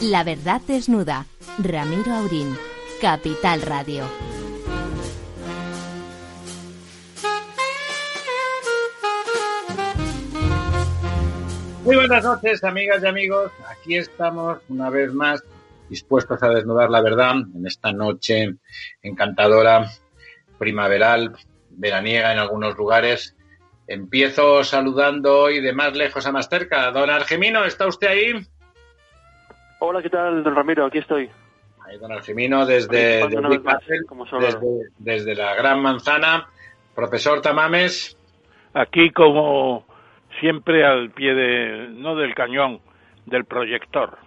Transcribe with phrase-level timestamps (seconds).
[0.00, 1.26] La verdad desnuda.
[1.58, 2.56] Ramiro Aurín.
[3.00, 4.04] Capital Radio.
[11.84, 13.50] Muy buenas noches, amigas y amigos.
[13.68, 15.42] Aquí estamos una vez más
[15.88, 18.54] dispuestos a desnudar la verdad en esta noche
[19.02, 19.90] encantadora,
[20.58, 21.34] primaveral,
[21.70, 23.34] veraniega en algunos lugares.
[23.88, 26.88] Empiezo saludando hoy de más lejos a más cerca.
[26.92, 28.46] Don Argemino, ¿está usted ahí?
[29.80, 30.86] Hola, ¿qué tal, don Ramiro?
[30.86, 31.30] Aquí estoy.
[31.86, 34.60] Ahí, don Argemino, desde, desde,
[34.98, 36.48] desde la Gran Manzana.
[36.94, 38.16] Profesor Tamames.
[38.74, 39.86] Aquí como
[40.40, 42.80] siempre al pie de, no del cañón,
[43.26, 44.18] del proyector.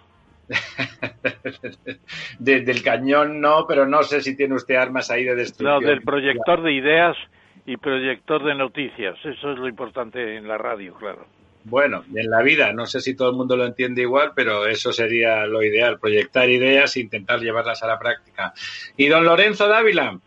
[2.40, 5.84] del cañón no, pero no sé si tiene usted armas ahí de destrucción.
[5.84, 7.18] No, del proyector de ideas
[7.66, 9.18] y proyector de noticias.
[9.24, 11.26] Eso es lo importante en la radio, claro.
[11.64, 14.92] Bueno, en la vida, no sé si todo el mundo lo entiende igual, pero eso
[14.92, 18.54] sería lo ideal, proyectar ideas e intentar llevarlas a la práctica.
[18.98, 20.18] ¿Y don Lorenzo Dávila?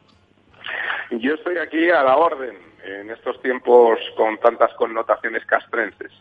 [1.11, 6.13] Yo estoy aquí a la orden en estos tiempos con tantas connotaciones castrenses.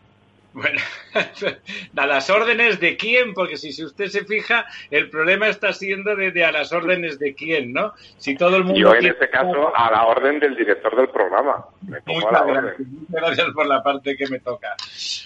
[0.54, 0.80] Bueno,
[1.96, 6.14] a las órdenes de quién, porque si, si usted se fija, el problema está siendo
[6.14, 7.92] de, a las órdenes de quién, ¿no?
[8.18, 8.78] Si todo el mundo.
[8.78, 11.66] Yo en este caso a la orden del director del programa.
[11.82, 12.86] Me pongo muchas, a la gracias, orden.
[13.00, 14.76] muchas gracias por la parte que me toca.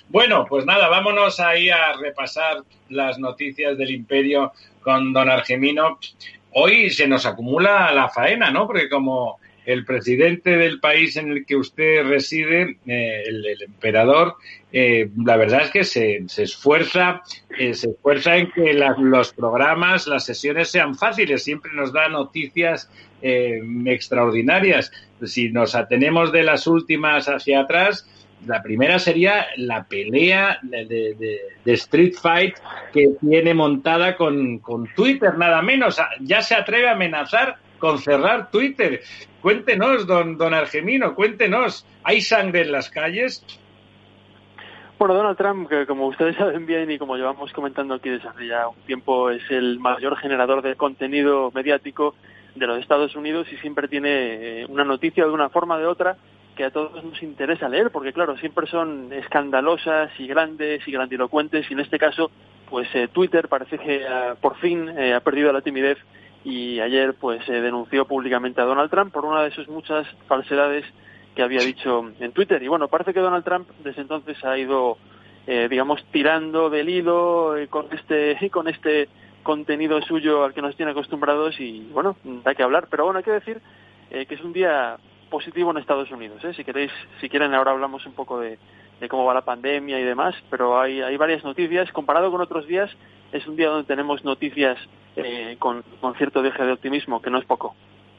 [0.09, 5.99] Bueno, pues nada, vámonos ahí a repasar las noticias del imperio con don Argemino.
[6.53, 8.67] Hoy se nos acumula la faena, ¿no?
[8.67, 14.37] Porque como el presidente del país en el que usted reside, eh, el, emperador,
[14.73, 17.21] eh, la verdad es que se, esfuerza,
[17.59, 21.45] eh, se esfuerza en que los programas, las sesiones sean fáciles.
[21.45, 24.91] Siempre nos da noticias extraordinarias.
[25.25, 28.09] Si nos atenemos de las últimas hacia atrás,
[28.47, 32.55] la primera sería la pelea de, de, de, Street Fight
[32.95, 36.01] que tiene montada con, con Twitter, nada menos.
[36.21, 39.03] Ya se atreve a amenazar con cerrar Twitter.
[39.43, 43.45] Cuéntenos, don, don Argemino, cuéntenos, ¿hay sangre en las calles?
[44.99, 48.47] Bueno, Donald Trump, que como ustedes saben bien y como llevamos comentando aquí desde hace
[48.49, 52.15] ya un tiempo, es el mayor generador de contenido mediático
[52.57, 56.17] de los Estados Unidos y siempre tiene una noticia de una forma o de otra
[56.57, 61.71] que a todos nos interesa leer, porque claro, siempre son escandalosas y grandes y grandilocuentes
[61.71, 62.33] y en este caso,
[62.69, 65.99] pues eh, Twitter parece que uh, por fin eh, ha perdido la timidez
[66.49, 70.07] y ayer pues se eh, denunció públicamente a Donald Trump por una de sus muchas
[70.27, 70.83] falsedades
[71.35, 72.63] que había dicho en Twitter.
[72.63, 74.97] Y bueno, parece que Donald Trump desde entonces ha ido,
[75.47, 79.11] eh, digamos, tirando del hilo eh, con este con este
[79.43, 82.17] contenido suyo al que nos tiene acostumbrados y bueno,
[82.47, 82.89] hay que hablar.
[82.91, 83.61] Pero bueno, hay que decir
[84.11, 84.97] eh, que es un día
[85.29, 86.43] positivo en Estados Unidos.
[86.45, 86.55] ¿eh?
[86.55, 88.59] Si queréis, si quieren, ahora hablamos un poco de,
[89.01, 91.91] de cómo va la pandemia y demás, pero hay, hay varias noticias.
[91.93, 92.91] Comparado con otros días,
[93.33, 94.79] es un día donde tenemos noticias
[95.17, 95.85] eh, con,
[96.17, 97.75] cierto deje de optimismo, que no es poco.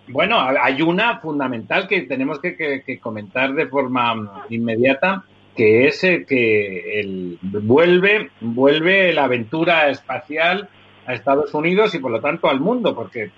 [0.08, 5.24] Bueno, hay una fundamental que tenemos que, comentar de forma inmediata,
[5.56, 10.68] que es el que el, vuelve, vuelve la aventura espacial
[11.06, 13.32] a Estados Unidos y por lo tanto al mundo, porque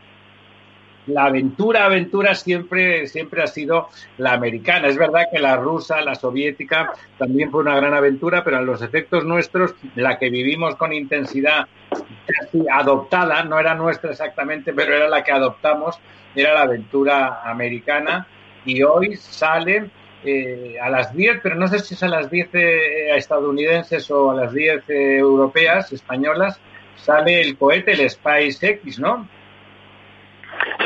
[1.07, 4.87] la aventura, aventura siempre, siempre ha sido la americana.
[4.87, 8.81] Es verdad que la rusa, la soviética, también fue una gran aventura, pero a los
[8.81, 15.09] efectos nuestros, la que vivimos con intensidad casi adoptada, no era nuestra exactamente, pero era
[15.09, 15.99] la que adoptamos,
[16.35, 18.27] era la aventura americana.
[18.63, 19.89] Y hoy sale
[20.23, 24.31] eh, a las 10, pero no sé si es a las 10 eh, estadounidenses o
[24.31, 26.59] a las 10 eh, europeas, españolas,
[26.95, 29.27] sale el cohete, el SpaceX, ¿no?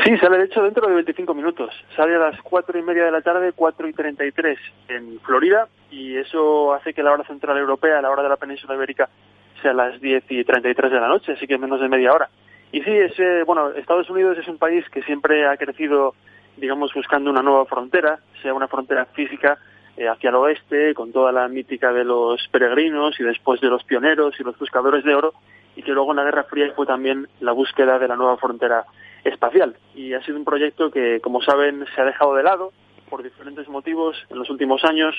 [0.06, 1.74] Sí, sale de hecho dentro de 25 minutos.
[1.96, 4.56] Sale a las 4 y media de la tarde, 4 y 33
[4.86, 8.76] en Florida, y eso hace que la hora central europea, la hora de la península
[8.76, 9.08] ibérica,
[9.60, 12.28] sea a las 10 y 33 de la noche, así que menos de media hora.
[12.70, 16.14] Y sí, es, eh, bueno, Estados Unidos es un país que siempre ha crecido,
[16.56, 19.58] digamos, buscando una nueva frontera, sea una frontera física
[19.96, 23.82] eh, hacia el oeste, con toda la mítica de los peregrinos y después de los
[23.82, 25.34] pioneros y los buscadores de oro,
[25.74, 28.84] y que luego en la Guerra Fría fue también la búsqueda de la nueva frontera
[29.28, 29.76] espacial.
[29.94, 32.72] Y ha sido un proyecto que, como saben, se ha dejado de lado
[33.08, 35.14] por diferentes motivos en los últimos años.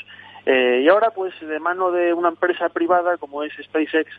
[0.45, 4.12] Eh, y ahora, pues, de mano de una empresa privada como es SpaceX,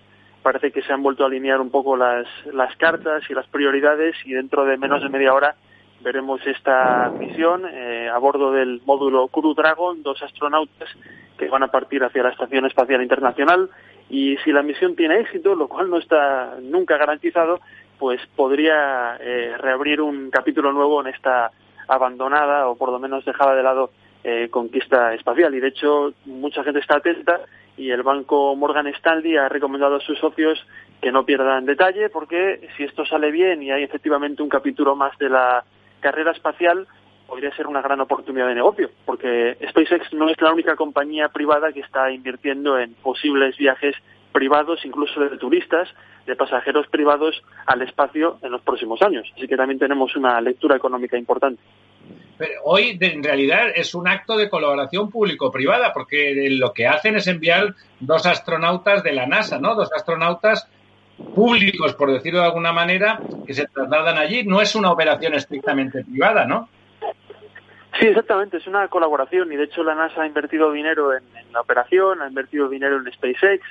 [0.42, 4.16] parece que se han vuelto a alinear un poco las, las cartas y las prioridades
[4.24, 5.56] y dentro de menos de media hora
[6.00, 10.88] veremos esta misión eh, a bordo del módulo Crew Dragon, dos astronautas
[11.36, 13.68] que van a partir hacia la Estación Espacial Internacional
[14.08, 17.60] y si la misión tiene éxito, lo cual no está nunca garantizado,
[17.98, 21.50] pues podría eh, reabrir un capítulo nuevo en esta
[21.88, 23.90] abandonada o por lo menos dejada de lado
[24.24, 25.54] eh, conquista espacial.
[25.54, 27.40] Y de hecho, mucha gente está atenta
[27.76, 30.58] y el banco Morgan Stanley ha recomendado a sus socios
[31.00, 35.16] que no pierdan detalle, porque si esto sale bien y hay efectivamente un capítulo más
[35.18, 35.64] de la
[36.00, 36.86] carrera espacial,
[37.26, 41.72] podría ser una gran oportunidad de negocio, porque SpaceX no es la única compañía privada
[41.72, 43.94] que está invirtiendo en posibles viajes
[44.38, 45.88] privados, incluso de turistas,
[46.24, 49.28] de pasajeros privados al espacio en los próximos años.
[49.34, 51.60] Así que también tenemos una lectura económica importante.
[52.38, 57.26] Pero hoy, en realidad, es un acto de colaboración público-privada, porque lo que hacen es
[57.26, 59.74] enviar dos astronautas de la NASA, ¿no?
[59.74, 60.70] Dos astronautas
[61.34, 64.44] públicos, por decirlo de alguna manera, que se trasladan allí.
[64.44, 66.68] No es una operación estrictamente privada, ¿no?
[67.98, 71.60] Sí, exactamente, es una colaboración y de hecho la NASA ha invertido dinero en, la
[71.60, 73.64] operación, ha invertido dinero en SpaceX.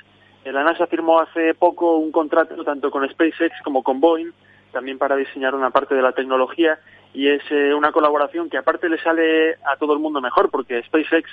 [0.48, 4.32] Eh, la NASA firmó hace poco un contrato tanto con SpaceX como con Boeing,
[4.72, 6.78] también para diseñar una parte de la tecnología
[7.12, 10.82] y es eh, una colaboración que aparte le sale a todo el mundo mejor porque
[10.84, 11.30] SpaceX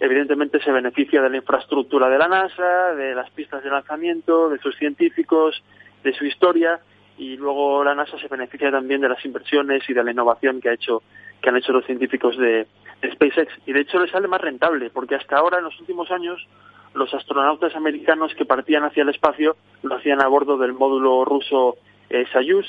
[0.00, 4.58] evidentemente se beneficia de la infraestructura de la NASA, de las pistas de lanzamiento, de
[4.58, 5.62] sus científicos,
[6.02, 6.80] de su historia
[7.18, 10.70] y luego la NASA se beneficia también de las inversiones y de la innovación que
[10.70, 11.02] ha hecho
[11.40, 12.66] que han hecho los científicos de,
[13.12, 13.52] SpaceX.
[13.66, 16.44] Y de hecho le sale más rentable porque hasta ahora en los últimos años
[16.96, 21.76] los astronautas americanos que partían hacia el espacio lo hacían a bordo del módulo ruso
[22.08, 22.26] eh,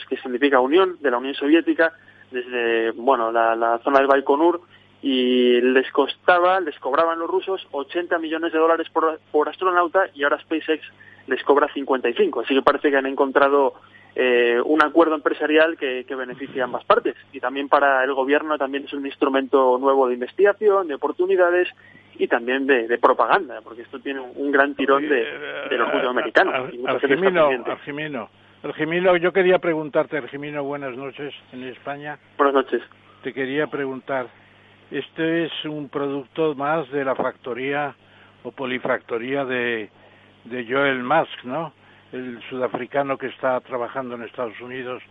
[0.10, 1.94] que significa Unión de la Unión Soviética
[2.32, 4.62] desde bueno la, la zona del Baikonur
[5.02, 10.24] y les costaba, les cobraban los rusos 80 millones de dólares por, por astronauta y
[10.24, 10.82] ahora SpaceX
[11.28, 12.42] les cobra 55.
[12.42, 13.74] Así que parece que han encontrado
[14.20, 17.14] eh, un acuerdo empresarial que, que, beneficia a ambas partes.
[17.34, 21.70] Y también para el gobierno también es un instrumento nuevo de investigación, de oportunidades
[22.18, 25.24] y también de, propaganda, porque esto tiene un, gran tirón de,
[25.70, 26.52] del orgullo americano.
[26.88, 28.30] Argimino,
[28.64, 32.18] Argimino, yo quería preguntarte, Argimino, buenas noches en España.
[32.38, 32.82] Buenas noches.
[33.22, 34.26] Te quería preguntar,
[34.90, 37.94] este es un producto más de la factoría
[38.42, 39.92] o polifactoría de,
[40.46, 41.72] de Joel Musk, ¿no?
[42.12, 45.04] El sudafricano que está trabajando en Estados Unidos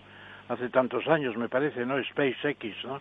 [0.49, 2.03] hace tantos años, me parece, ¿no?
[2.03, 3.01] SpaceX, ¿no?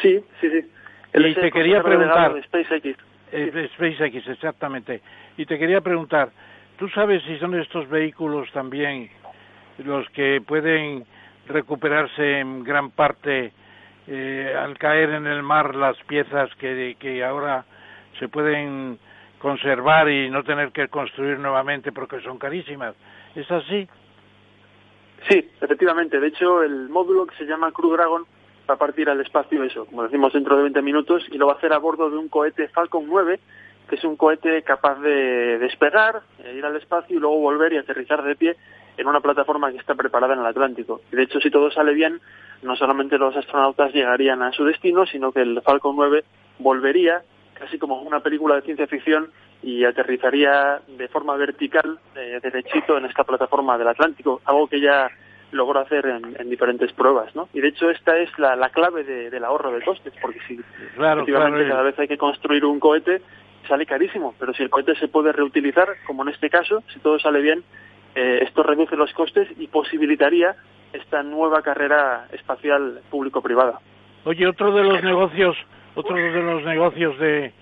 [0.00, 0.70] Sí, sí, sí.
[1.14, 2.42] y te quería preguntar...
[2.44, 2.98] SpaceX.
[3.32, 5.02] Eh, SpaceX, exactamente.
[5.36, 6.30] Y te quería preguntar,
[6.78, 9.10] ¿tú sabes si son estos vehículos también
[9.78, 11.04] los que pueden
[11.46, 13.52] recuperarse en gran parte
[14.06, 17.64] eh, al caer en el mar las piezas que, que ahora
[18.18, 18.98] se pueden
[19.40, 22.94] conservar y no tener que construir nuevamente porque son carísimas.
[23.34, 23.88] ¿Es así?
[25.28, 26.20] Sí, efectivamente.
[26.20, 28.24] De hecho, el módulo que se llama Crew Dragon
[28.68, 31.54] va a partir al espacio, eso, como decimos, dentro de 20 minutos y lo va
[31.54, 33.40] a hacer a bordo de un cohete Falcon 9,
[33.88, 37.78] que es un cohete capaz de despegar, e ir al espacio y luego volver y
[37.78, 38.56] aterrizar de pie
[38.96, 41.00] en una plataforma que está preparada en el Atlántico.
[41.10, 42.20] Y de hecho, si todo sale bien,
[42.62, 46.24] no solamente los astronautas llegarían a su destino, sino que el Falcon 9
[46.58, 47.22] volvería,
[47.60, 49.30] casi como una película de ciencia ficción,
[49.62, 55.10] y aterrizaría de forma vertical, eh, derechito, en esta plataforma del Atlántico, algo que ya
[55.52, 57.48] logró hacer en, diferentes pruebas, ¿no?
[57.52, 61.82] Y de hecho esta es la, clave del ahorro de costes, porque si efectivamente cada
[61.82, 63.20] vez hay que construir un cohete,
[63.68, 67.18] sale carísimo, pero si el cohete se puede reutilizar, como en este caso, si todo
[67.18, 67.64] sale bien,
[68.14, 70.54] eh, esto reduce los costes y posibilitaría
[70.92, 73.80] esta nueva carrera espacial público-privada.
[74.24, 75.56] Oye, otro de los negocios,
[76.00, 77.52] otro de los negocios de,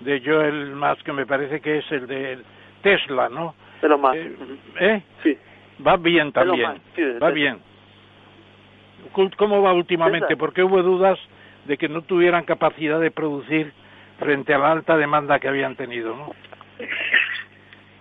[0.00, 2.38] de Joel Musk que me parece que es el de
[2.82, 3.54] Tesla, ¿no?
[3.80, 4.16] De lo más.
[4.16, 4.36] Eh,
[4.80, 5.02] ¿eh?
[5.22, 5.38] Sí.
[5.86, 6.80] Va bien también.
[7.22, 7.58] va bien.
[9.36, 10.36] ¿Cómo va últimamente?
[10.36, 11.18] Porque hubo dudas
[11.66, 13.72] de que no tuvieran capacidad de producir
[14.18, 16.32] frente a la alta demanda que habían tenido, ¿no?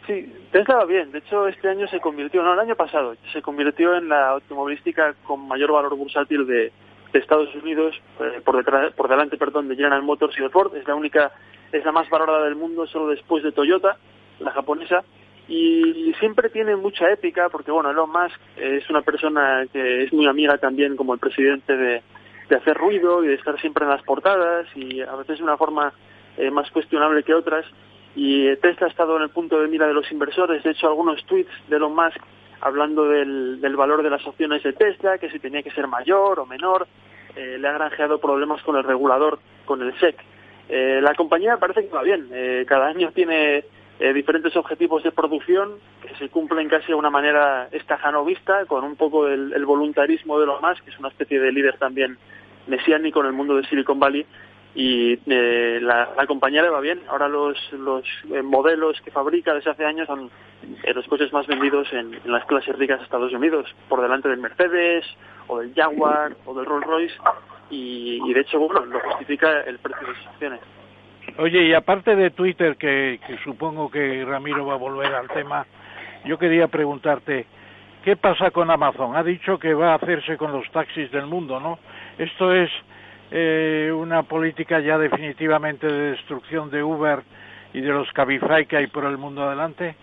[0.08, 1.12] Sí, Tesla va bien.
[1.12, 5.14] De hecho, este año se convirtió, no, el año pasado, se convirtió en la automovilística
[5.24, 6.72] con mayor valor bursátil de,
[7.18, 10.76] Estados Unidos, eh, por, detrás, por delante, perdón, de General Motors y de Ford.
[10.76, 11.32] Es la única,
[11.72, 13.98] es la más valorada del mundo, solo después de Toyota,
[14.40, 15.04] la japonesa.
[15.48, 20.28] Y siempre tiene mucha épica, porque bueno, Elon Musk es una persona que es muy
[20.28, 22.02] amiga también como el presidente de,
[22.50, 25.56] de hacer ruido y de estar siempre en las portadas y a veces de una
[25.56, 25.94] forma
[26.38, 27.66] eh, más cuestionable que otras
[28.18, 30.64] y Tesla ha estado en el punto de mira de los inversores.
[30.64, 32.20] De hecho, algunos tweets de Elon Musk
[32.62, 36.46] hablando del, valor de las opciones de Tesla, que si tenía que ser mayor o
[36.48, 36.88] menor,
[37.38, 40.16] eh, le ha granjeado problemas con el regulador, con el SEC.
[40.70, 42.28] Eh, la compañía parece que va bien.
[42.32, 43.64] Eh, cada año tiene
[44.14, 45.72] diferentes objetivos de producción
[46.04, 50.44] que se cumplen casi de una manera estajanovista, con un poco el, el voluntarismo de
[50.44, 52.16] Elon Musk, que es una especie de líder también
[52.68, 54.24] mesiánico en el mundo de Silicon Valley,
[54.78, 57.02] y eh, la, compañía le va bien.
[57.10, 60.30] Ahora los, los eh, modelos que fabrica desde hace años son
[60.84, 64.40] eh, los coches más vendidos en, las clases ricas de Estados Unidos, por delante del
[64.40, 65.04] Mercedes
[65.48, 67.16] o del Jaguar o del Rolls Royce
[67.72, 70.60] y, de hecho bueno lo justifica el precio de sus acciones.
[71.40, 75.66] Oye, y aparte de Twitter, que, que supongo que Ramiro va a volver al tema,
[76.24, 77.48] Yo quería preguntarte,
[78.04, 79.16] ¿qué pasa con Amazon?
[79.16, 81.80] Ha dicho que va a hacerse con los taxis del mundo, ¿no?
[82.20, 82.70] Esto es
[83.32, 87.24] eh, una política ya definitivamente de destrucción de Uber
[87.74, 89.96] y de los Cabify que hay por el mundo adelante.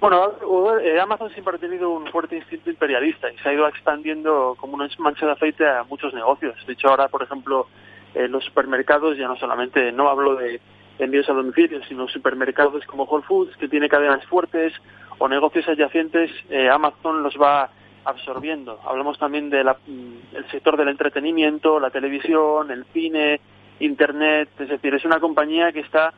[0.00, 0.32] Bueno,
[0.80, 4.74] eh, Amazon siempre ha tenido un fuerte instinto imperialista y se ha ido expandiendo como
[4.74, 6.54] una mancha de aceite a muchos negocios.
[6.66, 7.66] De hecho, ahora, por ejemplo,
[8.14, 10.60] eh, los supermercados ya no solamente, no hablo de
[11.00, 14.72] envíos a domicilio, sino supermercados como Whole Foods, que tiene cadenas fuertes,
[15.18, 17.70] o negocios adyacentes, eh, Amazon los va
[18.08, 18.80] absorbiendo.
[18.84, 23.40] Hablamos también del mm, sector del entretenimiento, la televisión, el cine,
[23.80, 26.12] Internet, es decir, es una compañía que está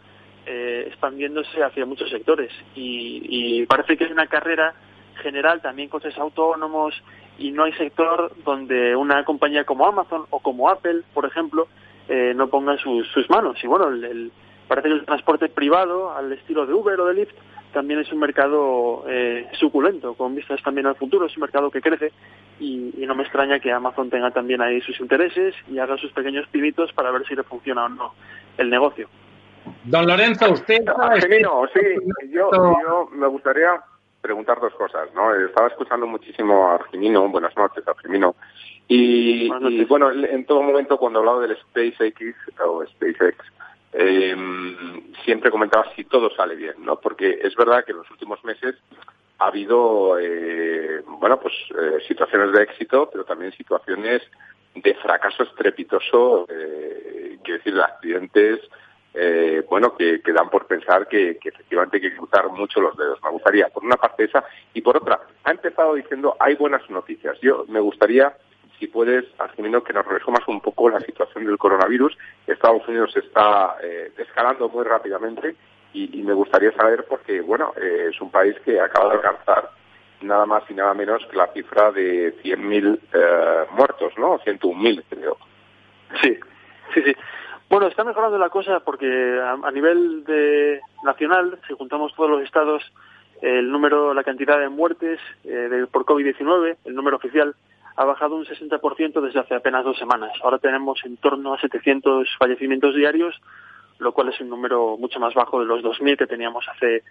[0.46, 4.74] eh, expandiéndose hacia muchos sectores y, parece que es una carrera
[5.22, 6.94] general, también coches autónomos
[7.38, 11.68] y no hay sector donde una compañía como Amazon o como Apple, por ejemplo,
[12.08, 13.62] eh, no ponga sus, sus manos.
[13.62, 14.32] Y bueno, el,
[14.66, 17.34] parece que el transporte privado, al estilo de Uber o de Lyft,
[17.72, 21.80] también es un mercado eh, suculento, con vistas también al futuro, es un mercado que
[21.80, 22.12] crece
[22.58, 26.46] y, no me extraña que Amazon tenga también ahí sus intereses y haga sus pequeños
[26.48, 28.14] pinitos para ver si le funciona o no
[28.58, 29.08] el negocio.
[29.84, 30.86] Don Lorenzo, usted...
[30.88, 31.80] Argemino, sí,
[32.30, 33.80] yo, yo me gustaría
[34.20, 35.34] preguntar dos cosas, ¿no?
[35.34, 38.36] Estaba escuchando muchísimo a Argemino, buenas noches, Argemino,
[38.86, 43.36] y, y bueno, en todo momento cuando hablaba del SpaceX o SpaceX,
[43.92, 44.36] eh,
[45.24, 47.00] siempre comentaba si todo sale bien, ¿no?
[47.00, 48.76] Porque es verdad que en los últimos meses
[49.38, 54.22] ha habido, eh, bueno, pues eh, situaciones de éxito, pero también situaciones
[54.74, 58.60] de fracaso estrepitoso, eh, quiero decir, de accidentes,
[59.12, 63.18] eh, bueno, que, dan por pensar que, efectivamente hay que cruzar mucho los dedos.
[63.22, 67.38] Me gustaría, por una parte esa, y por otra, ha empezado diciendo hay buenas noticias.
[67.40, 68.32] Yo me gustaría
[68.80, 72.16] si puedes, Argemino, que nos resumas un poco la situación del coronavirus.
[72.46, 75.54] Estados Unidos está eh, escalando muy rápidamente
[75.92, 79.70] y, me gustaría saber, porque, bueno, eh, es un país que acaba de alcanzar
[80.22, 84.38] nada más y nada menos que la cifra de 100.000 eh, muertos, ¿no?
[84.38, 85.36] 101.000, creo.
[86.22, 86.38] Sí,
[86.94, 87.12] sí, sí.
[87.68, 92.82] Bueno, está mejorando la cosa porque a, nivel de nacional, si juntamos todos los estados,
[93.42, 97.54] el número, la cantidad de muertes eh, por COVID-19, el número oficial,
[98.00, 100.32] ha bajado un 60% desde hace apenas dos semanas.
[100.42, 103.38] Ahora tenemos en torno a 700 fallecimientos diarios,
[103.98, 107.02] lo cual es un número mucho más bajo de los 2.000 que teníamos hace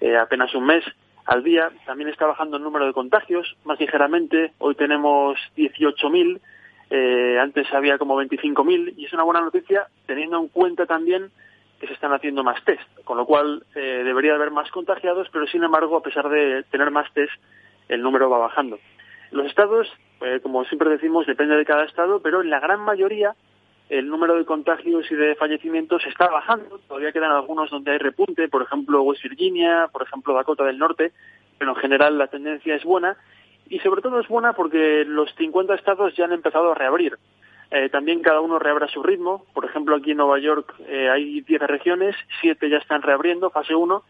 [0.00, 0.82] eh, apenas un mes
[1.26, 1.70] al día.
[1.84, 4.52] También está bajando el número de contagios más ligeramente.
[4.56, 6.40] Hoy tenemos 18.000,
[6.88, 11.30] eh, antes había como 25.000 y es una buena noticia teniendo en cuenta también
[11.78, 15.46] que se están haciendo más test, con lo cual eh, debería haber más contagiados, pero
[15.46, 17.34] sin embargo, a pesar de tener más test,
[17.90, 18.78] el número va bajando.
[19.30, 19.88] Los estados,
[20.20, 23.34] eh, como siempre decimos, depende de cada estado, pero en la gran mayoría
[23.88, 26.78] el número de contagios y de fallecimientos está bajando.
[26.88, 31.12] Todavía quedan algunos donde hay repunte, por ejemplo West Virginia, por ejemplo Dakota del Norte,
[31.58, 33.16] pero en general la tendencia es buena
[33.68, 37.18] y sobre todo es buena porque los 50 estados ya han empezado a reabrir.
[37.70, 39.44] Eh, también cada uno reabre a su ritmo.
[39.52, 43.74] Por ejemplo, aquí en Nueva York eh, hay 10 regiones, 7 ya están reabriendo, fase
[43.74, 44.02] 1.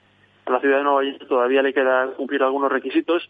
[0.46, 3.28] A la ciudad de Nueva York todavía le queda cumplir algunos requisitos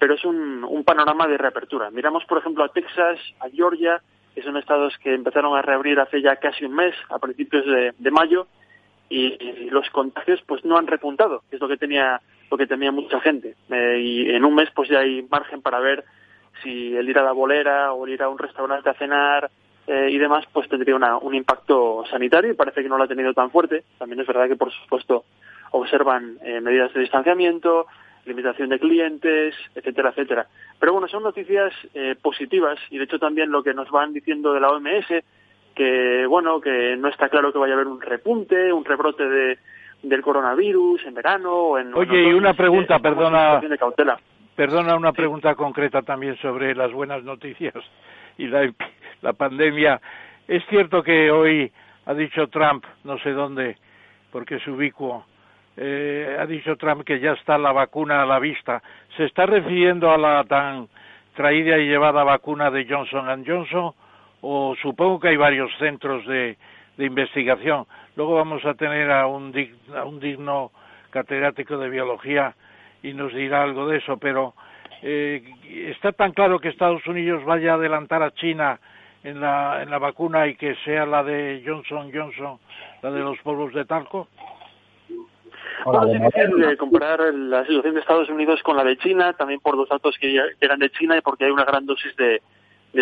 [0.00, 1.90] pero es un, panorama de reapertura.
[1.90, 4.00] Miramos, por ejemplo, a Texas, a Georgia,
[4.34, 8.10] que son estados que empezaron a reabrir hace ya casi un mes, a principios de,
[8.10, 8.46] mayo,
[9.10, 12.90] y, los contagios pues no han repuntado, que es lo que tenía lo que temía
[12.90, 13.54] mucha gente.
[13.70, 16.02] Eh, y en un mes pues ya hay margen para ver
[16.62, 19.50] si el ir a la bolera o el ir a un restaurante a cenar
[19.86, 23.08] eh, y demás pues tendría una, un impacto sanitario y parece que no lo ha
[23.08, 23.84] tenido tan fuerte.
[23.98, 25.24] También es verdad que por supuesto
[25.70, 27.86] observan eh, medidas de distanciamiento,
[28.30, 30.46] limitación de clientes, etcétera, etcétera.
[30.78, 34.52] Pero bueno, son noticias eh, positivas y de hecho también lo que nos van diciendo
[34.52, 35.06] de la OMS,
[35.74, 39.58] que bueno, que no está claro que vaya a haber un repunte, un rebrote de,
[40.02, 41.94] del coronavirus en verano o en...
[41.94, 43.60] Oye, y una pregunta, perdona...
[44.56, 47.74] Perdona una pregunta concreta también sobre las buenas noticias
[48.36, 48.70] y la,
[49.22, 50.00] la pandemia.
[50.46, 51.72] Es cierto que hoy
[52.04, 53.76] ha dicho Trump, no sé dónde,
[54.30, 55.24] porque es ubicuo,
[55.76, 58.82] eh, ha dicho Trump que ya está la vacuna a la vista.
[59.16, 60.88] ¿Se está refiriendo a la tan
[61.34, 63.92] traída y llevada vacuna de Johnson Johnson?
[64.42, 66.56] O supongo que hay varios centros de,
[66.98, 67.86] investigación.
[68.14, 69.54] Luego vamos a tener a un,
[69.96, 70.70] a un digno
[71.08, 72.54] catedrático de biología
[73.02, 74.52] y nos dirá algo de eso, pero
[75.02, 75.42] eh,
[75.88, 78.78] ¿está tan claro que Estados Unidos vaya a adelantar a China
[79.24, 82.58] en la, en la vacuna y que sea la de Johnson Johnson,
[83.02, 84.28] la de los polvos de talco?
[85.84, 89.76] Bueno, es difícil comparar la situación de Estados Unidos con la de China, también por
[89.76, 92.42] los datos que eran de China y porque hay una gran dosis de,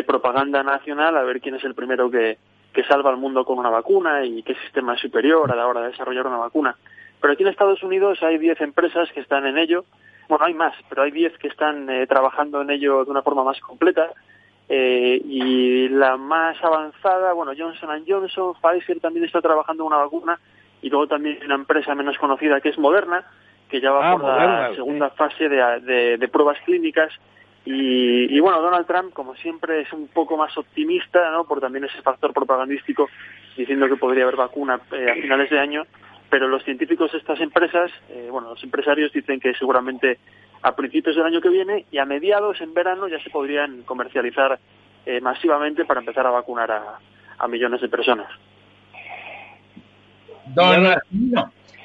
[0.05, 2.39] propaganda nacional, a ver quién es el primero que,
[2.73, 5.81] que salva al mundo con una vacuna y qué sistema es superior a la hora
[5.83, 6.77] de desarrollar una vacuna.
[7.21, 9.85] Pero aquí en Estados Unidos hay 10 empresas que están en ello.
[10.29, 13.45] Bueno, hay más, pero hay 10 que están eh, trabajando en ello de una forma
[13.45, 14.11] más completa.
[14.69, 20.39] Eh, y la más avanzada, bueno, Johnson Johnson, Pfizer también está trabajando en una vacuna.
[20.83, 23.25] Y luego también una empresa menos conocida que es Moderna,
[23.69, 27.13] que ya va ah, por la segunda fase de, de, pruebas clínicas.
[27.65, 31.45] Y, y, bueno, Donald Trump, como siempre, es un poco más optimista, ¿no?
[31.45, 33.09] Por también ese factor propagandístico,
[33.57, 35.85] diciendo que podría haber vacuna eh, a finales de año.
[36.31, 40.19] Pero los científicos de estas empresas, eh, bueno, los empresarios dicen que seguramente
[40.63, 44.59] a principios del año que viene y a mediados, en verano, ya se podrían comercializar
[45.07, 46.99] eh, masivamente para empezar a vacunar a,
[47.39, 48.29] a millones de personas.
[50.55, 50.87] Don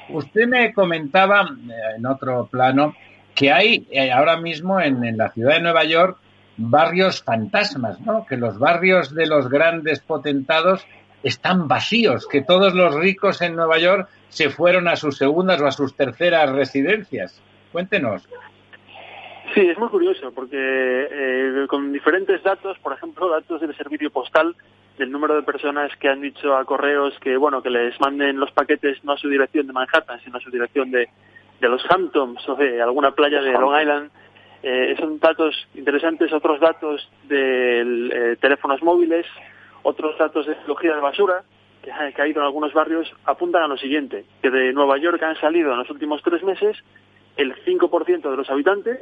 [0.08, 2.94] usted me comentaba eh, en otro plano
[3.34, 6.18] que hay eh, ahora mismo en, la ciudad de Nueva York
[6.56, 8.24] barrios fantasmas, ¿no?
[8.26, 10.86] Que los barrios de los grandes potentados
[11.24, 15.66] están vacíos, que todos los ricos en Nueva York se fueron a sus segundas o
[15.66, 17.40] a sus terceras residencias.
[17.72, 18.28] Cuéntenos.
[19.52, 24.54] Sí, es muy curioso porque eh, con diferentes datos, por ejemplo, datos del servicio postal,
[24.98, 28.52] del número de personas que han dicho a correos que bueno que les manden los
[28.52, 31.08] paquetes no a su dirección de Manhattan, sino a su dirección de,
[31.60, 34.10] de los Hamptons o de alguna playa de Long Island.
[34.62, 39.26] Eh, son datos interesantes, otros datos de eh, teléfonos móviles,
[39.82, 41.42] otros datos de ecología de basura
[41.82, 45.38] que ha caído en algunos barrios apuntan a lo siguiente, que de Nueva York han
[45.38, 46.78] salido en los últimos tres meses
[47.36, 49.00] el 5% de los habitantes,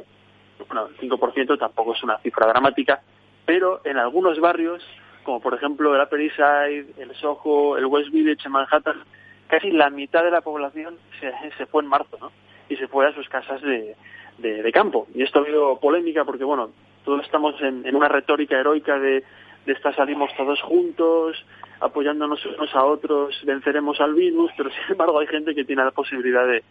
[0.67, 3.01] bueno, el 5% tampoco es una cifra dramática,
[3.45, 4.83] pero en algunos barrios
[5.23, 6.39] como por ejemplo el Upper East
[6.97, 9.03] el Soho, el West Village en Manhattan,
[9.47, 12.31] casi la mitad de la población se, se fue en marzo, ¿no?
[12.69, 13.95] Y se fue a sus casas de,
[14.37, 15.07] de, campo.
[15.13, 16.71] Y esto ha habido polémica porque, bueno,
[17.03, 19.23] todos estamos en, en una retórica heroica de,
[19.65, 21.45] de esta salimos todos juntos,
[21.79, 25.91] apoyándonos unos a otros, venceremos al virus, pero sin embargo hay gente que tiene la
[25.91, 26.63] posibilidad de,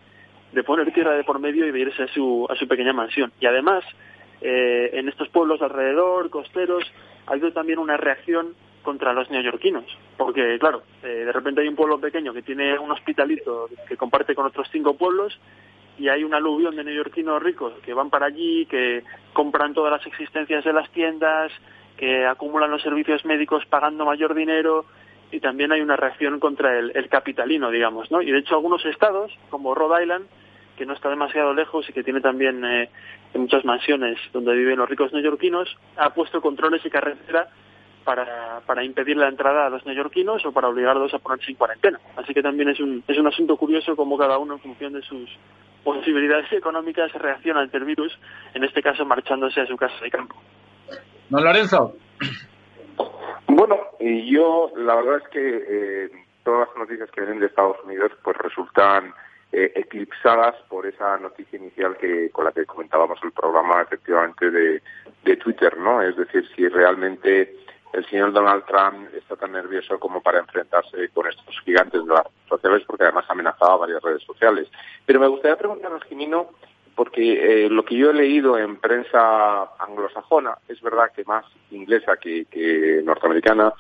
[0.52, 3.32] de poner tierra de por medio y de irse a su, a su pequeña mansión.
[3.40, 3.84] Y además,
[4.42, 6.84] eh, en estos pueblos alrededor, costeros,
[7.26, 9.84] ha habido también una reacción contra los neoyorquinos,
[10.16, 14.34] porque claro, eh, de repente hay un pueblo pequeño que tiene un hospitalito que comparte
[14.34, 15.38] con otros cinco pueblos
[15.98, 20.06] y hay una aluvión de neoyorquinos ricos que van para allí, que compran todas las
[20.06, 21.52] existencias de las tiendas,
[21.96, 24.86] que acumulan los servicios médicos pagando mayor dinero
[25.30, 28.20] y también hay una reacción contra el, el capitalino, digamos, ¿no?
[28.20, 30.26] Y de hecho algunos estados, como Rhode Island,
[30.76, 32.90] que no está demasiado lejos y que tiene también eh,
[33.34, 37.48] muchas mansiones donde viven los ricos neoyorquinos, ha puesto controles y carretera
[38.04, 42.00] para, para impedir la entrada a los neoyorquinos o para obligarlos a ponerse en cuarentena.
[42.16, 45.02] Así que también es un, es un asunto curioso cómo cada uno, en función de
[45.02, 45.30] sus
[45.84, 48.18] posibilidades económicas, reacciona ante el virus,
[48.54, 50.36] en este caso marchándose a su casa de campo.
[51.28, 51.94] Don Lorenzo.
[53.46, 56.10] Bueno, yo la verdad es que eh,
[56.44, 59.12] todas las noticias que vienen de Estados Unidos pues resultan
[59.52, 64.82] eh, eclipsadas por esa noticia inicial que con la que comentábamos el programa efectivamente de,
[65.24, 66.00] de Twitter, ¿no?
[66.00, 67.54] Es decir, si realmente
[67.92, 72.24] el señor Donald Trump está tan nervioso como para enfrentarse con estos gigantes de las
[72.24, 74.68] redes sociales, porque además amenazaba varias redes sociales.
[75.04, 76.48] Pero me gustaría preguntar a Jimino,
[76.94, 82.16] porque eh, lo que yo he leído en prensa anglosajona, es verdad que más inglesa
[82.16, 83.72] que, que norteamericana,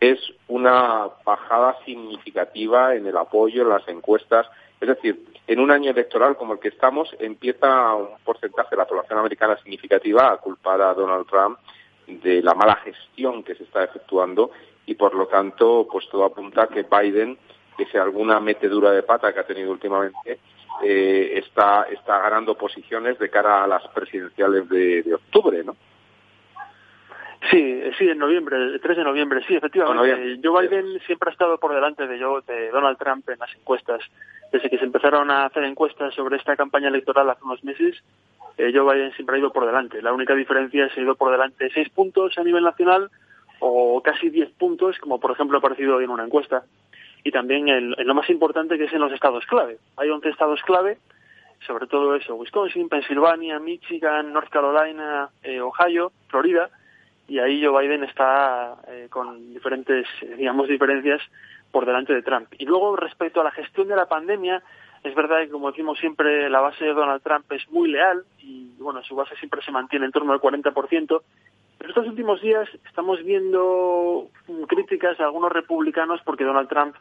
[0.00, 4.46] es una bajada significativa en el apoyo en las encuestas
[4.80, 8.86] es decir, en un año electoral como el que estamos, empieza un porcentaje de la
[8.86, 11.58] población americana significativa a culpar a Donald Trump
[12.06, 14.50] de la mala gestión que se está efectuando
[14.86, 17.38] y, por lo tanto, pues todo apunta a que Biden,
[17.76, 20.40] que sea alguna metedura de pata que ha tenido últimamente,
[20.82, 25.76] eh, está, está ganando posiciones de cara a las presidenciales de, de octubre, ¿no?
[27.48, 30.38] Sí, sí, en noviembre, el 3 de noviembre, sí, efectivamente.
[30.42, 34.02] Joe Biden siempre ha estado por delante de, de Donald Trump en las encuestas.
[34.52, 38.02] Desde que se empezaron a hacer encuestas sobre esta campaña electoral hace unos meses,
[38.58, 40.02] eh, Joe Biden siempre ha ido por delante.
[40.02, 43.10] La única diferencia es que ha ido por delante seis puntos a nivel nacional
[43.60, 46.64] o casi diez puntos, como por ejemplo ha aparecido hoy en una encuesta.
[47.24, 49.78] Y también en, lo más importante que es en los estados clave.
[49.96, 50.98] Hay 11 estados clave,
[51.66, 56.70] sobre todo eso, Wisconsin, Pensilvania, Michigan, North Carolina, eh, Ohio, Florida,
[57.30, 60.04] y ahí Joe Biden está eh, con diferentes,
[60.36, 61.22] digamos, diferencias
[61.70, 62.48] por delante de Trump.
[62.58, 64.60] Y luego, respecto a la gestión de la pandemia,
[65.04, 68.72] es verdad que, como decimos siempre, la base de Donald Trump es muy leal y,
[68.80, 71.22] bueno, su base siempre se mantiene en torno al 40%.
[71.78, 74.28] Pero estos últimos días estamos viendo
[74.66, 76.96] críticas a algunos republicanos porque Donald Trump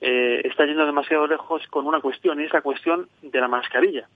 [0.00, 4.06] eh, está yendo demasiado lejos con una cuestión, y es la cuestión de la mascarilla.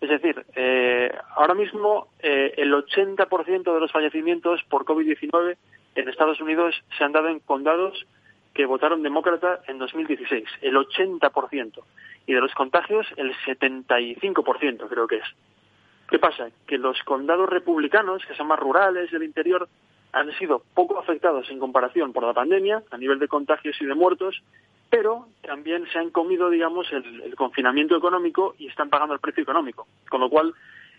[0.00, 5.56] Es decir, eh, ahora mismo eh, el 80% de los fallecimientos por COVID-19
[5.94, 8.06] en Estados Unidos se han dado en condados
[8.52, 11.82] que votaron demócrata en 2016, el 80%,
[12.26, 15.26] y de los contagios el 75% creo que es.
[16.08, 16.48] ¿Qué pasa?
[16.66, 19.68] Que los condados republicanos, que son más rurales del interior,
[20.12, 23.94] han sido poco afectados en comparación por la pandemia, a nivel de contagios y de
[23.94, 24.42] muertos,
[24.90, 29.86] pero también se han comido, digamos, el, confinamiento económico y están pagando el precio económico.
[30.08, 30.54] Con lo cual,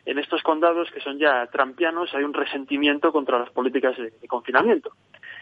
[0.05, 4.91] en estos condados que son ya trampianos hay un resentimiento contra las políticas de, confinamiento.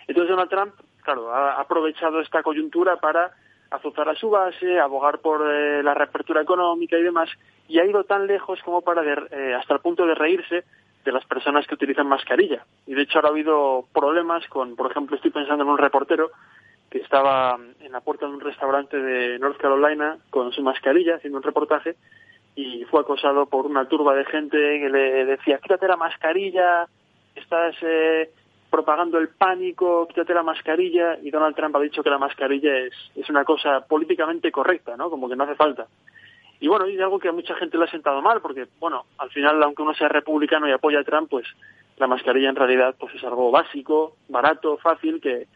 [0.08, 3.32] Entonces Donald Trump, claro, ha aprovechado esta coyuntura para
[3.72, 7.30] azuzar a su base, abogar por eh, la reapertura económica y demás,
[7.68, 10.64] y ha ido tan lejos como para eh, hasta el punto de reírse
[11.04, 12.66] de las personas que utilizan mascarilla.
[12.88, 16.32] Y de hecho ahora ha habido problemas con, por ejemplo, estoy pensando en un reportero
[17.00, 21.44] estaba en la puerta de un restaurante de North Carolina con su mascarilla haciendo un
[21.44, 21.96] reportaje
[22.56, 26.88] y fue acosado por una turba de gente que le decía, quítate la mascarilla,
[27.36, 28.30] estás eh,
[28.70, 32.94] propagando el pánico, quítate la mascarilla, y Donald Trump ha dicho que la mascarilla es,
[33.16, 35.10] es una cosa políticamente correcta, ¿no?
[35.10, 35.88] Como que no hace falta.
[36.62, 39.30] Y bueno, y algo que a mucha gente le ha sentado mal, porque, bueno, al
[39.32, 41.46] final, aunque uno sea republicano y apoya a Trump, pues
[41.98, 45.48] la mascarilla en realidad pues es algo básico, barato, fácil, que,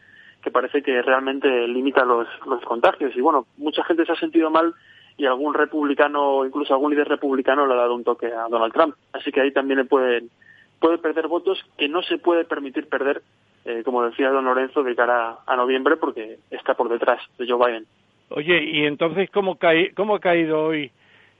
[0.42, 3.14] que parece que realmente limita los, los contagios.
[3.16, 4.74] Y bueno, mucha gente se ha sentido mal
[5.16, 8.94] y algún republicano, incluso algún líder republicano le ha dado un toque a Donald Trump.
[9.12, 10.30] Así que ahí también le pueden,
[10.78, 13.22] puede perder votos que no se puede permitir perder,
[13.66, 17.66] eh, como decía don Lorenzo, de cara a noviembre porque está por detrás de Joe
[17.66, 17.86] Biden.
[18.30, 20.90] Oye, ¿y entonces cómo, cae, cómo ha caído hoy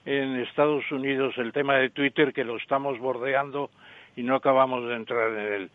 [0.05, 3.71] en Estados Unidos el tema de Twitter que lo estamos bordeando
[4.17, 5.71] y no acabamos de entrar en él?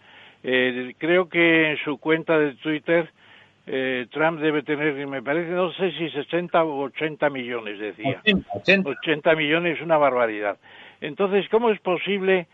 [0.48, 3.10] Eh, creo que en su cuenta de Twitter
[3.66, 8.22] eh, Trump debe tener, me parece, no sé si 60 o 80 millones, decía.
[8.54, 10.58] 80, 80 millones es una barbaridad.
[11.02, 12.46] Entonces, ¿cómo es posible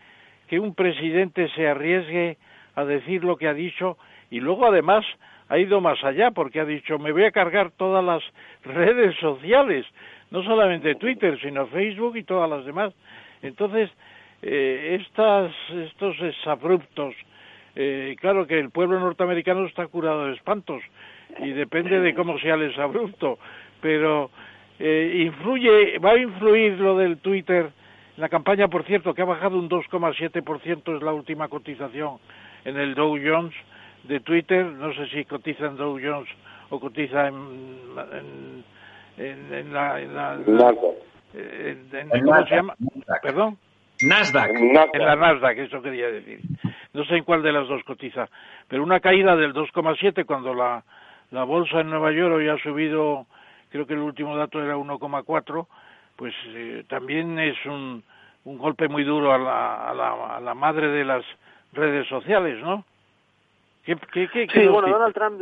[0.48, 2.38] que un presidente se arriesgue
[2.76, 3.98] a decir lo que ha dicho
[4.30, 5.04] y luego además
[5.50, 8.22] ha ido más allá porque ha dicho me voy a cargar todas las
[8.64, 9.84] redes sociales,
[10.30, 12.94] no solamente Twitter, sino Facebook y todas las demás.
[13.42, 13.90] Entonces,
[14.40, 17.14] eh, estas, estos exabruptos,
[17.74, 20.82] eh, claro que el pueblo norteamericano está curado de espantos
[21.38, 23.38] y depende de cómo sea el exabrupto,
[23.80, 24.30] pero
[24.78, 27.70] eh, influye, va a influir lo del Twitter,
[28.16, 32.18] la campaña, por cierto, que ha bajado un 2,7% es la última cotización
[32.64, 33.54] en el Dow Jones,
[34.04, 36.28] de Twitter, no sé si cotiza en Dow Jones
[36.70, 38.64] o cotiza en,
[39.16, 40.00] en, la...
[40.00, 40.38] En la,
[42.24, 42.74] ¿Cómo se llama?
[43.22, 43.56] ¿Perdón?
[44.02, 44.50] Nasdaq.
[44.58, 46.40] En la Nasdaq, eso quería decir.
[46.92, 48.28] No sé en cuál de las dos cotiza,
[48.68, 50.84] pero una caída del 2,7 cuando la,
[51.30, 53.26] la bolsa en Nueva York hoy ha subido,
[53.70, 55.66] creo que el último dato era 1,4,
[56.16, 58.02] pues eh, también es un,
[58.44, 61.24] un golpe muy duro a la, a, la, a la madre de las
[61.72, 62.84] redes sociales, ¿no?
[64.52, 65.40] sí, bueno, Donald Trump,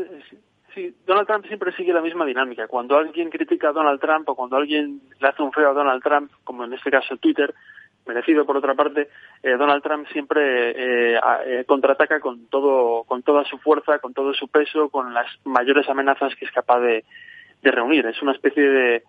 [0.75, 2.67] sí, Donald Trump siempre sigue la misma dinámica.
[2.69, 6.03] Cuando alguien critica a Donald Trump o cuando alguien le hace un feo a Donald
[6.03, 7.53] Trump, como en este caso Twitter,
[8.07, 9.09] merecido por otra parte,
[9.43, 14.35] eh, Donald Trump siempre eh, eh, contraataca con todo, con toda su fuerza, con todo
[14.35, 17.05] su peso, con las mayores amenazas que es capaz de,
[17.63, 18.07] reunir.
[18.07, 19.03] Es una especie de,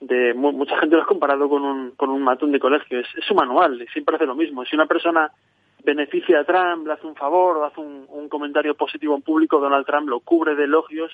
[0.00, 3.00] de mucha gente lo ha comparado con un, con un matón de colegio.
[3.00, 4.64] Es, es su manual, siempre hace lo mismo.
[4.64, 5.30] Si una persona
[5.84, 9.86] beneficia a Trump, le hace un favor o hace un, comentario positivo en público, Donald
[9.86, 11.12] Trump lo cubre de elogios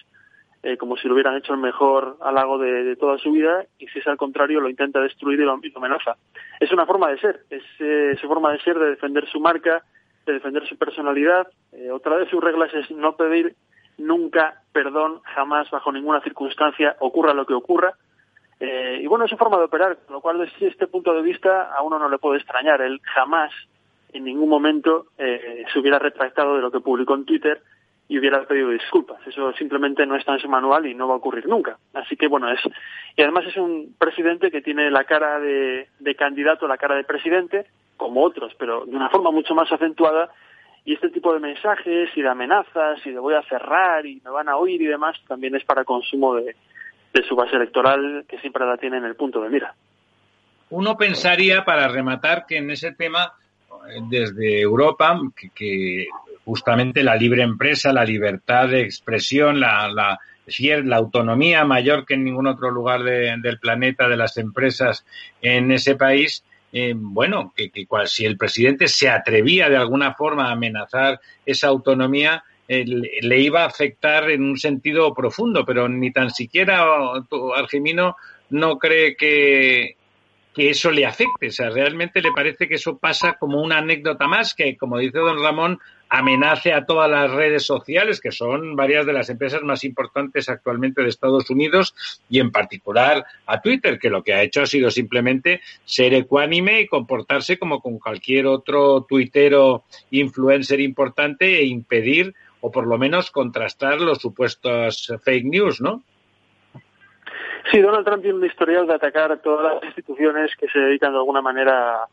[0.67, 3.99] eh, como si lo hubieran hecho el mejor halago de, toda su vida y si
[3.99, 6.17] es al contrario lo intenta destruir y lo, amenaza.
[6.59, 9.85] Es una forma de ser, es eh, su forma de ser, de defender su marca,
[10.25, 11.47] de defender su personalidad.
[11.71, 13.55] Eh, otra de sus reglas es no pedir
[13.99, 17.93] nunca perdón, jamás, bajo ninguna circunstancia, ocurra lo que ocurra.
[18.59, 21.75] y bueno, es su forma de operar, con lo cual desde este punto de vista
[21.75, 22.81] a uno no le puede extrañar.
[22.81, 23.53] Él jamás
[24.15, 27.61] en ningún momento eh, se hubiera retractado de lo que publicó en Twitter
[28.09, 29.19] y hubiera pedido disculpas.
[29.27, 31.79] Eso simplemente no está en su manual y no va a ocurrir nunca.
[31.95, 32.61] Así que bueno, es
[33.17, 35.87] y además es un presidente que tiene la cara de,
[36.19, 40.31] candidato, la cara de presidente, como otros, pero de una forma mucho más acentuada.
[40.85, 44.31] Y este tipo de mensajes y de amenazas y de voy a cerrar y me
[44.31, 46.55] van a oír y demás también es para consumo de,
[47.15, 49.75] de su base electoral que siempre la tiene en el punto de mira.
[50.69, 53.33] Uno pensaría, para rematar, que en ese tema
[54.11, 55.19] desde Europa
[55.55, 56.07] que,
[56.45, 60.19] justamente la libre empresa, la libertad de expresión, la, la,
[60.85, 65.05] la autonomía mayor que en ningún otro lugar del planeta de las empresas
[65.41, 70.15] en ese país, eh, bueno, que, que cual, si el presidente se atrevía de alguna
[70.15, 75.89] forma a amenazar esa autonomía, eh, le iba a afectar en un sentido profundo, pero
[75.89, 76.85] ni tan siquiera
[77.57, 78.17] Argemino
[78.51, 79.97] no cree que,
[80.55, 81.49] que eso le afecte.
[81.49, 85.19] O sea, realmente le parece que eso pasa como una anécdota más, que, como dice
[85.19, 89.85] don Ramón, amenace a todas las redes sociales, que son varias de las empresas más
[89.85, 91.95] importantes actualmente de Estados Unidos,
[92.29, 96.81] y en particular a Twitter, que lo que ha hecho ha sido simplemente ser ecuánime
[96.81, 103.31] y comportarse como con cualquier otro tuitero influencer importante e impedir o por lo menos
[103.31, 106.03] contrastar los supuestos fake news, ¿no?
[107.71, 111.19] Sí, Donald Trump tiene un historial de atacar todas las instituciones que se dedican de
[111.19, 112.09] alguna manera a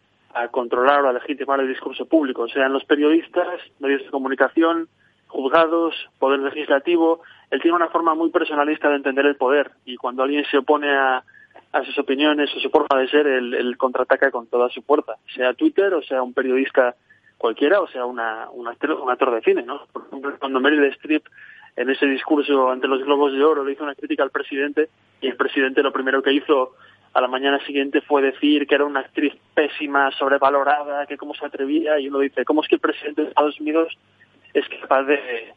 [0.51, 4.87] controlar o a legitimar el discurso público, sean los periodistas, medios de comunicación,
[5.27, 7.21] juzgados, poder legislativo.
[7.49, 10.91] Él tiene una forma muy personalista de entender el poder y cuando alguien se opone
[10.93, 11.23] a,
[11.85, 15.93] sus opiniones o su forma de ser, él, contraataca con toda su fuerza, sea Twitter
[15.93, 16.95] o sea un periodista
[17.37, 19.63] cualquiera o sea una, un, actor, de cine.
[19.63, 19.87] ¿no?
[19.93, 21.23] Por ejemplo, cuando Meryl Streep
[21.77, 24.89] en ese discurso ante los Globos de Oro le hizo una crítica al presidente
[25.21, 26.73] y el presidente lo primero que hizo
[27.13, 31.45] a la mañana siguiente fue decir que era una actriz pésima, sobrevalorada, que cómo se
[31.45, 33.97] atrevía, y uno dice, ¿cómo es que el presidente de Estados Unidos
[34.53, 35.53] es capaz de,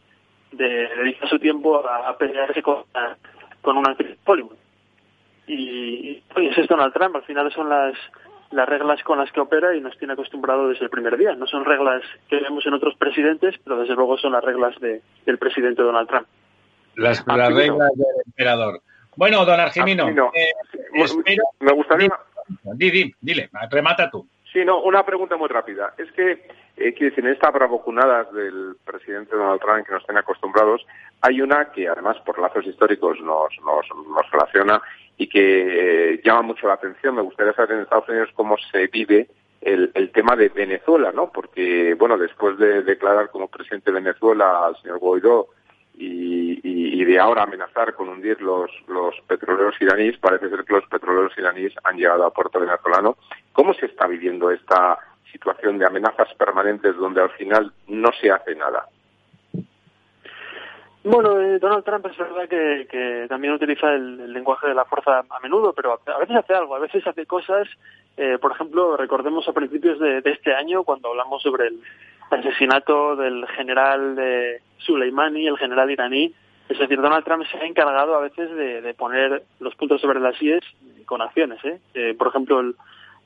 [0.52, 2.84] dedicar su tiempo a, pelearse con,
[3.62, 4.56] con una actriz Hollywood?
[5.46, 7.94] Y, y es Donald Trump, al final son las,
[8.50, 11.34] las reglas con las que opera y nos tiene acostumbrado desde el primer día.
[11.34, 15.02] No son reglas que vemos en otros presidentes, pero desde luego son las reglas de,
[15.26, 16.26] del presidente Donald Trump.
[16.96, 18.80] Las, las reglas del emperador.
[19.16, 20.52] Bueno, don Argemino, eh,
[21.60, 22.10] me gustaría...
[22.74, 24.26] Dile, dile, remata tú.
[24.54, 25.94] Sí, no, una pregunta muy rápida.
[25.98, 26.32] Es que,
[26.76, 30.86] eh, quiero decir, en estas bravuconadas del presidente Donald Trump que nos tiene acostumbrados,
[31.22, 34.80] hay una que además por lazos históricos nos, nos, nos relaciona
[35.16, 37.16] y que eh, llama mucho la atención.
[37.16, 39.26] Me gustaría saber en Estados Unidos cómo se vive
[39.60, 41.32] el, el, tema de Venezuela, ¿no?
[41.32, 45.48] Porque, bueno, después de declarar como presidente de Venezuela al señor Guaidó
[45.96, 50.86] y, y, de ahora amenazar con hundir los, los petroleros iraníes, parece ser que los
[50.86, 53.16] petroleros iraníes han llegado a puerto venezolano.
[53.52, 54.98] ¿Cómo se está viviendo esta
[55.30, 58.88] situación de amenazas permanentes donde al final no se hace nada?
[61.04, 65.22] Bueno, eh, Donald Trump es verdad que, que también utiliza el, lenguaje de la fuerza
[65.28, 67.68] a menudo, pero a, veces hace algo, a veces hace cosas.
[68.16, 71.80] Eh, por ejemplo, recordemos a principios de, de, este año, cuando hablamos sobre el
[72.30, 76.34] asesinato del general de Soleimani, el general iraní.
[76.68, 80.20] Es decir, Donald Trump se ha encargado a veces de, de poner los puntos sobre
[80.20, 80.64] las IES
[81.04, 81.62] con acciones.
[81.64, 81.78] ¿eh?
[81.94, 82.74] eh por ejemplo, el,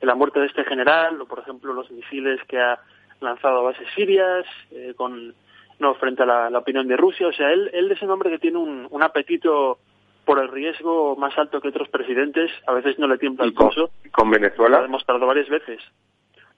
[0.01, 2.79] la muerte de este general, o por ejemplo, los misiles que ha
[3.21, 5.35] lanzado a bases sirias, eh, con
[5.79, 7.29] no frente a la, opinión de Rusia.
[7.29, 9.79] O sea, él, él es un hombre que tiene un, un apetito
[10.25, 12.51] por el riesgo más alto que otros presidentes.
[12.67, 13.91] A veces no le tiembla el pulso.
[14.13, 14.77] ¿Con Venezuela?
[14.77, 15.81] Lo ha demostrado varias veces.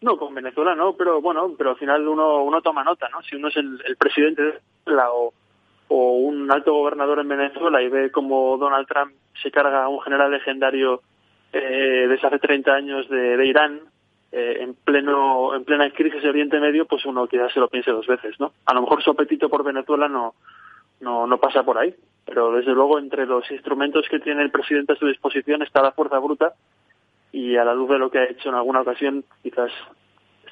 [0.03, 3.23] No, con Venezuela no, pero bueno, pero al final uno, uno toma nota, ¿no?
[3.23, 5.35] Si uno es el, presidente de Venezuela o,
[5.89, 10.01] o un alto gobernador en Venezuela y ve como Donald Trump se carga a un
[10.01, 11.03] general legendario
[11.53, 13.81] eh, desde hace 30 años de, Irán,
[14.33, 17.91] eh, en pleno en plena crisis de Oriente Medio, pues uno quizás se lo piense
[17.91, 18.53] dos veces, ¿no?
[18.67, 20.35] A lo mejor su apetito por Venezuela no,
[21.01, 24.97] no pasa por ahí, pero desde luego entre los instrumentos que tiene el presidente a
[24.97, 26.55] su disposición está la fuerza bruta
[27.33, 29.71] y a la luz de lo que ha hecho en alguna ocasión, quizás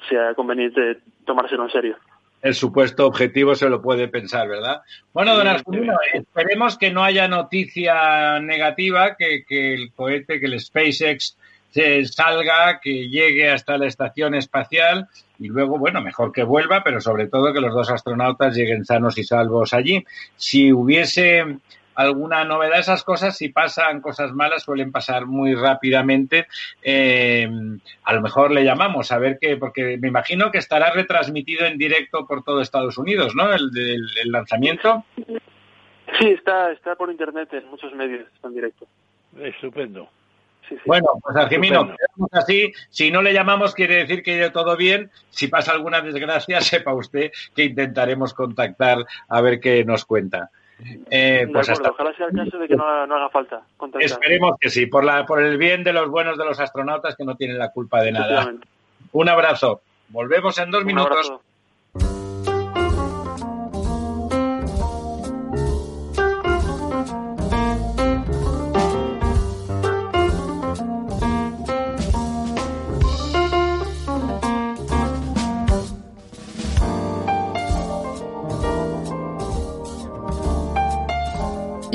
[0.07, 1.97] sea conveniente tomárselo en serio.
[2.41, 4.81] El supuesto objetivo se lo puede pensar, ¿verdad?
[5.13, 5.47] Bueno, don
[6.13, 11.37] esperemos que no haya noticia negativa, que, que el cohete, que el SpaceX
[11.71, 16.99] se salga, que llegue hasta la estación espacial y luego, bueno, mejor que vuelva, pero
[16.99, 20.05] sobre todo que los dos astronautas lleguen sanos y salvos allí.
[20.35, 21.59] Si hubiese
[21.99, 22.79] alguna novedad.
[22.79, 26.47] Esas cosas, si pasan cosas malas, suelen pasar muy rápidamente.
[26.81, 27.49] Eh,
[28.03, 31.77] a lo mejor le llamamos a ver qué, porque me imagino que estará retransmitido en
[31.77, 33.51] directo por todo Estados Unidos, ¿no?
[33.53, 35.03] El, el, lanzamiento.
[36.19, 38.87] Sí, está, está por internet en muchos medios, está en directo.
[39.37, 40.09] Estupendo.
[40.85, 41.95] Bueno, pues Argemino,
[42.31, 42.71] así.
[42.89, 45.09] Si no le llamamos, quiere decir que ido todo bien.
[45.29, 50.51] Si pasa alguna desgracia, sepa usted que intentaremos contactar a ver qué nos cuenta.
[51.11, 53.61] Eh, pues Ojalá sea el caso de que no, haga falta.
[53.99, 57.25] Esperemos que sí, por, la, por el bien de los buenos de los astronautas que
[57.25, 58.53] no tienen la culpa de nada.
[59.11, 59.81] Un abrazo.
[60.09, 61.33] Volvemos en dos minutos.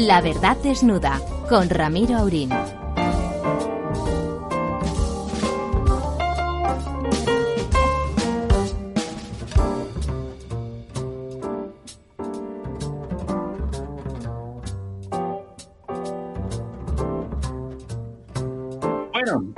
[0.07, 2.51] La verdad desnuda con Ramiro Aurín.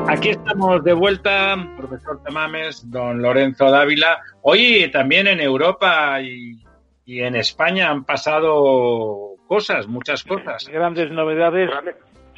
[0.06, 4.22] Aquí estamos de vuelta, profesor Tamames, don Lorenzo Dávila.
[4.42, 6.62] Hoy también en Europa y,
[7.04, 10.68] en España han pasado cosas, muchas cosas.
[10.68, 11.70] Grandes novedades,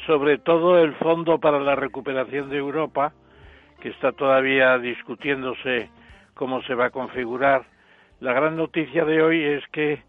[0.05, 3.13] sobre todo el Fondo para la Recuperación de Europa,
[3.81, 5.89] que está todavía discutiéndose
[6.33, 7.65] cómo se va a configurar.
[8.19, 10.03] La gran noticia de hoy es que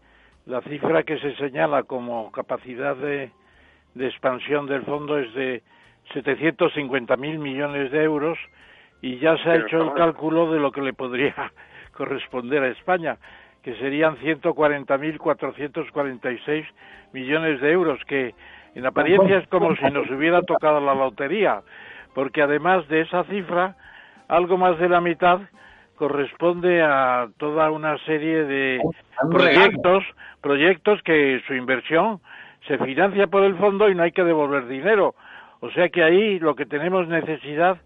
[0.45, 3.31] la cifra que se señala como capacidad de,
[3.93, 5.63] de expansión del fondo es de
[6.13, 8.37] 750.000 millones de euros
[9.01, 11.51] y ya se ha hecho el cálculo de lo que le podría
[11.93, 13.17] corresponder a España,
[13.63, 16.65] que serían 140.446
[17.13, 18.33] millones de euros, que
[18.75, 21.61] en apariencia es como si nos hubiera tocado la lotería,
[22.13, 23.75] porque además de esa cifra,
[24.27, 25.41] algo más de la mitad
[25.95, 28.81] corresponde a toda una serie de
[29.29, 30.03] proyectos,
[30.41, 32.19] proyectos que su inversión
[32.67, 35.13] se financia por el fondo y no hay que devolver dinero.
[35.59, 37.77] O sea que ahí lo que tenemos necesidad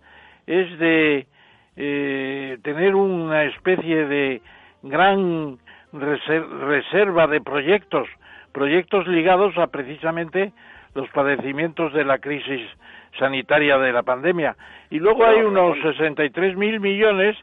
[0.48, 1.28] es de
[1.76, 4.42] eh, tener una especie de
[4.82, 5.58] gran
[6.00, 8.08] reserva de proyectos,
[8.52, 10.54] proyectos ligados a precisamente
[10.94, 12.62] los padecimientos de la crisis
[13.20, 14.56] sanitaria de la pandemia.
[14.90, 17.38] Y luego hay unos 63 mil millones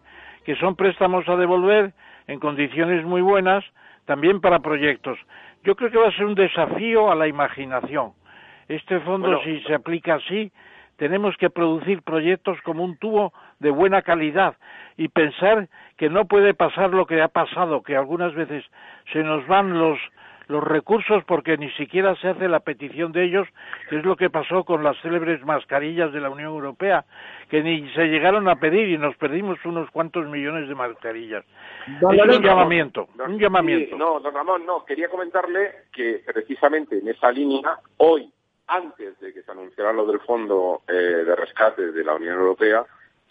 [0.44, 1.92] que son préstamos a devolver
[2.26, 3.64] en condiciones muy buenas
[4.06, 5.18] también para proyectos.
[5.64, 8.12] Yo creo que va a ser un desafío a la imaginación.
[8.68, 10.50] Este fondo, si se aplica así,
[10.96, 13.32] tenemos que producir proyectos como un tubo
[13.62, 14.56] de buena calidad
[14.96, 18.64] y pensar que no puede pasar lo que ha pasado, que algunas veces
[19.12, 19.98] se nos van los
[20.48, 23.48] los recursos porque ni siquiera se hace la petición de ellos,
[23.88, 27.04] que es lo que pasó con las célebres mascarillas de la Unión Europea,
[27.48, 31.44] que ni se llegaron a pedir y nos perdimos unos cuantos millones de mascarillas.
[31.86, 33.96] es un llamamiento, un llamamiento.
[33.96, 38.30] no, don Ramón, no, quería comentarle que precisamente en esa línea, hoy,
[38.66, 42.84] antes de que se anunciara lo del Fondo eh, de Rescate de la Unión Europea,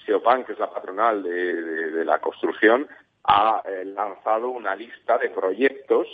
[0.05, 2.87] SEOPAN, que es la patronal de, la construcción,
[3.23, 6.07] ha eh, lanzado una lista de proyectos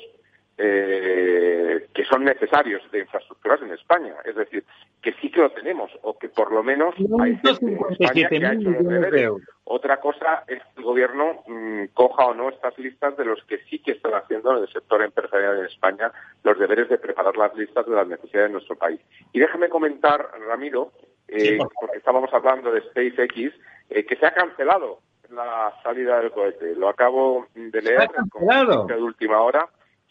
[0.59, 4.15] eh, que son necesarios de infraestructuras en España.
[4.25, 4.63] Es decir,
[5.01, 8.45] que sí que lo tenemos, o que por lo menos hay gente en España que
[8.45, 9.31] ha hecho los deberes.
[9.65, 13.59] Otra cosa es que el gobierno mm, coja o no estas listas de los que
[13.69, 16.11] sí que están haciendo en el sector empresarial en España
[16.43, 18.99] los deberes de preparar las listas de las necesidades de nuestro país.
[19.33, 20.91] Y déjeme comentar, Ramiro,
[21.27, 23.53] eh, porque estábamos hablando de SpaceX,
[23.89, 26.75] eh, que se ha cancelado la salida del cohete.
[26.75, 29.67] Lo acabo de leer con de última hora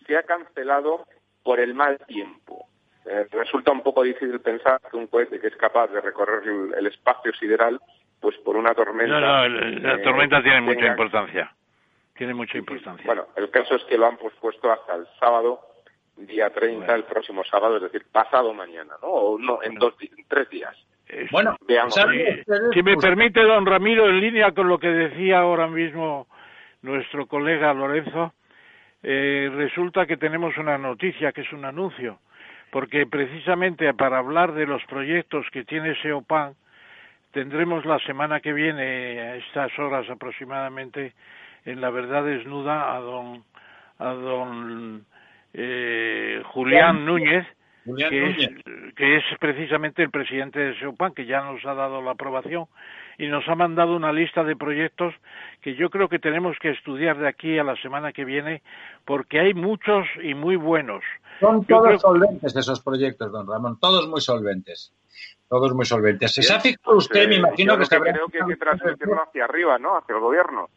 [0.06, 1.06] se ha cancelado
[1.42, 2.66] por el mal tiempo.
[3.04, 6.42] Eh, resulta un poco difícil pensar que un cohete que es capaz de recorrer
[6.76, 7.80] el, espacio sideral,
[8.20, 9.20] pues por una tormenta...
[9.20, 11.54] No, no, la eh, tormenta tiene mucha importancia.
[12.16, 13.04] Tiene mucha importancia.
[13.06, 15.60] Bueno, el caso es que lo han pospuesto hasta el sábado,
[16.16, 19.08] día 30, el próximo sábado, es decir, pasado mañana, ¿no?
[19.08, 20.76] O no, en, dos, en tres días.
[21.30, 21.94] Bueno, veamos.
[22.72, 26.26] Si, me permite, don Ramiro, en línea con lo que decía ahora mismo
[26.82, 28.32] nuestro colega Lorenzo,
[29.02, 32.18] eh, resulta que tenemos una noticia que es un anuncio,
[32.70, 36.54] porque precisamente para hablar de los proyectos que tiene SEOPAN,
[37.30, 41.12] tendremos la semana que viene, a estas horas aproximadamente,
[41.64, 43.44] en La Verdad Desnuda, a don,
[43.98, 45.04] a don
[45.54, 47.46] eh, Julián Núñez,
[47.94, 52.12] que es, que es, precisamente el presidente de SEOPAN, que ya nos ha dado la
[52.12, 52.66] aprobación
[53.18, 55.14] y nos ha mandado una lista de proyectos
[55.62, 58.62] que yo creo que tenemos que estudiar de aquí a la semana que viene
[59.04, 61.02] porque hay muchos y muy buenos.
[61.40, 64.92] Son todos solventes esos proyectos, don Ramón, todos muy solventes.
[65.48, 66.34] Todos muy solventes.
[66.34, 67.28] ¿Se ha fijado usted?
[67.28, 69.96] me imagino que, que creo que hay que transmitirlo hacia arriba, ¿no?
[69.96, 70.68] Hacia el gobierno.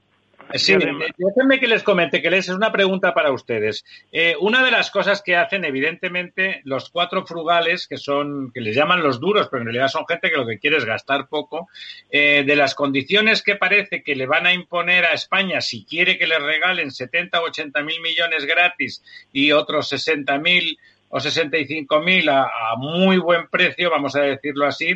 [0.56, 3.86] Sí, déjenme que les comente, que les es una pregunta para ustedes.
[4.12, 8.76] Eh, una de las cosas que hacen, evidentemente, los cuatro frugales, que son, que les
[8.76, 11.70] llaman los duros, pero en realidad son gente que lo que quiere es gastar poco,
[12.10, 16.18] eh, de las condiciones que parece que le van a imponer a España si quiere
[16.18, 22.02] que le regalen 70 o 80 mil millones gratis y otros 60 mil o 65
[22.02, 24.94] mil a, a muy buen precio, vamos a decirlo así,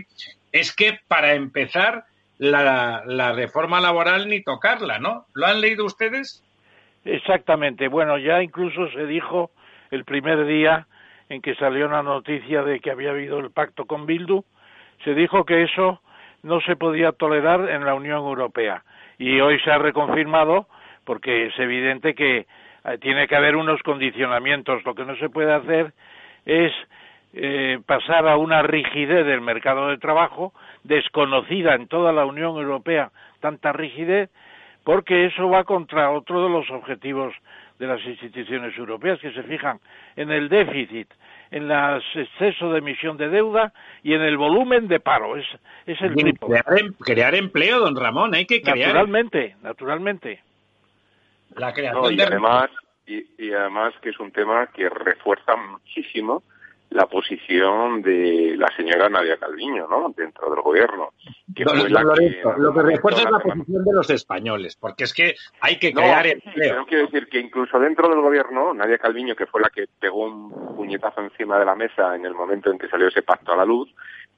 [0.52, 2.06] es que para empezar
[2.38, 5.26] la, reforma laboral ni tocarla, ¿no?
[5.34, 6.44] ¿Lo han leído ustedes?
[7.06, 7.88] Exactamente.
[7.88, 9.52] Bueno, ya incluso se dijo
[9.92, 10.88] el primer día
[11.30, 14.44] en que salió una noticia de que había habido el pacto con Bildu,
[15.04, 16.02] se dijo que eso
[16.44, 18.84] no se podía tolerar en la Unión Europea.
[19.18, 20.68] Y hoy se ha reconfirmado
[21.06, 22.38] porque es evidente que
[22.86, 24.84] eh, tiene que haber unos condicionamientos.
[24.86, 25.94] Lo que no se puede hacer
[26.46, 26.72] es
[27.34, 30.54] eh, pasar a una rigidez del mercado de trabajo
[30.84, 34.30] desconocida en toda la Unión Europea, tanta rigidez,
[34.84, 37.34] porque eso va contra otro de los objetivos
[37.80, 39.80] de las instituciones europeas que se fijan
[40.16, 41.08] en el déficit,
[41.52, 43.74] en el exceso de emisión de deuda
[44.04, 45.38] y en el volumen de paro.
[45.38, 45.46] Es,
[45.86, 46.48] es el tipo.
[46.48, 48.88] Crear, em, crear, empleo, don Ramón, hay que crear.
[48.88, 50.42] Naturalmente, naturalmente.
[51.56, 52.70] La creación y además
[53.06, 56.44] y, además que es un tema que refuerza muchísimo
[56.94, 60.14] la posición de la señora Nadia Calviño, ¿no?
[60.16, 61.10] Dentro del gobierno.
[62.58, 66.26] lo que refuerza es la posición de los españoles, porque es que hay que crear
[66.28, 66.76] empleo.
[66.76, 70.26] No quiero decir que incluso dentro del gobierno, Nadia Calviño, que fue la que pegó
[70.26, 73.58] un puñetazo encima de la mesa en el momento en que salió ese pacto a
[73.58, 73.90] la luz,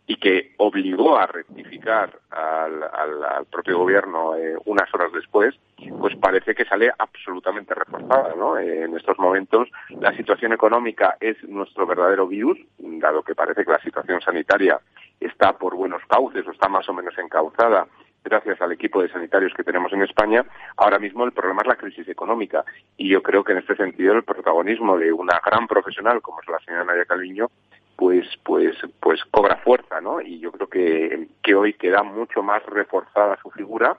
[0.07, 5.55] y que obligó a rectificar al, al, propio gobierno eh, unas horas después,
[5.99, 8.35] pues parece que sale absolutamente reforzada.
[8.35, 8.57] ¿no?
[8.57, 13.71] Eh, en estos momentos la situación económica es nuestro verdadero virus, dado que parece que
[13.71, 14.79] la situación sanitaria
[15.19, 17.87] está por buenos cauces o está más o menos encauzada
[18.25, 20.43] gracias al equipo de sanitarios que tenemos en España,
[20.77, 22.65] ahora mismo el problema es la crisis económica.
[22.97, 26.47] Y yo creo que en este sentido el protagonismo de una gran profesional como es
[26.49, 27.51] la señora Nadia Calviño
[27.95, 32.65] pues pues pues cobra fuerza no y yo creo que, que hoy queda mucho más
[32.65, 33.97] reforzada su figura.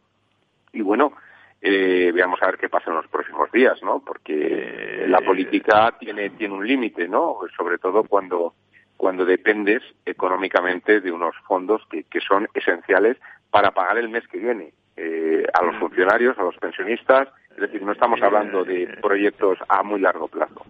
[0.72, 1.12] Y bueno
[1.60, 5.96] eh, veamos a ver qué pasa en los próximos días no porque eh, la política
[5.98, 8.54] tiene tiene un límite no sobre todo cuando
[8.96, 13.16] cuando dependes económicamente de unos fondos que, que son esenciales
[13.50, 15.80] para pagar el mes que viene eh, a los mm.
[15.80, 17.28] funcionarios a los pensionistas.
[17.50, 20.64] Es decir no estamos hablando de eh, proyectos a muy largo plazo.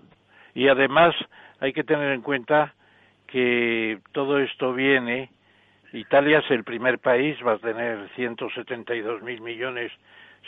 [0.55, 1.15] Y además
[1.61, 2.75] hay que tener en cuenta
[3.27, 5.31] que todo esto viene,
[5.93, 9.93] Italia es el primer país, va a tener 172 mil millones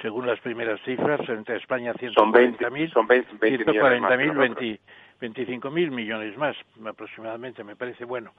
[0.00, 4.78] según las primeras cifras, entre España 140 mil, son 140 mil,
[5.20, 6.56] 25 mil millones más
[6.86, 8.32] aproximadamente, me parece bueno.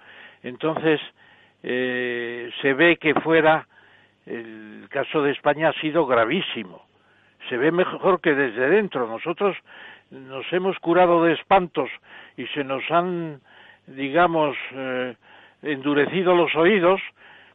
[0.43, 1.01] Entonces,
[1.63, 3.67] eh, se ve que fuera,
[4.25, 6.85] el caso de España ha sido gravísimo.
[7.49, 9.07] Se ve mejor que desde dentro.
[9.07, 9.57] Nosotros
[10.11, 11.89] nos hemos curado de espantos
[12.37, 13.41] y se nos han
[13.95, 15.15] digamos, eh,
[15.61, 17.01] endurecido los oídos,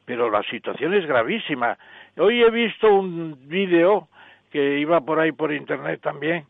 [0.04, 1.78] pero la situación es gravísima.
[2.16, 4.08] Hoy he visto un vídeo
[4.50, 6.44] que iba por ahí por internet también,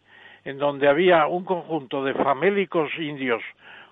[0.44, 3.42] en donde había un conjunto de famélicos indios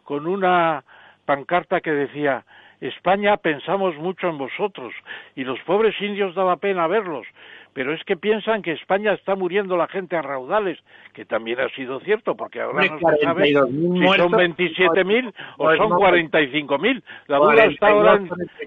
[0.05, 0.85] con una
[1.25, 2.45] pancarta que decía
[2.89, 4.93] España pensamos mucho en vosotros
[5.35, 7.27] y los pobres indios daba pena verlos
[7.75, 10.79] pero es que piensan que España está muriendo la gente a raudales,
[11.13, 15.91] que también ha sido cierto, porque ahora no se sabe si son 27.000 o son
[15.91, 17.03] 45.000.
[17.29, 18.21] La duda está ahora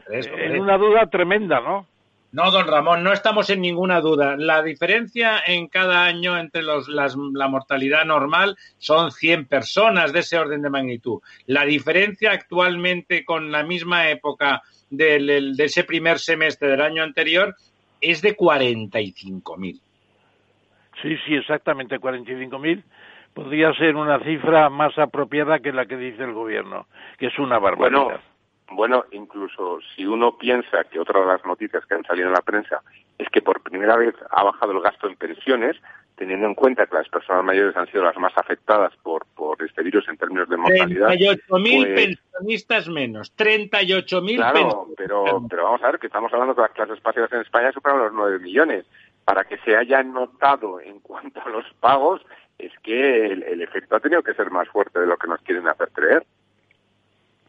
[0.09, 1.85] en, una duda tremenda, ¿no?
[2.35, 4.35] No, don Ramón, no estamos en ninguna duda.
[4.35, 10.37] La diferencia en cada año entre los, la mortalidad normal son 100 personas de ese
[10.37, 11.21] orden de magnitud.
[11.45, 17.55] La diferencia actualmente con la misma época de ese primer semestre del año anterior
[18.01, 19.79] es de 45.000.
[21.01, 22.83] Sí, sí, exactamente, 45.000
[23.33, 27.59] podría ser una cifra más apropiada que la que dice el gobierno, que es una
[27.59, 28.03] barbaridad.
[28.03, 28.34] Bueno,
[28.71, 32.41] bueno, incluso si uno piensa que otra de las noticias que han salido en la
[32.41, 32.81] prensa
[33.17, 35.77] es que por primera vez ha bajado el gasto en pensiones,
[36.15, 39.83] teniendo en cuenta que las personas mayores han sido las más afectadas por, por este
[39.83, 41.09] virus en términos de mortalidad.
[41.09, 46.61] 38.000 pues, pensionistas menos, 38.000 Claro, pero, pero vamos a ver que estamos hablando que
[46.61, 48.85] las clases pasivas en España superan los 9 millones.
[49.23, 52.21] Para que se haya notado en cuanto a los pagos,
[52.57, 55.67] es que el, efecto ha tenido que ser más fuerte de lo que nos quieren
[55.67, 56.25] hacer creer.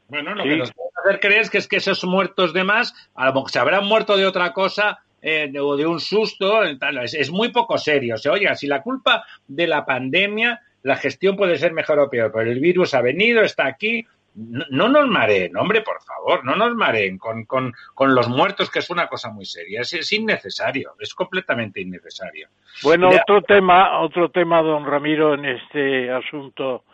[0.09, 2.95] Bueno, lo que nos quieren hacer creer es que, es que esos muertos de más,
[3.15, 7.31] a lo mejor se habrán muerto de otra cosa eh, o de un susto, es,
[7.31, 8.17] muy poco serio.
[8.17, 12.31] se oiga, si la culpa de la pandemia, la gestión puede ser mejor o peor,
[12.33, 16.75] pero el virus ha venido, está aquí, no, nos mareen, hombre, por favor, no nos
[16.75, 19.81] mareen con, con, con, los muertos, que es una cosa muy seria.
[19.81, 22.49] Es, innecesario, es completamente innecesario.
[22.83, 26.85] Bueno, otro tema, otro tema, don Ramiro, en este asunto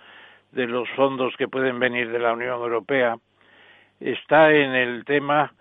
[0.52, 3.16] de los fondos que pueden venir de la Unión Europea,
[4.00, 5.52] está en el tema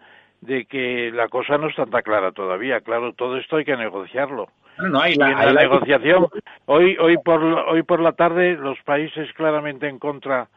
[0.42, 2.82] de que la cosa no está tan clara todavía.
[2.82, 4.50] Claro, todo esto hay que negociarlo.
[4.78, 6.28] No, hay la, la negociación.
[6.66, 10.48] Hoy, hoy por, hoy por la tarde, los países claramente en contra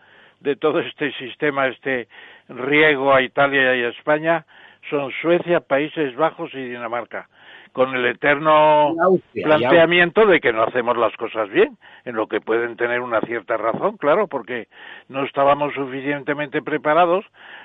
[0.41, 2.09] de todo este sistema, este
[2.49, 4.47] riego a Italia y a España,
[4.91, 7.29] son Suecia, Países Bajos y Dinamarca
[7.75, 8.95] con el eterno
[9.33, 13.57] planteamiento de que no hacemos las cosas bien, en lo que pueden tener una cierta
[13.57, 14.69] razón, claro, porque
[15.09, 17.25] no estábamos suficientemente preparados,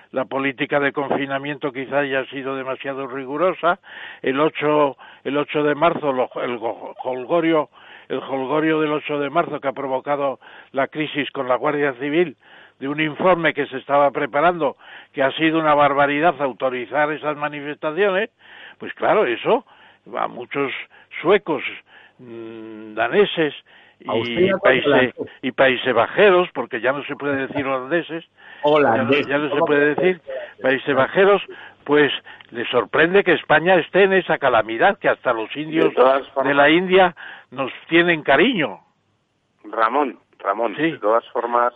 [0.09, 3.79] la política de confinamiento quizá haya sido demasiado rigurosa,
[4.23, 6.09] el 8, el 8 de marzo,
[6.41, 6.59] el
[7.03, 7.69] holgorio,
[8.07, 10.39] el holgorio del 8 de marzo que ha provocado
[10.71, 12.35] la crisis con la Guardia Civil,
[12.79, 14.75] de un informe que se estaba preparando,
[15.13, 18.31] que ha sido una barbaridad autorizar esas manifestaciones,
[18.79, 19.65] pues claro, eso
[20.17, 20.71] a muchos
[21.21, 21.63] suecos,
[22.19, 23.53] mm, daneses
[23.99, 28.25] y países, y países bajeros, porque ya no se puede decir holandeses,
[29.27, 30.21] ya, no se puede decir
[30.61, 31.41] países bajeros,
[31.83, 32.11] pues
[32.51, 35.93] le sorprende que España esté en esa calamidad, que hasta los indios
[36.43, 37.15] de, la India
[37.51, 38.79] nos tienen cariño.
[39.65, 41.73] Ramón, Ramón, de todas formas,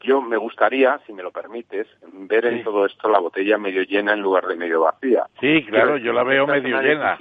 [0.00, 4.12] yo me gustaría, si me lo permites, ver en todo esto la botella medio llena
[4.12, 5.26] en lugar de medio vacía.
[5.40, 7.16] Sí, claro, yo la veo medio llena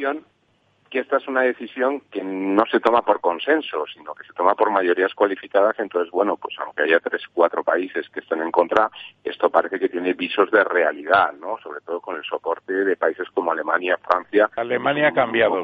[0.94, 4.54] que esta es una decisión que no se toma por consenso, sino que se toma
[4.54, 5.80] por mayorías cualificadas.
[5.80, 8.92] Entonces, bueno, pues aunque haya tres, cuatro países que estén en contra,
[9.24, 11.58] esto parece que tiene visos de realidad, ¿no?
[11.64, 14.52] Sobre todo con el soporte de países como Alemania, Francia.
[14.56, 15.64] Alemania ha cambiado.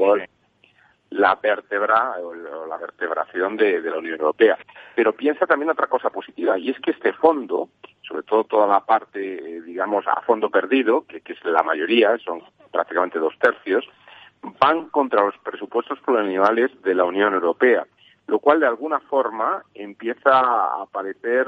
[1.11, 2.33] La vértebra o
[2.67, 4.57] la vertebración de, la Unión Europea.
[4.95, 7.69] Pero piensa también otra cosa positiva, y es que este fondo,
[8.07, 12.43] sobre todo toda la parte, eh, digamos, a fondo perdido, que es la mayoría, son
[12.71, 13.85] prácticamente dos tercios,
[14.59, 17.85] van contra los presupuestos plurianuales de la Unión Europea,
[18.27, 21.47] lo cual de alguna forma empieza a aparecer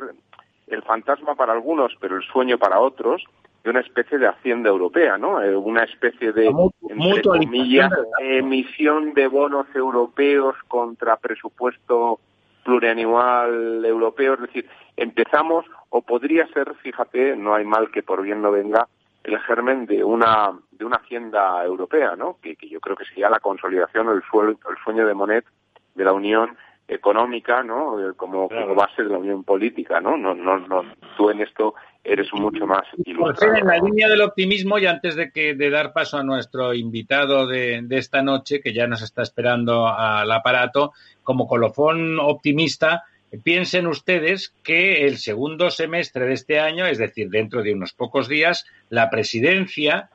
[0.68, 3.24] el fantasma para algunos, pero el sueño para otros,
[3.64, 5.41] de una especie de hacienda europea, ¿no?
[5.41, 6.47] Eh, una especie de,
[6.89, 12.20] entre comillas, emisión de bonos europeos contra presupuesto
[12.64, 14.34] plurianual europeo.
[14.36, 18.88] Es decir, empezamos, o podría ser, fíjate, no hay mal que por bien no venga,
[19.24, 22.38] el germen de una de una hacienda europea, ¿no?
[22.41, 25.45] Que, yo creo que sería la consolidación o el, el sueño de Monet
[25.93, 26.57] de la Unión
[26.92, 28.00] económica, ¿no?
[28.00, 30.18] Eh, como, base de la unión política, ¿no?
[30.18, 30.84] No, no, no.
[31.16, 31.74] Tú en esto
[32.04, 33.56] eres mucho más ilustrado.
[33.56, 37.48] en la línea del optimismo y antes de que de dar paso a nuestro invitado
[37.48, 40.92] de, de esta noche, que ya nos está esperando al aparato,
[41.24, 43.04] como colofón optimista,
[43.44, 48.28] Piensen ustedes que el segundo semestre de este año, es decir, dentro de unos pocos
[48.28, 50.10] días, la presidencia,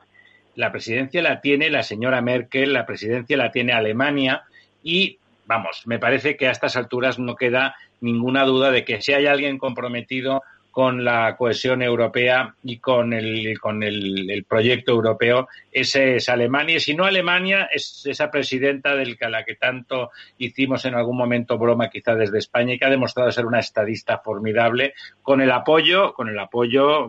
[0.53, 4.43] la presidencia la tiene la señora Merkel, la presidencia la tiene Alemania
[4.83, 5.17] y,
[5.47, 9.25] vamos, me parece que a estas alturas no queda ninguna duda de que si hay
[9.25, 10.43] alguien comprometido
[10.77, 15.47] con la cohesión europea y con el, con el, proyecto europeo.
[15.71, 16.75] Ese es Alemania.
[16.75, 21.17] Y si no Alemania, es esa presidenta del que la que tanto hicimos en algún
[21.17, 24.93] momento broma quizá desde España y que ha demostrado ser una estadista formidable
[25.23, 27.07] con el apoyo, con el apoyo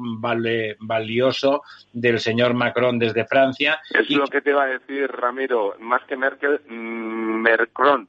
[0.81, 1.61] valioso
[1.93, 3.83] del señor Macron desde Francia.
[3.91, 5.75] Es lo que te iba a decir, Ramiro.
[5.79, 8.09] Más que Merkel, mm, Mercron.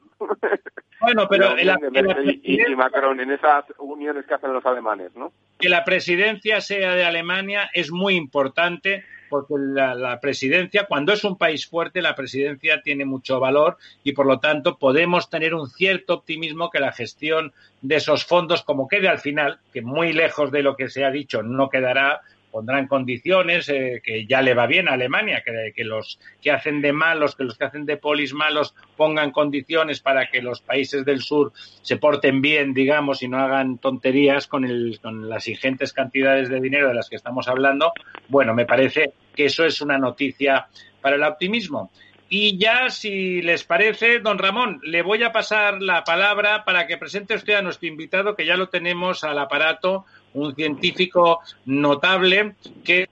[1.00, 5.32] Bueno, pero y, Macron en esas uniones que hacen los alemanes, ¿no?
[5.58, 11.38] Que la presidencia sea de Alemania es muy importante porque la, presidencia, cuando es un
[11.38, 16.14] país fuerte, la presidencia tiene mucho valor y por lo tanto podemos tener un cierto
[16.14, 20.62] optimismo que la gestión de esos fondos, como quede al final, que muy lejos de
[20.62, 22.20] lo que se ha dicho no quedará,
[22.50, 26.80] pondrán condiciones eh, que ya le va bien a Alemania, que, que, los que hacen
[26.80, 31.04] de malos, que los que hacen de polis malos pongan condiciones para que los países
[31.04, 35.92] del sur se porten bien, digamos, y no hagan tonterías con, el, con las ingentes
[35.92, 37.92] cantidades de dinero de las que estamos hablando.
[38.28, 40.66] Bueno, me parece que eso es una noticia
[41.00, 41.90] para el optimismo.
[42.32, 46.96] Y ya, si les parece, don Ramón, le voy a pasar la palabra para que
[46.96, 52.54] presente usted a nuestro invitado, que ya lo tenemos al aparato, un científico notable
[52.84, 53.08] que,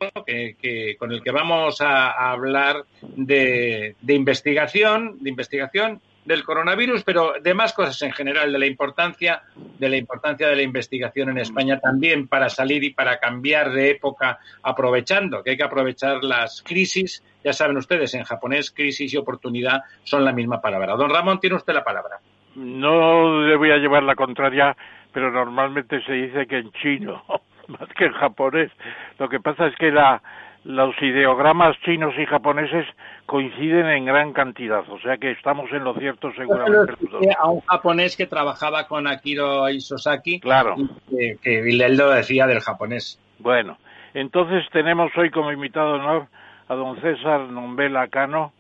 [1.00, 7.72] con el que vamos a, hablar de, investigación, de investigación del coronavirus, pero de más
[7.72, 12.28] cosas en general, de la importancia, de la importancia de la investigación en España también
[12.28, 17.24] para salir y para cambiar de época, aprovechando que hay que aprovechar las crisis.
[17.42, 20.94] Ya saben ustedes, en japonés crisis y oportunidad son la misma palabra.
[20.94, 22.18] Don Ramón, tiene usted la palabra.
[22.54, 24.76] No le voy a llevar la contraria
[25.12, 27.22] pero normalmente se dice que en chino,
[27.68, 28.70] más que en japonés.
[29.18, 30.22] Lo que pasa es que la,
[30.68, 32.86] los ideogramas chinos y japoneses
[33.24, 36.92] coinciden en gran cantidad, o sea que estamos en lo cierto seguramente.
[37.38, 40.76] A un japonés que trabajaba con Akiro Isosaki, claro.
[41.08, 43.18] que, que él lo decía del japonés.
[43.38, 43.78] Bueno,
[44.12, 46.26] entonces tenemos hoy como invitado de honor
[46.68, 48.52] a don César Nombela Cano,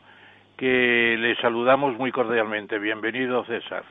[0.56, 2.78] que le saludamos muy cordialmente.
[2.78, 3.82] Bienvenido, César.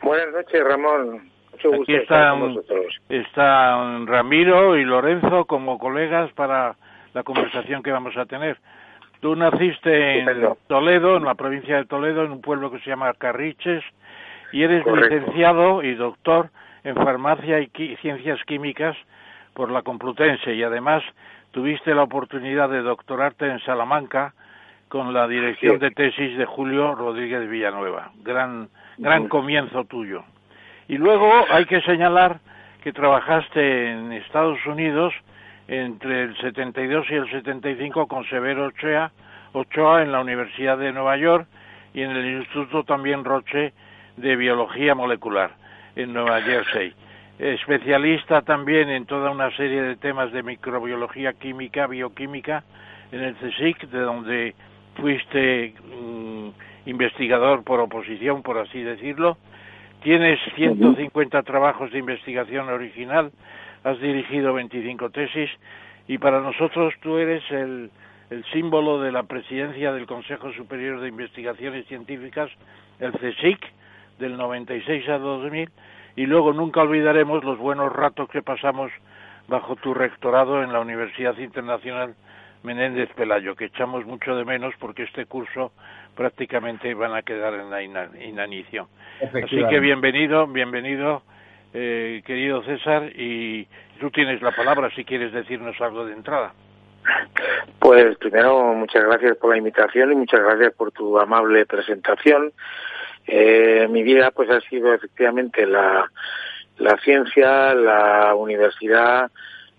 [0.00, 1.30] Buenas noches, Ramón.
[1.52, 2.56] Aquí están,
[3.10, 6.76] están Ramiro y Lorenzo como colegas para
[7.14, 8.58] la conversación que vamos a tener.
[9.20, 13.14] Tú naciste en Toledo, en la provincia de Toledo, en un pueblo que se llama
[13.14, 13.82] Carriches,
[14.52, 16.50] y eres licenciado y doctor
[16.84, 17.70] en farmacia y
[18.02, 18.96] ciencias químicas
[19.54, 21.02] por la Complutense y además
[21.52, 24.34] tuviste la oportunidad de doctorarte en Salamanca
[24.88, 28.12] con la dirección de tesis de Julio Rodríguez Villanueva.
[28.22, 30.24] Gran, gran comienzo tuyo.
[30.88, 32.38] Y luego hay que señalar
[32.82, 35.14] que trabajaste en Estados Unidos
[35.68, 39.12] entre el 72 y el 75 con Severo Ochoa,
[39.52, 41.46] Ochoa en la Universidad de Nueva York
[41.94, 43.72] y en el Instituto también Roche
[44.16, 45.52] de biología molecular
[45.96, 46.92] en Nueva Jersey.
[47.38, 52.62] Especialista también en toda una serie de temas de microbiología química, bioquímica,
[53.10, 54.54] en el CSIC, de donde
[54.96, 56.48] fuiste mm,
[56.86, 59.36] investigador por oposición, por así decirlo.
[60.02, 63.32] Tienes 150 trabajos de investigación original,
[63.84, 65.50] has dirigido 25 tesis
[66.08, 67.90] y para nosotros tú eres el,
[68.30, 72.50] el símbolo de la presidencia del Consejo Superior de Investigaciones Científicas,
[72.98, 73.60] el CSIC,
[74.18, 75.70] del 96 a 2000,
[76.16, 78.90] y luego nunca olvidaremos los buenos ratos que pasamos
[79.48, 82.14] bajo tu rectorado en la Universidad Internacional
[82.62, 85.72] Menéndez Pelayo, que echamos mucho de menos porque este curso
[86.16, 88.86] prácticamente van a quedar en la inanición.
[89.20, 91.22] Así que bienvenido, bienvenido,
[91.74, 93.66] eh, querido César, y
[94.00, 96.54] tú tienes la palabra si quieres decirnos algo de entrada.
[97.78, 102.52] Pues primero, muchas gracias por la invitación y muchas gracias por tu amable presentación.
[103.26, 106.10] Eh, mi vida pues ha sido efectivamente la,
[106.78, 109.30] la ciencia, la universidad,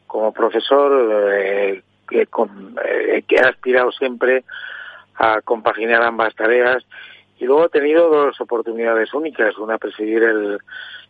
[0.08, 2.28] como profesor, eh, que,
[2.86, 4.44] eh, que ha aspirado siempre
[5.16, 6.84] a compaginar ambas tareas
[7.38, 10.60] y luego he tenido dos oportunidades únicas, una presidir el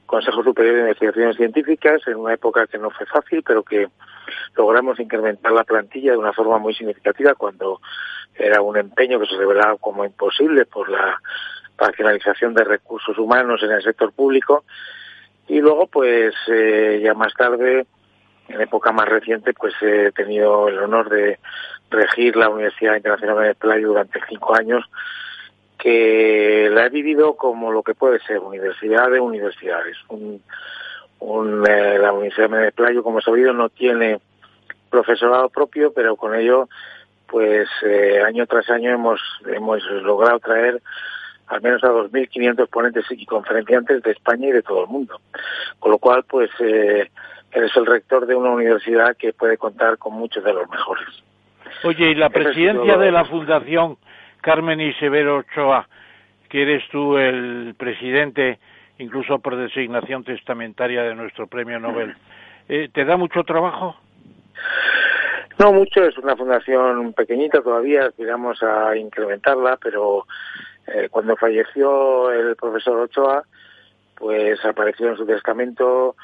[0.06, 3.88] Consejo Superior de Investigaciones Científicas en una época que no fue fácil, pero que
[4.56, 7.82] logramos incrementar la plantilla de una forma muy significativa cuando
[8.36, 11.20] era un empeño que se revelaba como imposible por la
[11.78, 14.64] racionalización de recursos humanos en el sector público.
[15.48, 17.86] Y luego, pues, eh, ya más tarde,
[18.48, 21.40] en época más reciente, pues he tenido el honor de
[21.90, 24.84] regir la Universidad Internacional de Playo durante cinco años,
[25.78, 29.98] que la he vivido como lo que puede ser universidad de universidades.
[30.08, 30.42] Un,
[31.20, 34.20] un, eh, la Universidad de Playo, como he sabido, no tiene
[34.90, 36.70] profesorado propio, pero con ello,
[37.28, 40.82] pues eh, año tras año hemos, hemos logrado traer
[41.48, 45.20] al menos a 2.500 ponentes y conferenciantes de España y de todo el mundo.
[45.80, 47.10] Con lo cual, pues eh,
[47.52, 51.08] eres el rector de una universidad que puede contar con muchos de los mejores.
[51.84, 53.98] Oye, y la presidencia de la Fundación
[54.46, 55.88] Carmen y Severo Ochoa,
[56.50, 58.60] que eres tú el presidente,
[59.00, 62.16] incluso por designación testamentaria de nuestro premio Nobel,
[62.70, 63.96] eh, ¿te da mucho trabajo?
[65.58, 70.28] No mucho, es una fundación pequeñita todavía, aspiramos a incrementarla, pero
[70.86, 73.46] eh, cuando falleció el profesor Ochoa,
[74.16, 76.16] pues apareció en su testamento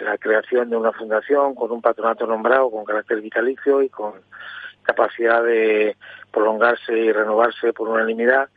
[0.00, 4.12] la creación de una fundación con un patronato nombrado con carácter vitalicio y con
[4.84, 5.96] capacidad de
[6.30, 8.48] prolongarse y renovarse por unanimidad.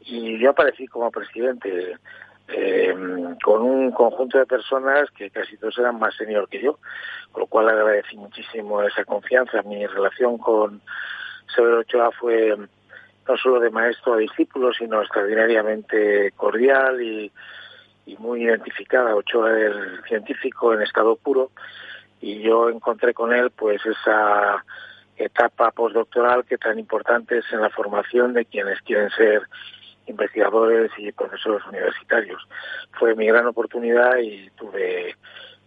[0.00, 1.96] Y yo aparecí como presidente
[2.48, 2.94] eh,
[3.42, 6.78] con un conjunto de personas que casi todos eran más senior que yo,
[7.30, 9.62] con lo cual agradecí muchísimo esa confianza.
[9.62, 10.82] Mi relación con
[11.54, 12.56] Severo Ochoa fue
[13.28, 17.32] no solo de maestro a discípulo, sino extraordinariamente cordial y,
[18.18, 19.14] muy identificada.
[19.14, 21.50] Ochoa el científico en estado puro
[22.20, 24.62] y yo encontré con él pues esa
[25.24, 29.42] etapa postdoctoral que tan importante es en la formación de quienes quieren ser
[30.06, 32.42] investigadores y profesores universitarios.
[32.92, 35.14] Fue mi gran oportunidad y tuve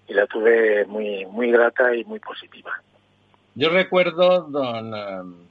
[0.08, 2.72] y la tuve muy muy grata y muy positiva.
[3.56, 5.46] Yo recuerdo, don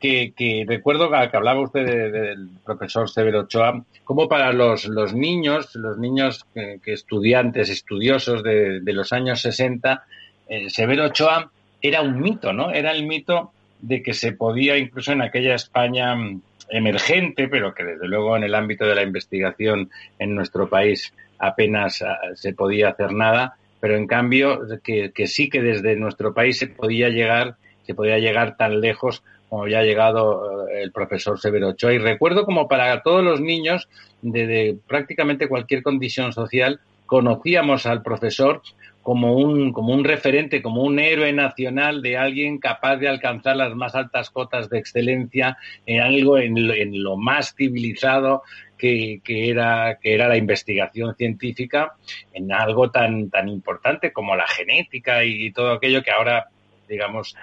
[0.00, 5.98] que, recuerdo que hablaba usted del profesor Severo Ochoa, como para los, los niños, los
[5.98, 10.04] niños que, estudiantes, estudiosos de, los años 60,
[10.48, 11.50] eh, Severo Ochoa
[11.82, 12.70] era un mito, ¿no?
[12.72, 17.84] Era el mito de que se podía, incluso en aquella España mm, emergente, pero que
[17.84, 22.90] desde luego en el ámbito de la investigación en nuestro país apenas ah, se podía
[22.90, 27.56] hacer nada, pero en cambio que, sí que desde nuestro país se podía llegar,
[27.86, 31.92] se podía llegar tan lejos como ya ha llegado eh, el profesor Severo Ochoa.
[31.92, 33.88] Y recuerdo como para todos los niños
[34.22, 38.62] de, prácticamente cualquier condición social, conocíamos al profesor
[39.02, 43.74] como un, como un referente, como un héroe nacional de alguien capaz de alcanzar las
[43.74, 48.42] más altas cotas de excelencia en algo en lo, más civilizado
[48.76, 51.94] que, era, que era la investigación científica,
[52.32, 56.46] en algo tan, tan importante como la genética y todo aquello que ahora,
[56.88, 57.36] digamos,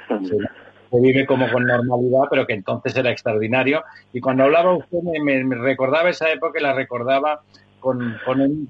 [0.90, 3.84] se vive como con normalidad, pero que entonces era extraordinario.
[4.14, 7.42] Y cuando hablaba usted me, recordaba esa época y la recordaba
[7.80, 8.18] con,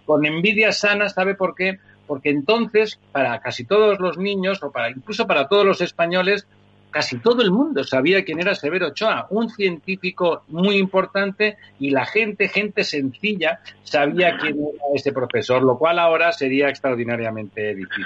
[0.05, 1.79] con, envidia sana, ¿sabe por qué?
[2.07, 6.47] Porque entonces, para casi todos los niños, o para incluso para todos los españoles,
[6.89, 12.05] casi todo el mundo sabía quién era Severo Ochoa, un científico muy importante y la
[12.05, 18.05] gente, gente sencilla, sabía quién era ese profesor, lo cual ahora sería extraordinariamente difícil.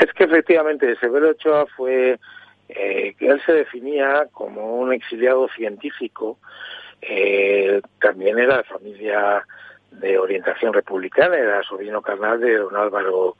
[0.00, 2.18] Es que efectivamente Severo Ochoa fue
[2.68, 6.38] eh, él se definía como un exiliado científico,
[7.02, 9.44] eh, también era de familia
[9.92, 13.36] de orientación republicana, era sobrino carnal de don Álvaro,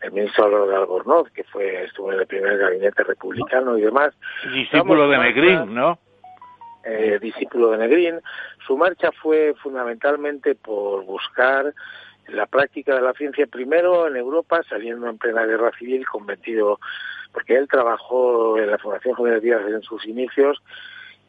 [0.00, 4.14] el ministro Álvaro de Albornoz, que fue estuvo en el primer gabinete republicano y demás.
[4.52, 5.98] Discípulo de Negrín, ¿no?
[6.84, 8.20] Eh, discípulo de Negrín.
[8.66, 11.72] Su marcha fue fundamentalmente por buscar
[12.28, 16.78] la práctica de la ciencia primero en Europa, saliendo en plena guerra civil, convencido,
[17.32, 20.62] porque él trabajó en la Fundación Jóvenes Díaz en sus inicios,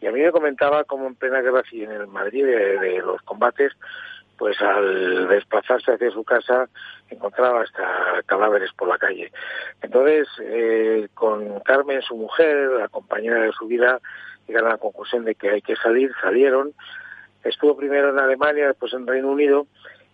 [0.01, 3.21] y a mí me comentaba cómo en plena guerra civil en el Madrid de, los
[3.23, 3.73] combates,
[4.37, 6.67] pues al desplazarse hacia su casa
[7.09, 9.31] encontraba hasta cadáveres por la calle.
[9.81, 13.99] Entonces, eh, con Carmen, su mujer, la compañera de su vida,
[14.47, 16.73] llegaron a la conclusión de que hay que salir, salieron.
[17.43, 19.67] Estuvo primero en Alemania, después en Reino Unido,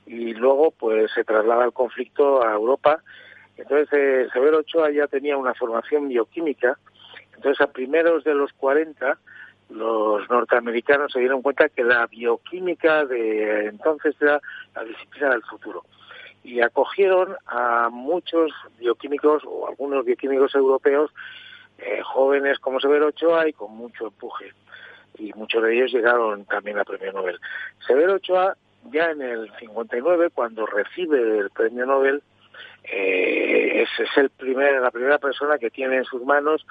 [0.05, 3.01] y luego pues se traslada el conflicto a Europa.
[3.57, 6.78] Entonces eh, Severo Ochoa ya tenía una formación bioquímica,
[7.36, 9.17] entonces a primeros de los 40
[9.72, 14.39] los norteamericanos se dieron cuenta que la bioquímica de entonces era
[14.76, 15.84] la disciplina del futuro
[16.43, 21.11] y acogieron a muchos bioquímicos o algunos bioquímicos europeos
[21.78, 24.53] eh, jóvenes como Severo Ochoa y con mucho empuje
[25.17, 27.39] y muchos de ellos llegaron también a premio Nobel.
[27.86, 28.55] Severo Ochoa
[28.91, 32.24] ya en el 59, cuando recibe el premio Nobel,
[32.84, 36.66] eh, es, el primer, la primera persona que tiene en sus manos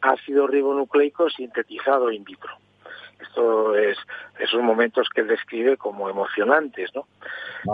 [0.00, 2.52] ácido ribonucleico sintetizado in vitro.
[3.20, 3.96] Esto es
[4.38, 7.06] esos momentos que él describe como emocionantes, ¿no?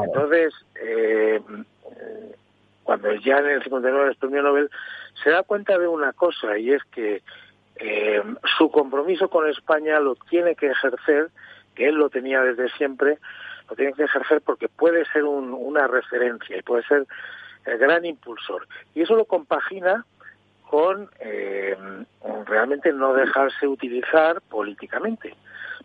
[0.04, 1.40] Entonces, eh,
[2.84, 4.70] cuando ya en el 59 el premio Nobel,
[5.22, 7.22] se da cuenta de una cosa y es que
[7.76, 8.22] eh,
[8.58, 11.28] su compromiso con España lo tiene que ejercer,
[11.74, 13.18] que él lo tenía desde siempre,
[13.68, 17.06] lo tiene que ejercer porque puede ser una referencia y puede ser
[17.64, 18.66] el gran impulsor.
[18.94, 20.04] Y eso lo compagina
[20.68, 21.76] con eh,
[22.46, 25.34] realmente no dejarse utilizar políticamente,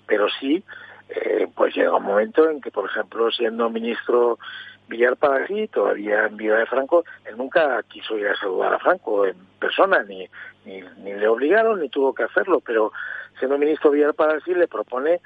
[0.05, 0.63] pero sí,
[1.09, 4.39] eh, pues llega un momento en que, por ejemplo, siendo ministro
[4.87, 9.25] Villar Paradí, todavía en vida de Franco, él nunca quiso ir a saludar a Franco
[9.25, 10.25] en persona, ni,
[10.65, 12.93] ni, ni le obligaron, ni tuvo que hacerlo, pero
[13.39, 15.19] siendo ministro Villar Paradí le propone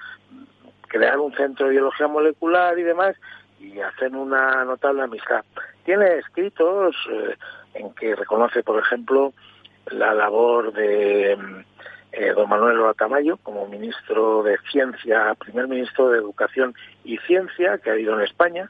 [0.88, 3.16] crear un centro de biología molecular y demás,
[3.60, 5.46] y hacer una notable amistad.
[5.86, 7.36] Tiene escritos eh,
[7.74, 9.34] en que reconoce, por ejemplo,
[9.88, 11.38] la labor de
[12.12, 17.90] eh, don Manuel Tamayo como ministro de Ciencia, primer ministro de Educación y Ciencia que
[17.90, 18.70] ha ido en España,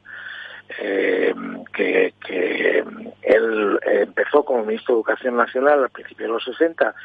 [0.79, 1.33] eh,
[1.73, 2.83] que, que,
[3.23, 6.95] él empezó como ministro de Educación Nacional al principio de los 60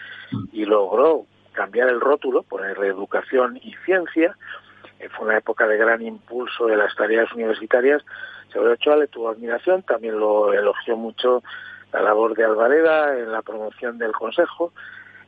[0.52, 4.36] y logró cambiar el rótulo, poner Educación y Ciencia,
[5.16, 8.02] fue una época de gran impulso de las tareas universitarias.
[8.52, 11.42] Sobre Ochoa le tuvo admiración, también lo elogió mucho
[11.92, 14.72] la labor de Alvareda en la promoción del Consejo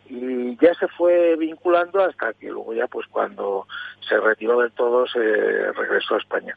[0.09, 3.67] y ya se fue vinculando hasta que luego ya pues cuando
[4.09, 6.57] se retiró del todo se regresó a España.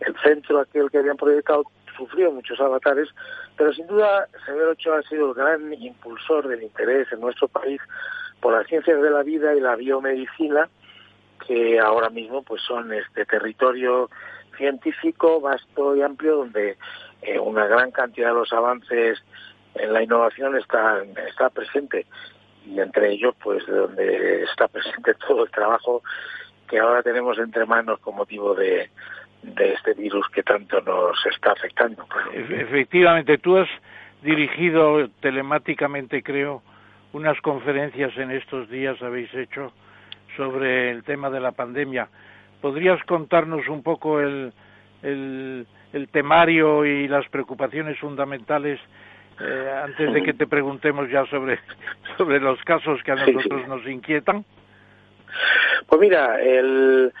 [0.00, 1.64] El centro aquel que habían proyectado
[1.96, 3.08] sufrió muchos avatares,
[3.56, 7.80] pero sin duda Severo Ochoa ha sido el gran impulsor del interés en nuestro país
[8.40, 10.68] por las ciencias de la vida y la biomedicina
[11.46, 14.10] que ahora mismo pues son este territorio
[14.56, 16.76] científico vasto y amplio donde
[17.22, 19.22] eh, una gran cantidad de los avances
[19.74, 22.06] en la innovación está, está presente
[22.66, 26.02] y entre ellos pues donde está presente todo el trabajo
[26.68, 28.90] que ahora tenemos entre manos con motivo de,
[29.42, 32.06] de este virus que tanto nos está afectando.
[32.32, 33.68] Efectivamente, tú has
[34.22, 36.62] dirigido telemáticamente, creo,
[37.12, 39.72] unas conferencias en estos días, habéis hecho,
[40.36, 42.08] sobre el tema de la pandemia.
[42.60, 44.52] ¿Podrías contarnos un poco el,
[45.02, 45.66] el,
[46.10, 48.80] temario y las preocupaciones fundamentales
[49.40, 51.58] eh, antes de que te preguntemos ya sobre,
[52.16, 54.44] sobre los casos que a nosotros nos inquietan?
[55.86, 57.12] Pues mira, el,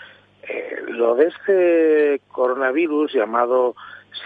[0.42, 3.74] eh, lo de este coronavirus llamado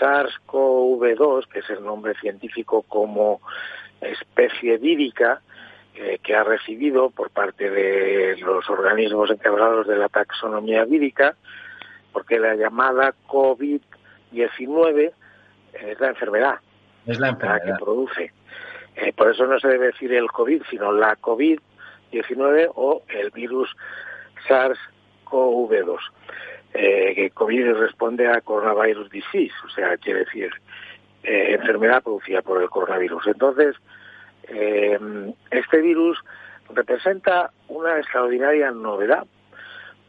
[0.01, 3.41] SARS-CoV-2, que es el nombre científico como
[4.01, 5.41] especie vírica,
[5.99, 11.37] eh, que ha recibido por parte de los organismos encargados de la taxonomía vírica,
[12.13, 15.13] porque la llamada COVID-19
[15.73, 16.57] es la enfermedad,
[17.07, 18.33] es la enfermedad que produce.
[18.95, 23.75] Eh, por eso no se debe decir el COVID, sino la COVID-19 o el virus
[24.47, 25.99] SARS-CoV-2.
[26.75, 30.51] Eh, que COVID responde a coronavirus disease, o sea, quiere decir
[31.23, 33.29] enfermedad producida por el coronavirus.
[33.29, 33.75] Entonces,
[34.49, 34.99] eh,
[35.51, 36.19] este virus
[36.71, 39.27] representa una extraordinaria novedad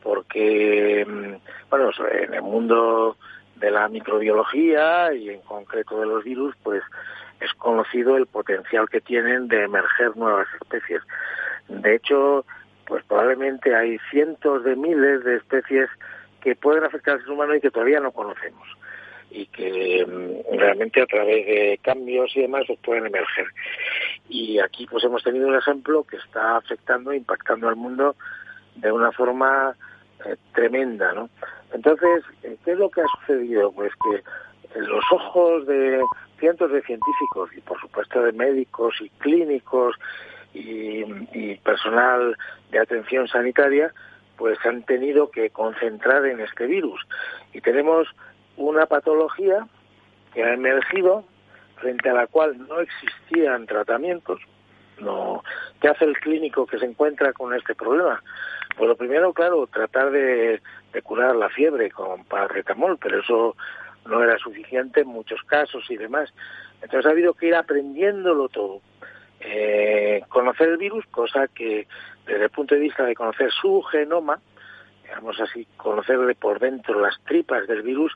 [0.04, 3.18] porque, mm, bueno, en el mundo
[3.56, 6.84] de la microbiología y en concreto de los virus, pues
[7.40, 11.02] es conocido el potencial que tienen de emerger nuevas especies.
[11.68, 12.46] De hecho,
[12.86, 15.90] pues probablemente hay cientos de miles de especies
[16.42, 18.68] que pueden afectar al ser humano y que todavía no conocemos.
[19.32, 23.48] Y que mm, realmente a través de cambios y demás pues pueden emerger.
[24.30, 28.16] Y aquí pues hemos tenido un ejemplo que está afectando, impactando al mundo
[28.76, 29.76] de una forma
[30.26, 31.30] eh, tremenda, ¿no?
[31.74, 33.72] Entonces, eh, ¿qué es lo que ha sucedido?
[33.72, 36.02] Pues que los ojos de
[36.40, 39.96] cientos de científicos y por supuesto de médicos y clínicos
[40.54, 41.04] y,
[41.34, 42.38] y personal
[42.72, 43.92] de atención sanitaria
[44.38, 47.02] pues han tenido que concentrar en este virus
[47.54, 48.08] y tenemos
[48.58, 49.68] una patología
[50.34, 51.24] que ha emergido
[51.78, 54.42] frente a la cual no existían tratamientos.
[55.00, 55.44] No,
[55.80, 58.22] ¿Qué hace el clínico que se encuentra con este problema?
[58.76, 60.62] Pues lo primero, claro, tratar de,
[61.04, 63.56] curar la fiebre con paracetamol, pero eso
[64.06, 66.34] no era suficiente en muchos casos y demás.
[66.82, 68.82] Entonces ha habido que ir aprendiéndolo todo.
[69.40, 71.88] Eh, conocer el virus, cosa que
[72.26, 74.40] desde el punto de vista de conocer su genoma,
[75.08, 78.14] digamos así, conocerle por dentro las tripas del virus,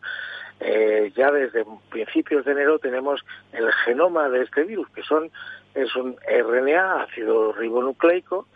[0.59, 3.21] eh, ya desde principios de enero tenemos
[3.53, 5.31] el genoma de este virus, que son
[5.73, 8.47] es un RNA, ácido ribonucleico,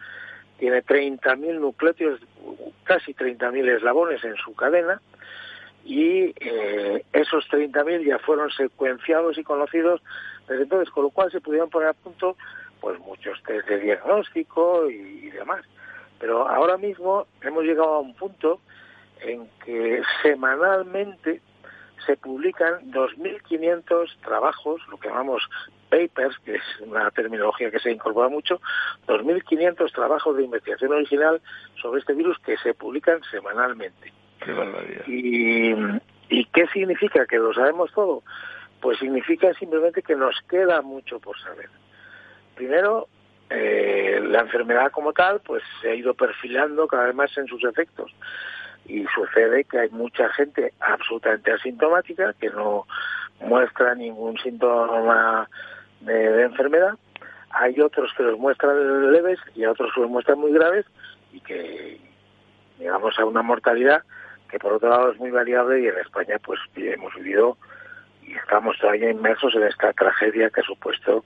[0.60, 2.20] tiene 30.000 nucleótidos,
[2.84, 5.02] casi 30.000 eslabones en su cadena,
[5.86, 10.02] y eh, esos 30.000 ya fueron secuenciados y conocidos
[10.48, 12.36] desde entonces, con lo cual se pudieron poner a punto
[12.80, 15.66] pues muchos test de diagnóstico y, demás.
[16.20, 18.60] Pero ahora mismo hemos llegado a un punto
[19.22, 21.42] en que semanalmente
[22.06, 25.48] se publican 2.500 trabajos, lo que llamamos
[25.90, 28.62] papers, que es una terminología que se incorpora mucho,
[29.08, 31.42] 2.500 trabajos de investigación original
[31.82, 34.14] sobre este virus que se publican semanalmente.
[35.08, 35.74] y,
[36.30, 37.26] ¿Y qué significa?
[37.26, 38.24] ¿Que lo sabemos todo?
[38.82, 41.70] Pues significa simplemente que nos queda mucho por saber.
[42.56, 43.08] Primero,
[43.50, 47.64] eh, la enfermedad como tal pues se ha ido perfilando cada vez más en sus
[47.64, 48.14] efectos.
[48.88, 52.86] Y sucede que hay mucha gente absolutamente asintomática que no
[53.42, 55.50] muestra ningún síntoma
[56.02, 56.96] de, enfermedad.
[57.50, 60.86] Hay otros que los muestran leves y otros que los muestran muy graves
[61.32, 62.00] y que
[62.78, 64.04] llegamos a una mortalidad
[64.50, 67.58] que por otro lado es muy variable y en España pues hemos vivido
[68.22, 71.24] y estamos todavía inmersos en esta tragedia que ha supuesto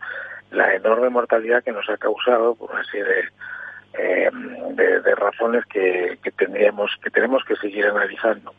[0.52, 3.24] la enorme mortalidad que nos ha causado por una serie de,
[3.93, 8.54] eh, razones que, tendríamos que tenemos que seguir analizando.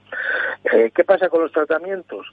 [0.72, 2.26] Eh, ¿Qué pasa con los tratamientos?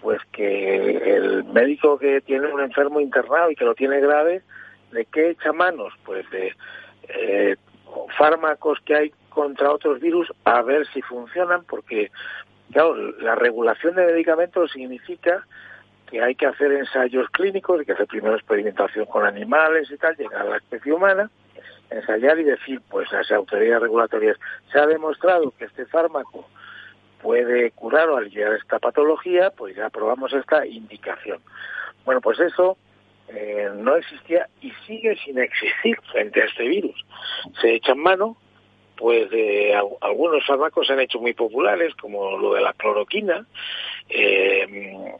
[0.00, 4.42] Pues que el médico que tiene un enfermo internado y que lo tiene grave,
[4.92, 5.92] ¿de qué echa manos?
[6.04, 6.54] Pues de
[7.08, 7.56] eh,
[8.16, 12.10] fármacos que hay contra otros virus a ver si funcionan, porque
[12.72, 15.44] claro, la regulación de medicamentos significa
[16.10, 20.16] que hay que hacer ensayos clínicos, hay que hacer primero experimentación con animales y tal,
[20.16, 21.30] llegar a la especie humana,
[21.90, 24.36] ensayar y decir, pues las autoridades regulatorias,
[24.72, 26.48] se ha demostrado que este fármaco
[27.22, 31.40] puede curar o aliviar esta patología, pues ya aprobamos esta indicación.
[32.04, 32.78] Bueno, pues eso
[33.28, 37.04] eh, no existía y sigue sin existir frente a este virus.
[37.60, 38.36] Se echan mano,
[38.96, 43.46] pues de algunos fármacos se han hecho muy populares, como lo de la cloroquina,
[44.08, 45.14] eh,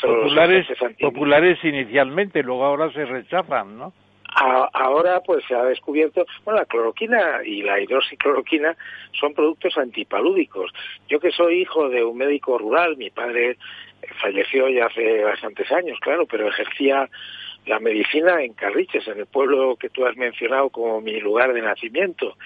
[0.00, 0.66] populares,
[0.98, 3.92] populares inicialmente, luego ahora se rechazan, ¿no?
[4.32, 8.76] ahora pues se ha descubierto, bueno, la cloroquina y la hidroxicloroquina
[9.18, 10.72] son productos antipalúdicos.
[11.08, 13.56] Yo que soy hijo de un médico rural, mi padre
[14.22, 17.08] falleció ya hace bastantes años, claro, pero ejercía
[17.66, 21.60] la medicina en Carriches, en el pueblo que tú has mencionado como mi lugar de
[21.60, 22.36] nacimiento.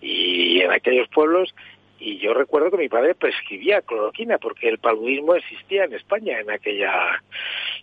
[0.00, 1.54] Y en aquellos pueblos
[1.98, 6.50] y yo recuerdo que mi padre prescribía cloroquina porque el paludismo existía en España en
[6.50, 7.22] aquella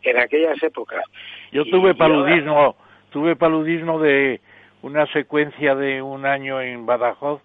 [0.03, 1.03] en aquellas épocas.
[1.51, 2.76] Yo tuve paludismo,
[3.11, 4.41] tuve paludismo de
[4.82, 7.41] una secuencia de un año en Badajoz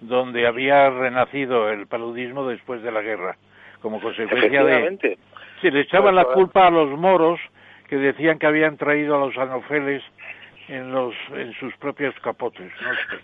[0.00, 3.36] donde había renacido el paludismo después de la guerra
[3.80, 5.18] como consecuencia de
[5.60, 7.40] Sí, le echaban la culpa a los moros
[7.88, 10.02] que decían que habían traído a los anofeles
[10.68, 12.70] en los en sus propios capotes.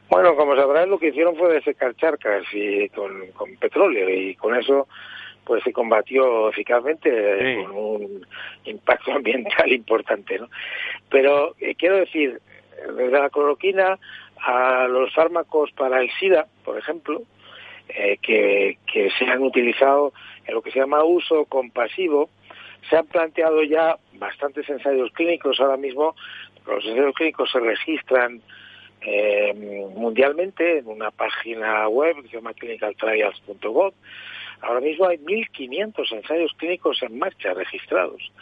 [0.09, 4.55] Bueno, como sabrás, lo que hicieron fue desecar charcas y con, con petróleo y con
[4.57, 4.89] eso
[5.45, 8.27] pues se combatió eficazmente con un
[8.65, 10.49] impacto ambiental importante, ¿no?
[11.11, 12.41] Pero eh, quiero decir,
[12.97, 13.99] desde la cloroquina
[14.41, 17.23] a los fármacos para el SIDA, por ejemplo,
[17.89, 20.13] eh, que, que se han utilizado
[20.47, 22.31] en lo que se llama uso compasivo,
[22.89, 26.15] se han planteado ya bastantes ensayos clínicos ahora mismo
[26.67, 28.43] los ensayos clínicos se registran
[29.01, 29.53] eh,
[29.95, 33.93] mundialmente en una página web que se llama clinicaltrials.gov.
[34.63, 38.33] Ahora mismo hay 1.500 ensayos clínicos en marcha registrados,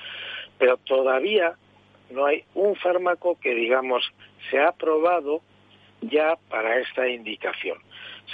[0.58, 1.56] pero todavía
[2.10, 4.04] no hay un fármaco que, digamos,
[4.50, 5.40] se ha aprobado
[6.02, 7.78] ya para esta indicación.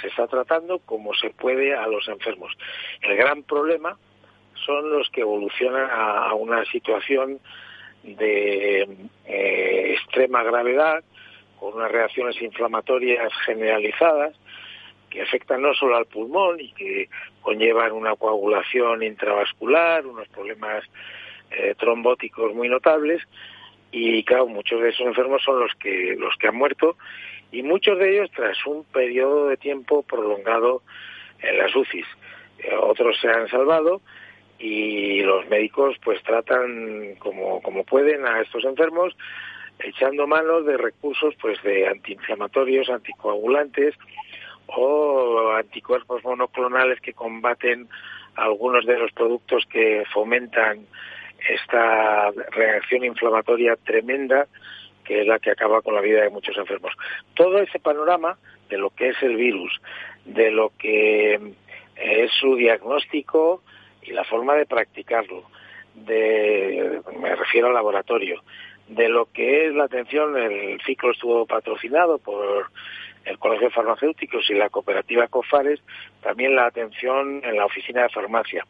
[0.01, 2.51] Se está tratando como se puede a los enfermos.
[3.01, 3.97] El gran problema
[4.65, 7.39] son los que evolucionan a, una situación
[8.03, 8.87] de
[9.25, 11.03] eh, extrema gravedad,
[11.59, 14.33] con unas reacciones inflamatorias generalizadas,
[15.09, 17.09] que afectan no solo al pulmón y que
[17.41, 20.83] conllevan una coagulación intravascular, unos problemas
[21.51, 23.21] eh, trombóticos muy notables
[23.91, 26.95] y claro, muchos de esos enfermos son los que los que han muerto
[27.51, 30.83] y muchos de ellos tras un periodo de tiempo prolongado
[31.41, 32.05] en las UCIs.
[32.59, 34.01] Eh, otros se han salvado
[34.59, 39.15] y los médicos pues tratan como, como pueden a estos enfermos
[39.79, 43.95] echando manos de recursos pues de antiinflamatorios, anticoagulantes
[44.67, 47.87] o anticuerpos monoclonales que combaten
[48.35, 50.85] algunos de los productos que fomentan
[51.49, 54.47] esta reacción inflamatoria tremenda
[55.05, 56.93] que es la que acaba con la vida de muchos enfermos.
[57.33, 58.37] Todo ese panorama
[58.69, 59.81] de lo que es el virus,
[60.25, 61.55] de lo que
[61.95, 63.63] es su diagnóstico
[64.01, 65.43] y la forma de practicarlo,
[65.93, 68.41] de, me refiero al laboratorio,
[68.87, 72.71] de lo que es la atención, el ciclo estuvo patrocinado por
[73.25, 75.79] el Colegio de Farmacéuticos y la cooperativa COFARES,
[76.21, 78.65] también la atención en la oficina de farmacia.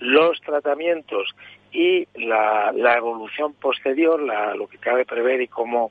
[0.00, 1.34] Los tratamientos
[1.72, 5.90] y la, evolución posterior, lo que cabe prever y cómo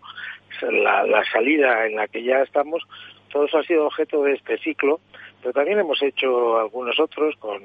[0.61, 2.83] la, la salida en la que ya estamos,
[3.33, 4.99] todo eso ha sido objeto de este ciclo,
[5.41, 7.59] pero también hemos hecho algunos otros con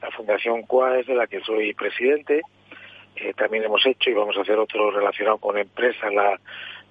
[0.00, 2.40] la Fundación CUAES, de la que soy presidente.
[3.16, 6.40] Eh, también hemos hecho y vamos a hacer otro relacionado con empresas la,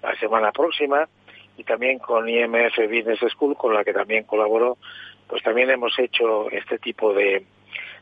[0.03, 1.09] la semana próxima
[1.57, 4.78] y también con IMF Business School, con la que también colaboro,
[5.28, 7.43] pues también hemos hecho este tipo de,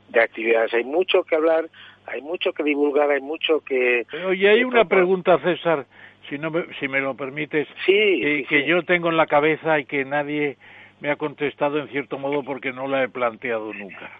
[0.10, 0.74] de actividades.
[0.74, 1.70] Hay mucho que hablar,
[2.06, 4.06] hay mucho que divulgar, hay mucho que...
[4.10, 5.86] Pero y hay una pregunta, César,
[6.28, 9.86] si, no me, si me lo permites, sí, que yo tengo en la cabeza y
[9.86, 10.58] que nadie
[11.02, 14.12] me ha contestado en cierto modo porque no la he planteado nunca.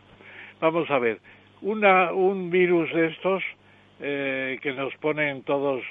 [0.60, 1.20] Vamos a ver,
[1.62, 3.44] una, un virus de estos
[4.00, 5.84] eh, que nos ponen todos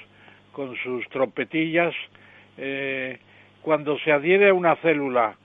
[0.51, 1.93] con sus trompetillas,
[2.57, 3.19] eh,
[3.61, 5.35] cuando se adhiere a una célula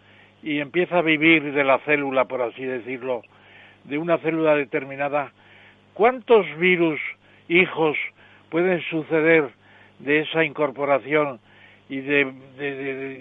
[0.42, 3.22] y empieza a vivir de la célula, por así decirlo,
[3.84, 5.32] de una célula determinada,
[5.94, 7.00] ¿cuántos virus
[7.48, 7.96] hijos
[8.50, 9.50] pueden suceder
[9.98, 11.40] de esa incorporación
[11.88, 12.32] y de,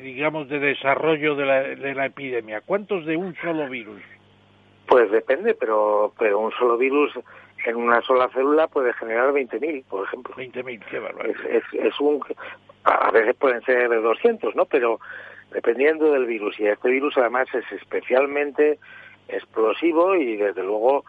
[0.02, 2.62] digamos de desarrollo de la, de la epidemia?
[2.62, 4.02] ¿Cuántos de un solo virus?
[4.88, 7.14] Pues depende, pero pero un solo virus
[7.66, 10.36] en una sola célula puede generar 20.000, por ejemplo.
[10.36, 11.46] 20.000, qué barbaridad.
[11.50, 12.22] Es, es, un,
[12.84, 14.66] a veces pueden ser 200, ¿no?
[14.66, 15.00] Pero
[15.52, 16.60] dependiendo del virus.
[16.60, 18.80] Y este virus además es especialmente
[19.30, 21.06] explosivo y desde luego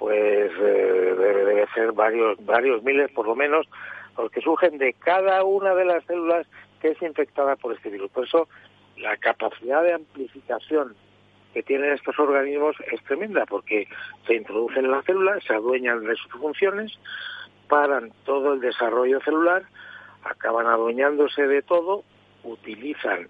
[0.00, 3.68] pues eh, debe, ser varios varios miles por lo menos
[4.16, 6.46] porque surgen de cada una de las células
[6.80, 8.10] que es infectada por este virus.
[8.10, 8.48] Por eso
[8.96, 10.96] la capacidad de amplificación
[11.52, 13.88] que tienen estos organismos es tremenda porque
[14.26, 16.98] se introducen en la célula, se adueñan de sus funciones,
[17.68, 19.64] paran todo el desarrollo celular,
[20.24, 22.04] acaban adueñándose de todo,
[22.42, 23.28] utilizan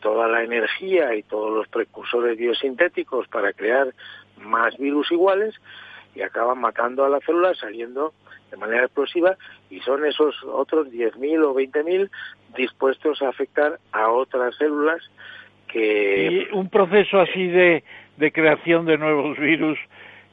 [0.00, 3.94] toda la energía y todos los precursores biosintéticos para crear
[4.36, 5.54] más virus iguales
[6.18, 8.12] y acaban matando a la célula saliendo
[8.50, 9.36] de manera explosiva
[9.70, 12.10] y son esos otros 10.000 o 20.000
[12.56, 15.00] dispuestos a afectar a otras células
[15.68, 16.48] que...
[16.50, 17.84] Y un proceso así de,
[18.16, 19.78] de creación de nuevos virus,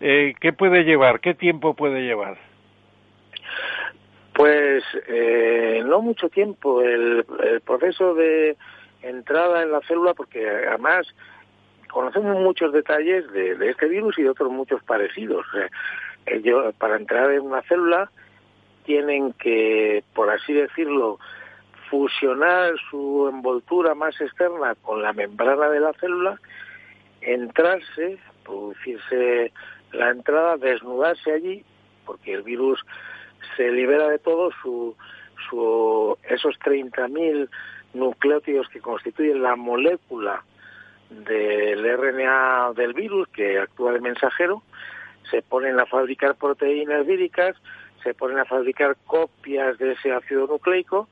[0.02, 1.20] eh, ¿qué puede llevar?
[1.20, 2.38] ¿Qué tiempo puede llevar?
[4.34, 6.82] Pues eh, no mucho tiempo.
[6.82, 7.26] El,
[7.64, 8.58] proceso de
[9.04, 11.08] entrada en la célula, porque además
[11.92, 15.46] conocemos muchos detalles de, de este virus y de otros muchos parecidos.
[16.26, 18.10] ellos, para entrar en una célula
[18.86, 21.20] tienen que, por así decirlo,
[21.90, 26.40] fusionar su envoltura más externa con la membrana de la célula,
[27.22, 29.52] entrarse, producirse
[29.92, 31.64] la entrada, desnudarse allí,
[32.06, 32.80] porque el virus
[33.58, 34.96] se libera de todo su,
[35.50, 37.50] su esos 30.000
[37.94, 40.44] nucleótidos que constituyen la molécula
[41.10, 44.64] del RNA del virus que actúa de mensajero,
[45.30, 47.56] se ponen a fabricar proteínas víricas,
[48.04, 51.08] se ponen a fabricar copias de ese ácido nucleico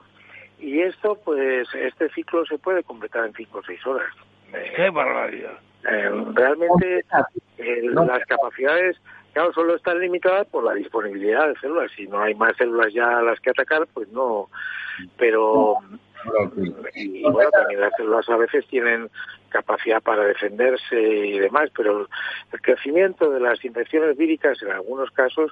[0.60, 4.14] y esto, pues, este ciclo se puede completar en 5 o 6 horas.
[4.76, 5.60] ¡Qué barbaridad!
[5.90, 7.04] Eh, realmente
[7.58, 8.98] eh, las capacidades,
[9.34, 11.92] claro, solo están limitadas por la disponibilidad de células.
[11.96, 14.50] Si no hay más células ya a las que atacar, pues no.
[15.18, 15.80] Pero,
[16.96, 19.10] y bueno, también las células a veces tienen
[19.50, 22.08] capacidad para defenderse y demás, pero
[22.52, 25.52] el crecimiento de las infecciones víricas en algunos casos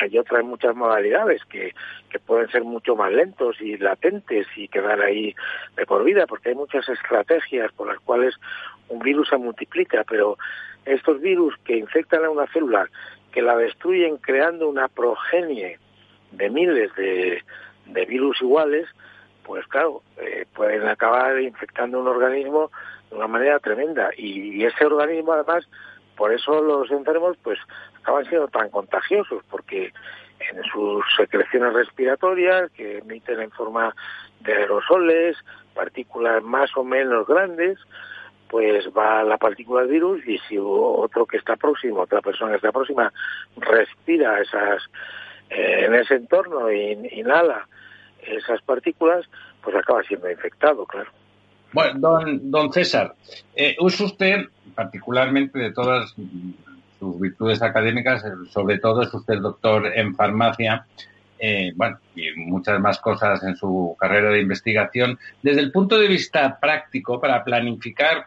[0.00, 1.74] hay otras muchas modalidades que,
[2.10, 5.34] que pueden ser mucho más lentos y latentes y quedar ahí
[5.76, 8.34] de por vida, porque hay muchas estrategias por las cuales
[8.88, 10.36] un virus se multiplica, pero
[10.84, 12.88] estos virus que infectan a una célula
[13.32, 15.78] que la destruyen creando una progenie
[16.32, 17.42] de miles de,
[17.86, 18.88] de virus iguales,
[19.48, 22.70] pues claro, eh, pueden acabar infectando un organismo
[23.08, 24.10] de una manera tremenda.
[24.14, 25.66] Y, ese organismo, además,
[26.18, 27.58] por eso los enfermos, pues
[27.98, 29.94] acaban siendo tan contagiosos, porque
[30.38, 33.94] en sus secreciones respiratorias, que emiten en forma
[34.40, 35.38] de aerosoles,
[35.74, 37.78] partículas más o menos grandes,
[38.50, 42.56] pues va la partícula del virus y si otro que está próximo, otra persona que
[42.56, 43.10] está próxima,
[43.56, 44.82] respira esas
[45.48, 47.66] eh, en ese entorno e inhala
[48.22, 49.26] esas partículas,
[49.62, 51.10] pues acaba siendo infectado, claro.
[51.72, 53.14] Bueno, don, don César,
[53.54, 56.14] eh, usted, particularmente de todas
[56.98, 60.86] sus virtudes académicas, sobre todo es usted doctor en farmacia,
[61.38, 65.18] eh, bueno, y muchas más cosas en su carrera de investigación.
[65.42, 68.26] Desde el punto de vista práctico, para planificar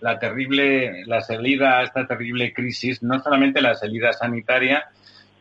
[0.00, 4.86] la terrible, la salida a esta terrible crisis, no solamente la salida sanitaria,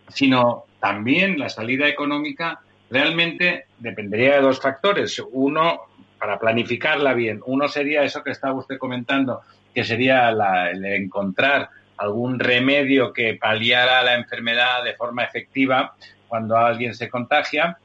[0.10, 2.60] sino también la salida económica,
[2.92, 5.22] realmente dependería de dos factores.
[5.32, 5.82] Uno,
[6.20, 9.42] para planificarla bien, uno sería eso que estaba usted comentando,
[9.74, 15.96] que sería el encontrar algún remedio que paliara la enfermedad de forma efectiva
[16.28, 17.78] cuando alguien se contagia.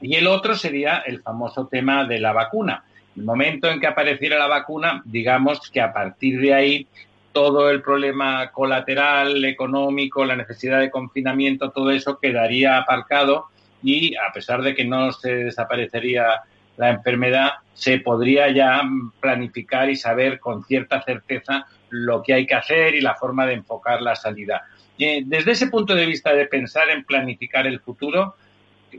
[0.00, 2.84] Y el otro sería el famoso tema de la vacuna.
[3.16, 6.86] El momento en que apareciera la vacuna, digamos que a partir de ahí
[7.32, 13.46] todo el problema colateral, económico, la necesidad de confinamiento, todo eso quedaría aparcado
[13.82, 16.42] y a pesar de que no se desaparecería
[16.76, 18.82] la enfermedad, se podría ya
[19.20, 23.54] planificar y saber con cierta certeza lo que hay que hacer y la forma de
[23.54, 24.64] enfocar la salida.
[24.98, 28.34] Eh, desde ese punto de vista de pensar en planificar el futuro,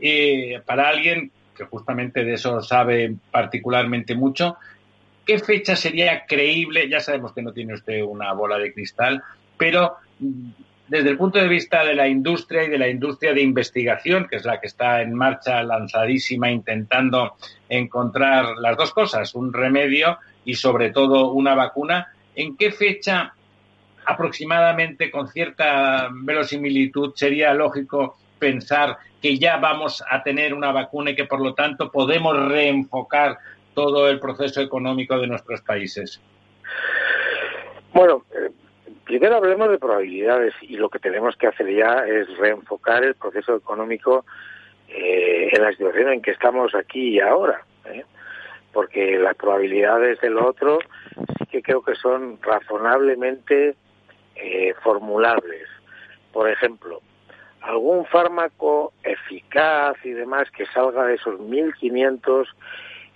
[0.00, 4.56] eh, para alguien que justamente de eso sabe particularmente mucho,
[5.26, 6.88] ¿qué fecha sería creíble?
[6.88, 9.22] Ya sabemos que no tiene usted una bola de cristal,
[9.56, 10.50] pero mm,
[10.88, 14.36] desde el punto de vista de la industria y de la industria de investigación, que
[14.36, 17.36] es la que está en marcha, lanzadísima, intentando
[17.68, 23.34] encontrar las dos cosas, un remedio y sobre todo una vacuna, ¿en qué fecha
[24.06, 31.14] aproximadamente con cierta verosimilitud sería lógico pensar que ya vamos a tener una vacuna y
[31.14, 33.36] que por lo tanto podemos reenfocar
[33.74, 36.20] todo el proceso económico de nuestros países?
[37.92, 38.24] Bueno,
[39.08, 43.56] primero hablemos de probabilidades y lo que tenemos que hacer ya es reenfocar el proceso
[43.56, 44.26] económico
[44.86, 48.04] eh, en la situación en que estamos aquí y ahora, ¿eh?
[48.70, 50.78] porque las probabilidades del otro
[51.38, 53.76] sí que creo que son razonablemente
[54.36, 55.66] eh, formulables.
[56.30, 57.00] Por ejemplo,
[57.62, 62.46] algún fármaco eficaz y demás que salga de esos 1.500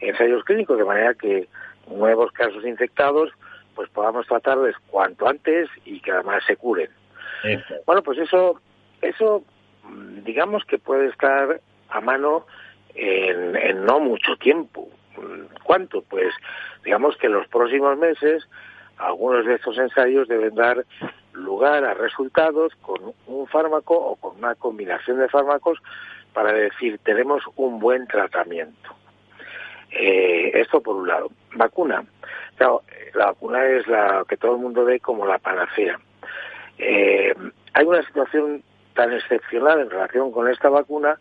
[0.01, 1.49] ensayos clínicos, de manera que
[1.87, 3.31] nuevos casos infectados
[3.75, 6.91] pues podamos tratarles cuanto antes y que además se curen.
[7.87, 8.61] Bueno, pues eso,
[9.01, 9.43] eso
[10.25, 12.47] digamos que puede estar a mano
[12.95, 14.89] en, en no mucho tiempo.
[15.65, 16.03] ¿Cuánto?
[16.03, 16.33] Pues
[16.85, 18.47] digamos que en los próximos meses
[18.99, 20.85] algunos de estos ensayos deben dar
[21.33, 25.79] lugar a resultados con un fármaco o con una combinación de fármacos
[26.33, 28.95] para decir tenemos un buen tratamiento.
[29.91, 31.31] Eh, esto por un lado.
[31.55, 32.05] Vacuna.
[33.15, 35.99] La vacuna es la que todo el mundo ve como la panacea.
[36.79, 37.35] Eh,
[37.75, 38.63] hay una situación
[38.95, 41.19] tan excepcional en relación con esta vacuna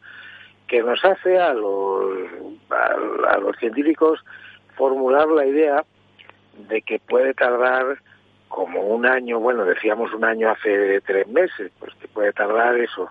[0.68, 2.30] que nos hace a los,
[2.70, 4.24] a los científicos
[4.76, 5.84] formular la idea
[6.70, 7.98] de que puede tardar
[8.48, 13.10] como un año, bueno, decíamos un año hace tres meses, pues que puede tardar eso,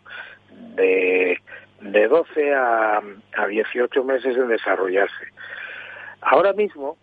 [0.75, 1.39] de,
[1.81, 3.01] de 12 a,
[3.37, 5.27] a 18 meses en desarrollarse.
[6.21, 6.99] Ahora mismo,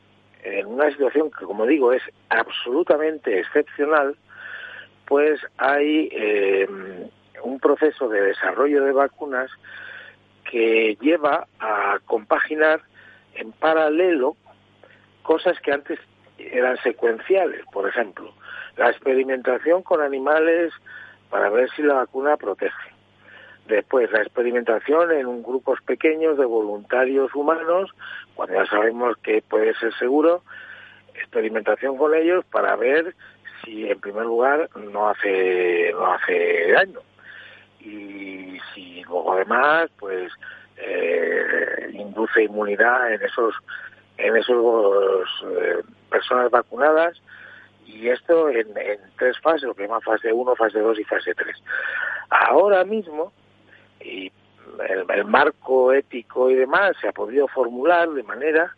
[0.47, 4.15] en una situación que, como digo, es absolutamente excepcional,
[5.05, 6.67] pues hay eh,
[7.43, 9.49] un proceso de desarrollo de vacunas
[10.49, 12.81] que lleva a compaginar
[13.35, 14.35] en paralelo
[15.23, 15.99] cosas que antes
[16.37, 18.33] eran secuenciales, por ejemplo,
[18.77, 20.71] la experimentación con animales
[21.29, 22.96] para ver si la vacuna protege.
[23.67, 27.91] Después, la experimentación en grupos pequeños de voluntarios humanos,
[28.35, 30.43] cuando ya sabemos que puede ser seguro,
[31.13, 33.13] experimentación con ellos para ver
[33.63, 36.99] si, en primer lugar, no hace, no hace daño.
[37.81, 40.31] Y si luego, además, pues,
[40.77, 43.53] eh, induce inmunidad en esos
[44.17, 47.21] en esos eh, personas vacunadas
[47.85, 48.67] y esto en,
[49.17, 51.55] tres fases, lo que llama fase 1, fase 2 y fase 3.
[52.29, 53.31] Ahora mismo,
[54.01, 54.31] y
[55.09, 58.75] el, marco ético y demás se ha podido formular de manera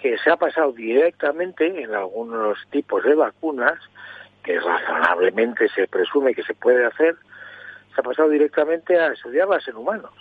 [0.00, 3.78] que se ha pasado directamente en algunos tipos de vacunas,
[4.44, 7.16] que razonablemente se presume que se puede hacer,
[7.94, 10.12] se ha pasado directamente a estudiarlas en humanos.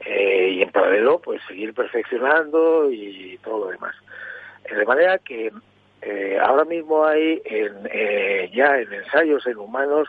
[0.00, 3.94] Eh, y en paralelo, pues seguir perfeccionando y todo lo demás.
[4.68, 5.52] De manera que
[6.02, 10.08] eh, ahora mismo hay en, eh, ya en ensayos en humanos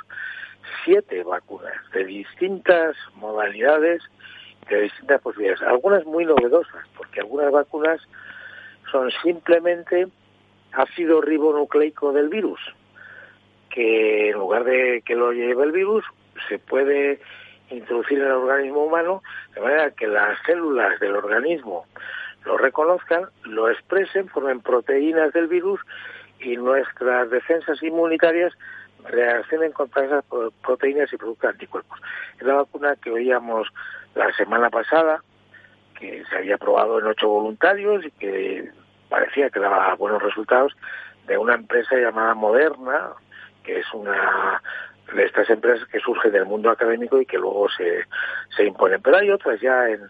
[0.84, 4.02] siete vacunas de distintas modalidades,
[4.70, 8.02] de distintas posibilidades, algunas muy novedosas, porque algunas vacunas
[8.92, 10.08] son simplemente
[10.74, 12.60] ácido ribonucleico del virus,
[13.70, 16.04] que en lugar de que lo lleve el virus,
[16.50, 17.20] se puede
[17.70, 19.24] introducir en el organismo humano
[19.54, 21.86] de manera que las células del organismo
[22.46, 25.80] lo reconozcan, lo expresen, formen proteínas del virus
[26.40, 28.54] y nuestras defensas inmunitarias
[29.08, 30.26] reaccionen contra esas
[30.62, 32.00] proteínas y produzcan anticuerpos.
[32.40, 33.68] Es la vacuna que oíamos
[34.16, 35.22] la semana pasada,
[36.00, 38.70] que se había probado en ocho voluntarios y que
[39.10, 40.76] parecía que daba buenos resultados,
[41.28, 43.10] de una empresa llamada Moderna,
[43.64, 44.62] que es una
[45.14, 48.06] de estas empresas que surge del mundo académico y que luego se,
[48.56, 49.02] se imponen.
[49.02, 50.02] Pero hay otras ya en,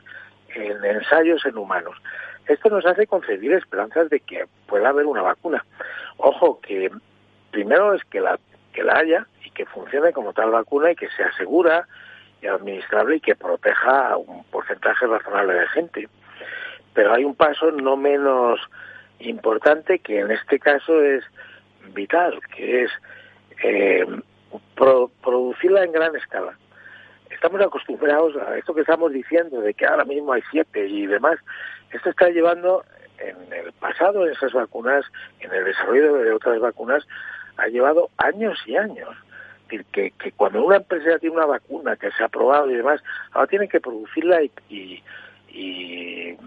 [0.55, 1.97] en ensayos en humanos.
[2.47, 5.65] Esto nos hace concebir esperanzas de que pueda haber una vacuna.
[6.17, 6.91] Ojo, que
[7.51, 8.39] primero es que la,
[8.75, 11.87] que la haya y que funcione como tal vacuna y que sea segura
[12.41, 16.09] y administrable y que proteja a un porcentaje razonable de gente.
[16.93, 18.59] Pero hay un paso no menos
[19.19, 21.23] importante que en este caso es
[21.93, 22.91] vital, que es
[23.63, 24.05] eh,
[25.21, 26.57] producirla en gran escala.
[27.29, 31.37] Estamos acostumbrados a esto que estamos diciendo, de que ahora mismo hay siete y demás.
[31.91, 32.83] Esto está llevando
[33.17, 35.05] en el pasado, en esas vacunas,
[35.39, 37.05] en el desarrollo de otras vacunas,
[37.57, 39.09] ha llevado años y años.
[39.09, 42.75] Es decir, que, que cuando una empresa tiene una vacuna que se ha probado y
[42.75, 43.01] demás,
[43.31, 45.03] ahora tiene que producirla y,
[45.49, 46.37] y,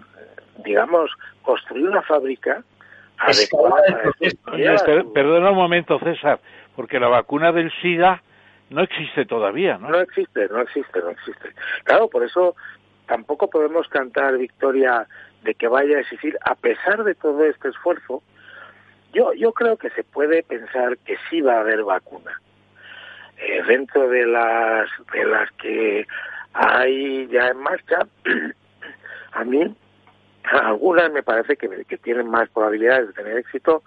[0.63, 1.11] digamos,
[1.41, 2.63] construir una fábrica
[3.17, 3.83] adecuada.
[5.13, 6.39] Perdona un momento, César
[6.79, 8.23] porque la vacuna del SIDA
[8.69, 9.89] no existe todavía, ¿no?
[9.89, 11.49] No existe, no existe, no existe.
[11.83, 12.55] Claro, por eso
[13.05, 15.05] tampoco podemos cantar victoria
[15.43, 18.23] de que vaya a existir, a pesar de todo este esfuerzo,
[19.13, 22.39] yo, yo creo que se puede pensar que sí va a haber vacuna.
[23.37, 26.05] Eh, dentro de las, de las que
[26.53, 27.99] hay ya en marcha,
[29.31, 29.75] a mí
[30.43, 33.83] algunas me parece que, que tienen más probabilidades de tener éxito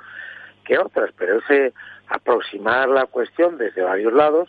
[0.65, 1.73] que otras, pero ese
[2.09, 4.49] aproximar la cuestión desde varios lados,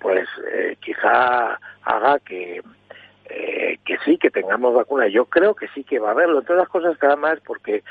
[0.00, 2.62] pues eh, quizá haga que,
[3.26, 5.08] eh, que sí, que tengamos vacuna.
[5.08, 6.40] Yo creo que sí que va a haberlo.
[6.40, 7.82] Entre las cosas que más porque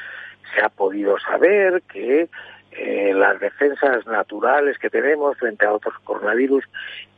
[0.54, 2.30] se ha podido saber que
[2.72, 6.64] eh, las defensas naturales que tenemos frente a otros coronavirus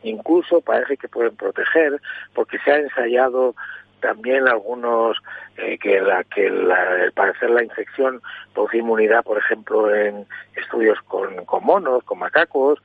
[0.01, 2.01] incluso parece que pueden proteger
[2.33, 3.55] porque se ha ensayado
[3.99, 5.17] también algunos
[5.57, 8.21] eh, que la que la, parecer la infección
[8.53, 10.25] produce inmunidad, por ejemplo, en
[10.55, 12.79] estudios con, con monos, con macacos,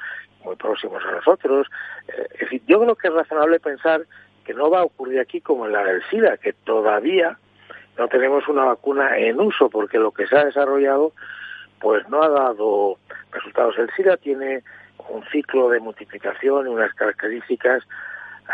[0.44, 1.66] muy próximos a nosotros.
[2.06, 4.02] Eh, es decir, yo creo que es razonable pensar
[4.44, 7.36] que no va a ocurrir aquí como en la del SIDA, que todavía
[7.98, 11.12] no tenemos una vacuna en uso, porque lo que se ha desarrollado
[11.80, 12.96] pues no ha dado
[13.32, 13.76] resultados.
[13.78, 14.62] El SIDA tiene
[15.08, 17.82] un ciclo de multiplicación y unas características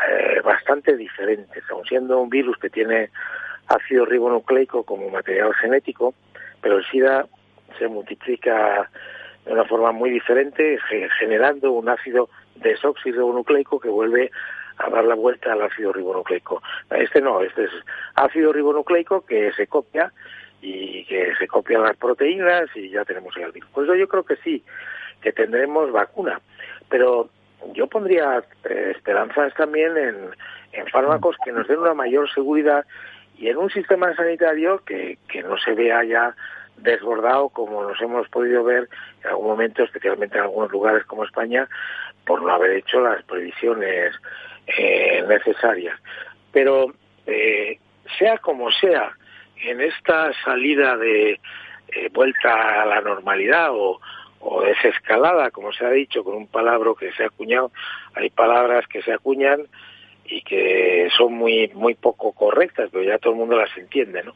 [0.08, 3.10] eh, bastante diferentes, aun siendo un virus que tiene
[3.68, 6.14] ácido ribonucleico como material genético,
[6.60, 7.26] pero el SIDA
[7.78, 8.90] se multiplica
[9.44, 10.78] de una forma muy diferente,
[11.18, 14.30] generando un ácido desoxirribonucleico que vuelve
[14.78, 16.62] a dar la vuelta al ácido ribonucleico.
[16.90, 17.70] Este no, este es
[18.14, 20.12] ácido ribonucleico que se copia
[20.60, 23.70] y que se copian las proteínas y ya tenemos el virus.
[23.70, 24.64] Por eso yo creo que sí,
[25.20, 26.40] que tendremos vacuna,
[26.88, 27.28] pero
[27.72, 30.30] yo pondría eh, esperanzas también en,
[30.90, 32.84] fármacos que nos den una mayor seguridad
[33.38, 36.34] y en un sistema sanitario que, que no se vea ya
[36.76, 38.88] desbordado como nos hemos podido ver
[39.22, 41.68] en algún momento, especialmente en algunos lugares como España,
[42.26, 44.14] por no haber hecho las previsiones
[44.66, 45.98] eh, necesarias.
[46.52, 46.94] Pero
[47.26, 47.78] eh,
[48.18, 49.12] sea como sea,
[49.56, 51.40] en esta salida de
[52.12, 54.00] vuelta a la normalidad o,
[54.44, 57.72] o desescalada, como se ha dicho, con un palabra que se ha acuñado.
[58.14, 59.62] Hay palabras que se acuñan
[60.26, 64.34] y que son muy muy poco correctas, pero ya todo el mundo las entiende, ¿no?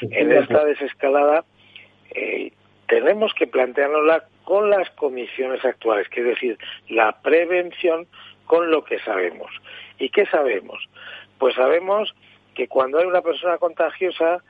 [0.00, 1.44] En esta desescalada
[2.14, 2.52] eh,
[2.86, 8.06] tenemos que planteárnosla con las comisiones actuales, que es decir, la prevención
[8.48, 9.52] con lo que sabemos.
[10.00, 10.84] ¿Y qué sabemos?
[11.38, 12.12] Pues sabemos
[12.56, 14.42] que cuando hay una persona contagiosa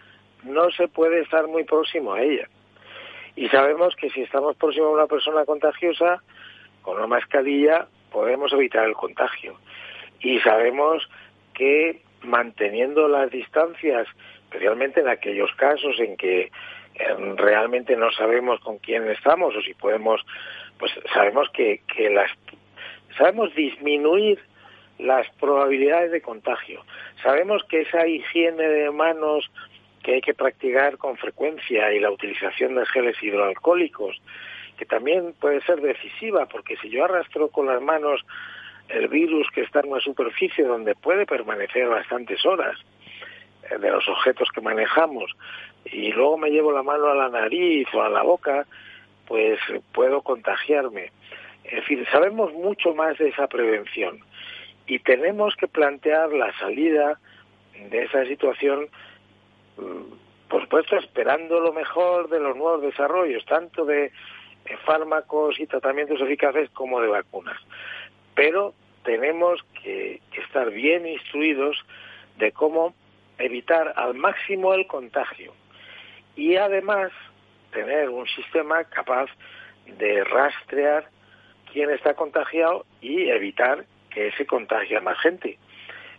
[0.44, 2.48] no se puede estar muy próximo a ella
[3.38, 6.22] y sabemos que si estamos próximos a una persona contagiosa,
[6.82, 9.56] con una mascarilla podemos evitar el contagio.
[10.20, 11.08] Y sabemos
[11.54, 14.08] que manteniendo las distancias,
[14.44, 16.50] especialmente en aquellos casos en que
[16.94, 20.24] em, realmente no sabemos con quién estamos o si podemos,
[20.78, 22.30] pues sabemos que, que las
[23.18, 24.38] sabemos disminuir
[24.98, 26.84] las probabilidades de contagio.
[27.22, 29.50] Sabemos que esa higiene de manos
[30.02, 34.16] que hay que practicar con frecuencia y la utilización de geles hidroalcohólicos,
[34.76, 38.24] que también puede ser decisiva, porque si yo arrastro con las manos
[38.88, 42.76] el virus que está en una superficie donde puede permanecer bastantes horas,
[43.70, 45.30] eh, de los objetos que manejamos,
[45.84, 48.66] y luego me llevo la mano a la nariz o a la boca,
[49.26, 49.58] pues
[49.92, 51.10] puedo contagiarme.
[51.68, 54.20] En fin, sabemos mucho más de esa prevención
[54.86, 57.20] y tenemos que plantear la salida
[57.90, 58.88] de esa situación,
[59.76, 64.10] mm, por supuesto, esperando lo mejor de los nuevos desarrollos, tanto de
[64.84, 67.58] fármacos y tratamientos eficaces como de vacunas.
[68.34, 68.74] Pero
[69.04, 71.76] tenemos que, estar bien instruidos
[72.38, 72.94] de cómo
[73.38, 75.52] evitar al máximo el contagio
[76.36, 77.10] y además
[77.72, 79.28] tener un sistema capaz
[79.98, 81.08] de rastrear
[81.78, 85.58] quién está contagiado y evitar que se contagie a más gente.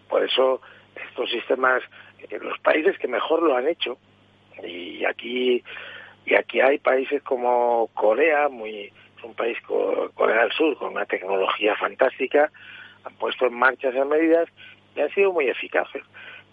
[0.07, 0.61] Por eso
[0.95, 1.84] estos sistemas,
[2.30, 3.98] en los países que mejor lo han hecho,
[4.64, 5.61] y aquí
[6.26, 9.57] y aquí hay países como Corea, muy es un país
[10.14, 12.49] Corea del Sur con una tecnología fantástica,
[13.03, 14.48] han puesto en marcha esas medidas
[14.95, 16.03] y han sido muy eficaces.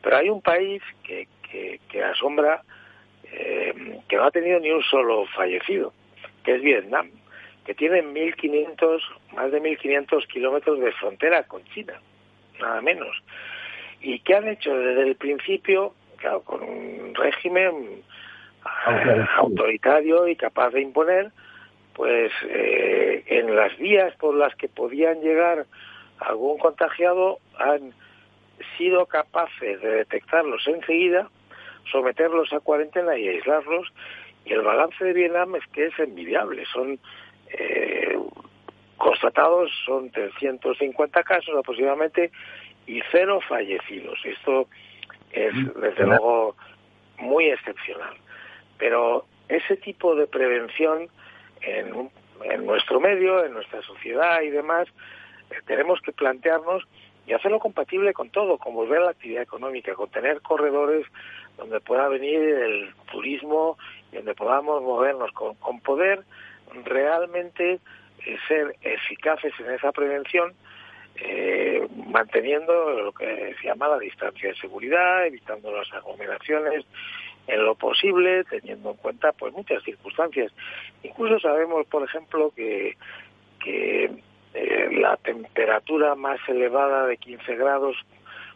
[0.03, 1.29] Pero hay un país que,
[1.89, 2.61] que, asombra
[3.31, 5.93] eh, que no ha tenido ni un solo fallecido,
[6.43, 7.09] que es Vietnam,
[7.67, 9.01] que tiene 1.500,
[9.35, 12.01] más de 1.500 kilómetros de frontera con China,
[12.61, 13.23] nada menos.
[14.01, 18.03] Y que han hecho desde el principio, claro, con un régimen
[19.37, 21.33] autoritario y capaz de imponer,
[21.95, 25.67] pues eh, en las vías por las que podían llegar
[26.21, 27.93] algún contagiado han
[28.79, 31.29] sido capaces de detectarlos enseguida,
[31.91, 33.93] someterlos a cuarentena y aislarlos,
[34.45, 36.65] y el balance de Vietnam es que es envidiable.
[36.73, 36.99] Son
[37.51, 38.19] eh,
[38.97, 42.31] constatados, son 350 casos aproximadamente
[42.87, 44.19] y cero fallecidos.
[44.25, 44.69] Esto
[45.33, 46.57] es, mm, desde luego,
[47.19, 48.15] muy excepcional.
[48.79, 51.09] Pero ese tipo de prevención
[51.61, 52.11] en,
[52.45, 54.89] en nuestro medio, en nuestra sociedad y demás,
[55.51, 56.85] eh, tenemos que plantearnos
[57.27, 61.07] y hacerlo compatible con todo, con volver a la actividad económica, con tener corredores
[61.57, 63.79] donde pueda venir el turismo
[64.13, 66.25] y donde podamos movernos, con, con poder
[66.85, 67.81] realmente
[68.27, 70.55] eh, ser eficaces en esa prevención,
[71.17, 76.85] eh, manteniendo lo que se llama la distancia de seguridad, evitando las aglomeraciones,
[77.47, 80.53] en lo posible, teniendo en cuenta pues muchas circunstancias.
[81.03, 82.97] Incluso sabemos, por ejemplo, que,
[83.61, 84.11] que
[84.55, 87.97] eh, la temperatura más elevada de 15 grados,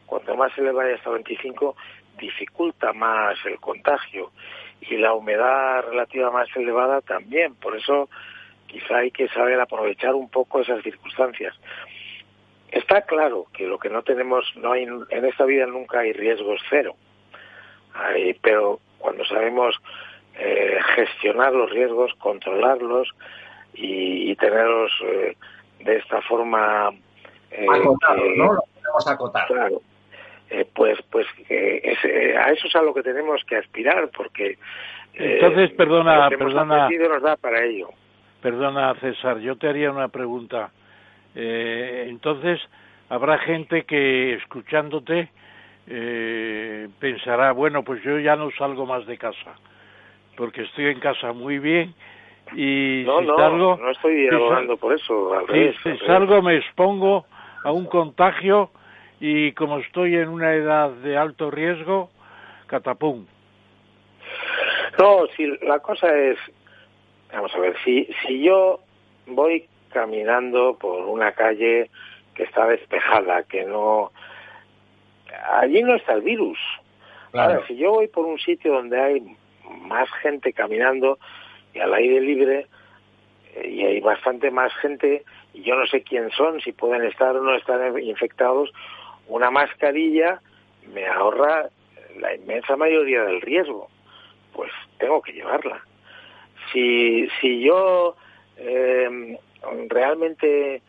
[0.06, 1.76] cuanto más se eleva hasta 25,
[2.18, 4.32] dificulta más el contagio
[4.80, 7.54] y la humedad relativa más elevada también.
[7.54, 8.08] Por eso
[8.66, 11.54] quizá hay que saber aprovechar un poco esas circunstancias.
[12.70, 16.60] Está claro que lo que no tenemos, no hay, en esta vida nunca hay riesgos
[16.70, 16.94] cero
[18.42, 19.76] pero cuando sabemos
[20.38, 23.08] eh, gestionar los riesgos, controlarlos
[23.72, 25.36] y, tenerlos eh,
[25.80, 26.90] de esta forma
[27.50, 28.54] eh, acotados, ¿no?
[28.54, 29.46] Lo podemos acotar.
[29.46, 29.82] Claro.
[30.74, 31.26] Pues pues
[32.38, 34.58] a eso es a lo que tenemos que aspirar porque
[35.14, 36.88] entonces perdona perdona.
[36.88, 37.88] nos da para ello.
[38.42, 40.70] Perdona César yo te haría una pregunta.
[41.34, 42.60] Entonces
[43.08, 45.28] habrá gente que escuchándote
[45.92, 49.54] eh, pensará, bueno, pues yo ya no salgo más de casa,
[50.36, 51.94] porque estoy en casa muy bien
[52.54, 53.76] y no, si no, salgo...
[53.76, 55.46] No estoy hablando por eso, al
[55.82, 57.26] si salgo me expongo
[57.64, 58.70] a un contagio
[59.20, 62.10] y como estoy en una edad de alto riesgo,
[62.66, 63.26] catapum.
[64.98, 66.38] No, si la cosa es,
[67.32, 68.80] vamos a ver, si, si yo
[69.26, 71.90] voy caminando por una calle
[72.34, 74.10] que está despejada, que no
[75.52, 76.58] allí no está el virus.
[77.32, 79.36] Ahora, si yo voy por un sitio donde hay
[79.82, 81.18] más gente caminando
[81.72, 82.66] y al aire libre,
[83.54, 85.24] eh, y hay bastante más gente,
[85.54, 88.72] y yo no sé quién son, si pueden estar o no estar infectados,
[89.30, 90.40] una mascarilla
[90.92, 91.70] me ahorra
[92.18, 93.88] la inmensa mayoría del riesgo.
[94.52, 95.82] Pues tengo que llevarla.
[96.72, 98.16] Si, si yo
[98.56, 99.38] eh,
[99.88, 100.82] realmente,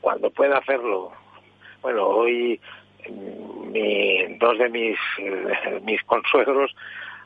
[0.00, 1.12] cuando pueda hacerlo,
[1.82, 2.60] bueno, hoy
[3.72, 6.74] mi, dos de mis, eh, mis consuegros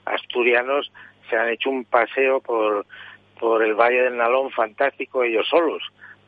[0.04, 0.90] asturianos
[1.28, 2.86] se han hecho un paseo por,
[3.38, 5.82] por el Valle del Nalón fantástico ellos solos.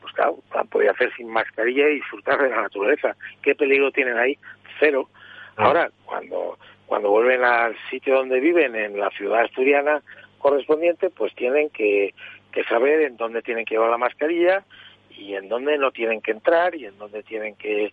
[0.05, 0.37] Pues claro,
[0.69, 3.15] podía hacer sin mascarilla y disfrutar de la naturaleza.
[3.41, 4.37] ¿Qué peligro tienen ahí?
[4.79, 5.09] Cero.
[5.57, 5.65] Ah.
[5.65, 10.03] Ahora, cuando, cuando vuelven al sitio donde viven, en la ciudad asturiana
[10.37, 12.13] correspondiente, pues tienen que,
[12.51, 14.63] que saber en dónde tienen que llevar la mascarilla
[15.09, 17.91] y en dónde no tienen que entrar y en dónde tienen que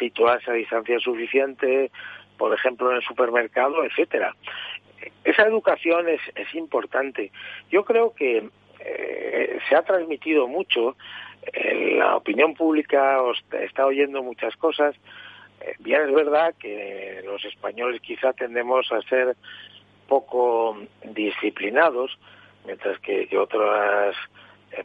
[0.00, 1.92] situarse a distancia suficiente,
[2.38, 4.34] por ejemplo en el supermercado, etcétera.
[5.22, 7.30] Esa educación es, es importante.
[7.70, 8.48] Yo creo que
[8.80, 10.96] eh, se ha transmitido mucho,
[11.42, 13.18] eh, la opinión pública
[13.60, 14.94] está oyendo muchas cosas.
[15.60, 19.36] Eh, bien es verdad que los españoles quizá tendemos a ser
[20.08, 22.18] poco disciplinados,
[22.64, 24.16] mientras que, otros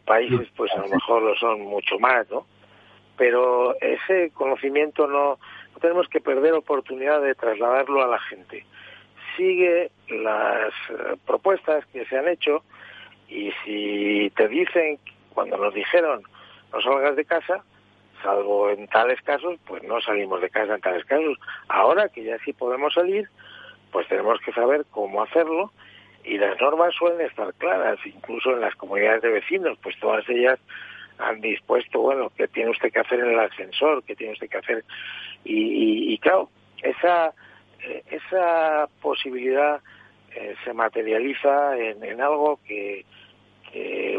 [0.06, 2.46] países pues a lo mejor lo son mucho más, ¿no?
[3.18, 5.40] Pero ese conocimiento no,
[5.74, 8.66] no tenemos que perder oportunidad de trasladarlo a la gente.
[9.36, 10.74] Sigue las
[11.26, 12.64] propuestas que se han hecho,
[13.30, 15.00] y si te dicen,
[15.34, 16.24] cuando nos dijeron
[16.82, 17.64] salgas de casa,
[18.22, 21.38] salvo en tales casos, pues no salimos de casa en tales casos.
[21.68, 23.30] Ahora que ya sí podemos salir,
[23.92, 25.72] pues tenemos que saber cómo hacerlo
[26.24, 30.60] y las normas suelen estar claras, incluso en las comunidades de vecinos, pues todas ellas
[31.20, 34.58] han dispuesto, bueno, qué tiene usted que hacer en el ascensor, qué tiene usted que
[34.58, 34.84] hacer.
[35.44, 36.50] Y, y, claro,
[36.84, 37.34] esa,
[37.82, 39.82] eh, esa posibilidad
[40.36, 43.06] eh, se materializa en, en algo que,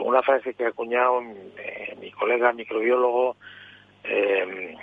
[0.08, 1.20] una frase que ha acuñado
[1.58, 3.36] eh, mi colega microbiólogo
[4.04, 4.74] eh,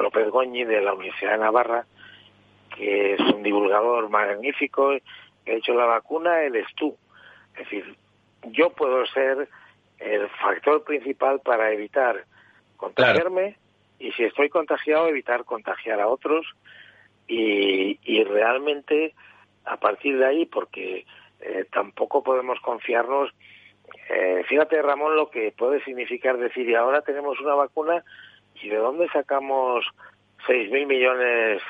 [0.00, 1.86] López Goñi de la Universidad de Navarra,
[2.76, 4.90] que es un divulgador magnífico,
[5.44, 6.96] que ha hecho la vacuna, eres tú.
[7.54, 7.96] Es decir,
[8.50, 9.48] yo puedo ser
[9.98, 12.24] el factor principal para evitar
[12.76, 13.56] contagiarme
[13.98, 16.46] y si estoy contagiado, evitar contagiar a otros
[17.26, 19.14] y, y realmente
[19.64, 21.06] a partir de ahí, porque
[21.40, 23.30] eh, tampoco podemos confiarnos
[24.08, 28.04] eh, fíjate, Ramón, lo que puede significar decir, y ahora tenemos una vacuna,
[28.54, 29.84] ¿y de dónde sacamos
[30.46, 31.62] 6.000 millones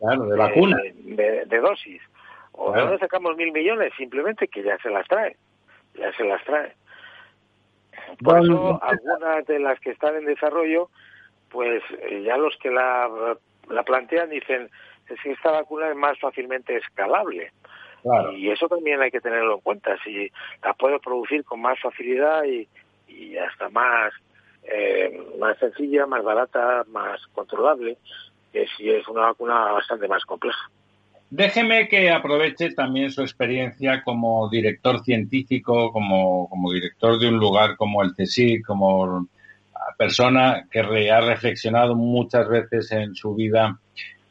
[0.00, 0.80] de, vacunas?
[0.94, 2.02] De, dosis?
[2.52, 3.92] ¿O de dónde sacamos mil millones?
[3.96, 5.36] Simplemente que ya se las trae,
[5.94, 6.72] ya se las trae.
[8.22, 10.88] Por eso, algunas de las que están en desarrollo,
[11.50, 13.36] pues eh, ya los que la,
[13.68, 14.68] la plantean dicen,
[15.08, 17.52] es que esta vacuna es más fácilmente escalable.
[18.36, 19.96] Y eso también hay que tenerlo en cuenta.
[20.04, 20.30] Si
[20.62, 22.68] la puedo producir con más facilidad y,
[23.08, 24.12] y hasta más,
[24.64, 27.96] eh, más sencilla, más barata, más controlable,
[28.52, 30.70] que si es una vacuna bastante más compleja.
[31.30, 37.76] Déjeme que aproveche también su experiencia como director científico, como, como director de un lugar
[37.76, 39.26] como el CSIC, como
[39.98, 43.78] persona que ha reflexionado muchas veces en su vida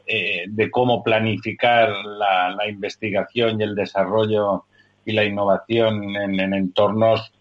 [0.06, 4.66] eh, de cómo planificar la, investigación y el desarrollo
[5.06, 7.32] y la innovación en, entornos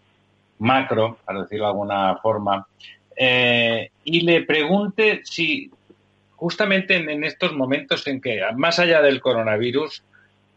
[0.59, 2.65] macro, para decirlo de alguna forma,
[3.17, 5.69] eh, y le pregunte si
[6.35, 10.01] justamente en, estos momentos en que, más allá del coronavirus,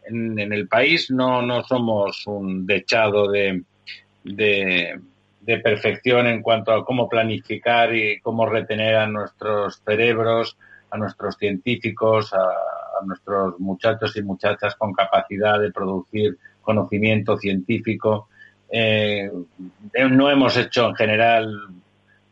[0.05, 3.63] en, el país no, no somos un dechado de,
[4.23, 4.97] de,
[5.41, 10.57] de, perfección en cuanto a cómo planificar y cómo retener a nuestros cerebros,
[10.89, 18.27] a nuestros científicos, a, nuestros muchachos y muchachas con capacidad de producir conocimiento científico.
[18.69, 19.29] Eh,
[20.09, 21.67] no hemos hecho en general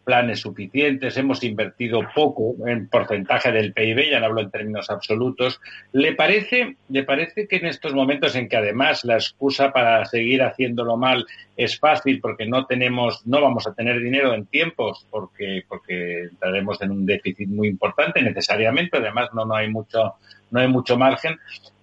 [0.06, 5.60] planes suficientes, hemos invertido poco en porcentaje del PIB, ya no hablo en términos absolutos.
[5.92, 10.44] ¿Le parece, ¿Le parece que en estos momentos en que además la excusa para seguir
[10.44, 11.26] haciéndolo mal
[11.58, 16.82] es fácil porque no tenemos, no vamos a tener dinero en tiempos, porque, porque entraremos
[16.82, 20.14] en un déficit muy importante necesariamente, además no, no hay mucho,
[20.52, 21.38] no hay mucho margen.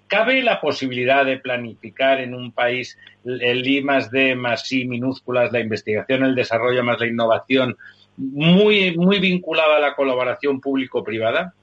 [0.06, 5.50] ¿Cabe la posibilidad de planificar en un país el I más D más I minúsculas,
[5.50, 7.76] la investigación, el desarrollo más la innovación,
[8.16, 11.54] muy, muy vinculada a la colaboración público-privada?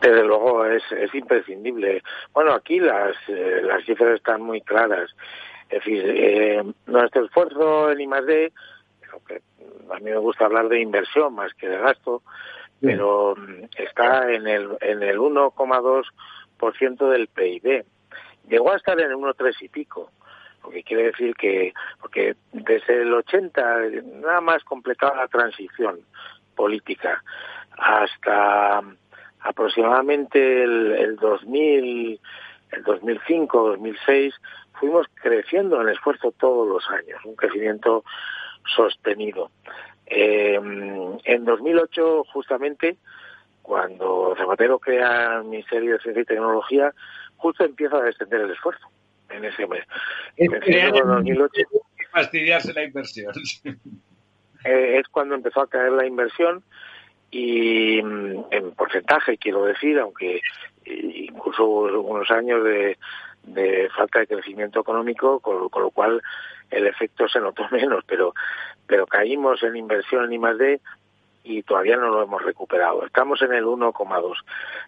[0.00, 2.02] Desde luego es, es imprescindible.
[2.32, 5.10] Bueno, aquí las, eh, las cifras están muy claras.
[5.70, 8.52] Es decir, eh, nuestro esfuerzo en I+.D.,
[9.90, 12.22] a mí me gusta hablar de inversión más que de gasto,
[12.80, 17.84] pero mm, está en el, en el 1,2% del PIB.
[18.48, 20.10] Llegó a estar en el 1,3 y pico
[20.62, 23.80] porque quiere decir que porque desde el 80
[24.20, 26.00] nada más completaba la transición
[26.54, 27.22] política
[27.76, 28.82] hasta
[29.40, 32.20] aproximadamente el, el 2000
[32.72, 34.34] el 2005 2006
[34.78, 38.04] fuimos creciendo en esfuerzo todos los años un crecimiento
[38.74, 39.50] sostenido.
[40.06, 42.96] Eh, en 2008 justamente
[43.62, 46.92] cuando Zapatero crea el Ministerio de Ciencia y Tecnología
[47.36, 48.88] justo empieza a descender el esfuerzo
[49.32, 49.84] en ese mes.
[50.36, 51.62] Es, 2008,
[52.10, 53.32] fastidiarse la inversión.
[54.64, 56.62] Eh, es cuando empezó a caer la inversión
[57.32, 60.40] y mm, en porcentaje quiero decir, aunque
[60.84, 62.96] incluso hubo unos años de,
[63.44, 66.22] de falta de crecimiento económico, con, lo cual
[66.70, 68.34] el efecto se notó menos, pero,
[68.86, 70.80] pero caímos en inversión en I+D
[71.44, 73.04] y todavía no lo hemos recuperado.
[73.04, 74.36] Estamos en el 1,2.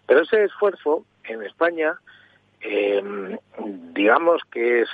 [0.07, 1.95] Pero ese esfuerzo en España,
[2.65, 3.37] em,
[3.93, 4.89] digamos que es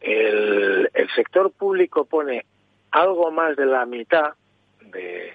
[0.00, 2.44] el, sector público pone
[2.90, 4.34] algo más de la mitad
[4.80, 5.34] de,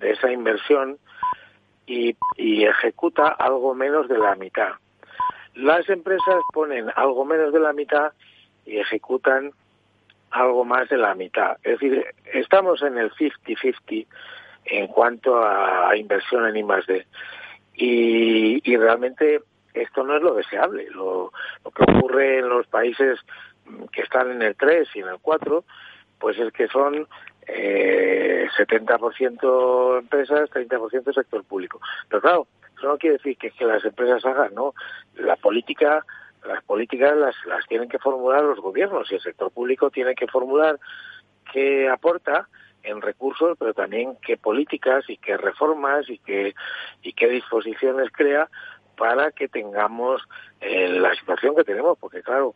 [0.00, 0.98] esa inversión
[1.86, 4.72] y, y ejecuta algo menos de la mitad.
[5.54, 8.12] Las empresas ponen algo menos de la mitad
[8.64, 9.52] y ejecutan
[10.30, 11.56] algo más de la mitad.
[11.62, 14.06] Es decir, estamos en el 50-50
[14.66, 17.06] en cuanto a inversión en I+D.
[17.74, 19.40] Y, y realmente
[19.74, 20.88] esto no es lo deseable.
[20.90, 21.32] Lo,
[21.64, 23.20] lo que ocurre en los países
[23.92, 25.64] que están en el 3 y en el 4,
[26.18, 27.06] pues es que son
[27.46, 31.80] eh, 70% empresas, 30% sector público.
[32.08, 32.46] Pero claro,
[32.76, 34.74] eso no quiere decir que, que las empresas hagan, ¿no?
[35.16, 36.04] La política,
[36.46, 40.26] las políticas las, las tienen que formular los gobiernos y el sector público tiene que
[40.26, 40.78] formular
[41.52, 42.48] qué aporta
[42.82, 46.54] en recursos, pero también qué políticas y qué reformas y qué,
[47.02, 48.48] y qué disposiciones crea
[48.98, 50.22] para que tengamos
[50.60, 52.54] eh, la situación que tenemos, porque claro,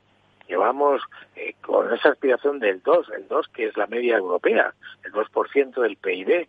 [0.48, 1.00] llevamos
[1.36, 4.74] eh, con esa aspiración del 2, el 2 que es la media europea,
[5.04, 6.48] el 2% del PIB,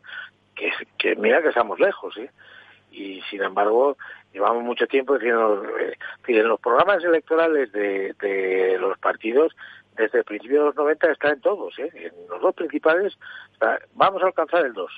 [0.55, 2.29] que, que mira que estamos lejos, ¿eh?
[2.91, 3.97] Y sin embargo,
[4.33, 5.95] llevamos mucho tiempo diciendo, eh,
[6.27, 9.55] en los programas electorales de, los partidos,
[9.95, 11.89] desde el principio de los 90 está en todos, ¿eh?
[11.93, 13.17] En los dos principales,
[13.93, 14.91] vamos a alcanzar el 2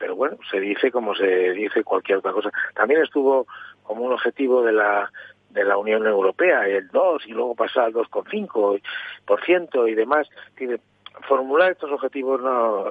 [0.00, 2.50] pero bueno, se dice como se dice cualquier otra cosa.
[2.74, 3.46] También estuvo
[3.90, 5.10] como un objetivo de la
[5.48, 10.28] de la Unión Europea, el 2 y luego pasar al 2,5% y demás.
[11.26, 12.84] formular estos objetivos no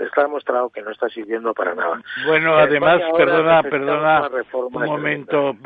[0.00, 2.00] está demostrado que no está sirviendo para nada.
[2.24, 5.56] Bueno, además, perdona, perdona un momento,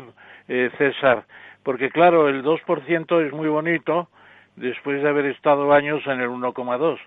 [0.47, 1.25] eh, César,
[1.61, 4.07] porque claro, el 2% es muy bonito
[4.55, 6.97] después de haber estado años en el 1,2.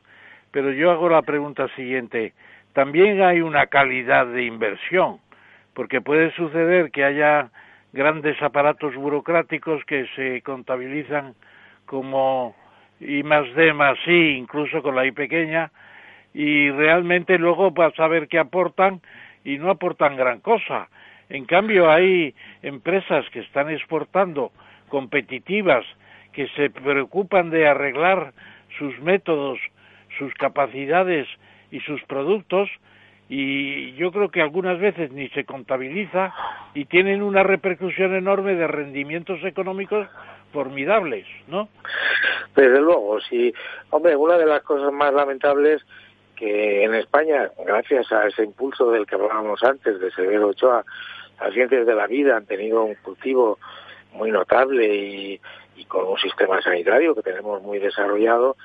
[0.52, 2.32] Pero yo hago la pregunta siguiente,
[2.74, 5.18] también hay una calidad de inversión,
[5.76, 7.50] porque puede suceder que haya
[7.92, 11.34] grandes aparatos burocráticos que se contabilizan
[11.84, 12.56] como
[12.98, 15.70] I más D más I, incluso con la I pequeña,
[16.32, 19.02] y realmente luego vas a ver qué aportan
[19.44, 20.88] y no aportan gran cosa.
[21.28, 24.52] En cambio, hay empresas que están exportando
[24.88, 25.84] competitivas,
[26.32, 28.32] que se preocupan de arreglar
[28.78, 29.58] sus métodos,
[30.16, 31.28] sus capacidades
[31.70, 32.70] y sus productos,
[33.28, 36.32] y yo creo que algunas veces ni se contabiliza
[36.74, 40.06] y tienen una repercusión enorme de rendimientos económicos
[40.52, 41.68] formidables, ¿no?
[42.54, 43.52] Desde luego, sí.
[43.90, 45.84] Hombre, una de las cosas más lamentables
[46.36, 50.84] que en España, gracias a ese impulso del que hablábamos antes, de Severo Ochoa,
[51.40, 53.58] las ciencias de la vida han tenido un cultivo
[54.12, 55.40] muy notable y,
[55.76, 58.56] y con un sistema sanitario que tenemos muy desarrollado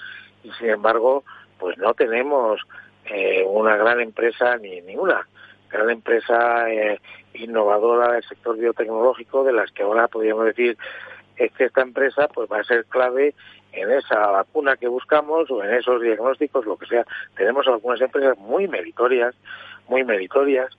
[0.44, 1.24] y sin embargo,
[1.60, 2.62] pues no tenemos
[3.06, 5.28] eh, una gran empresa ni ninguna
[5.72, 7.00] gran empresa eh,
[7.34, 10.78] innovadora del sector biotecnológico de las que ahora podríamos decir
[11.38, 13.34] es que esta empresa pues va a ser clave
[13.72, 17.06] en esa vacuna que buscamos o en esos diagnósticos, lo que sea.
[17.36, 19.34] Tenemos algunas empresas muy meritorias,
[19.88, 20.70] muy meritorias,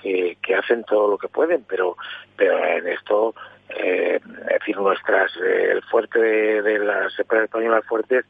[0.00, 1.96] que, que hacen todo lo que pueden, pero,
[2.36, 3.34] pero en esto,
[3.70, 8.24] eh, es decir, nuestras, eh, el fuerte de, de las empresas españolas fuertes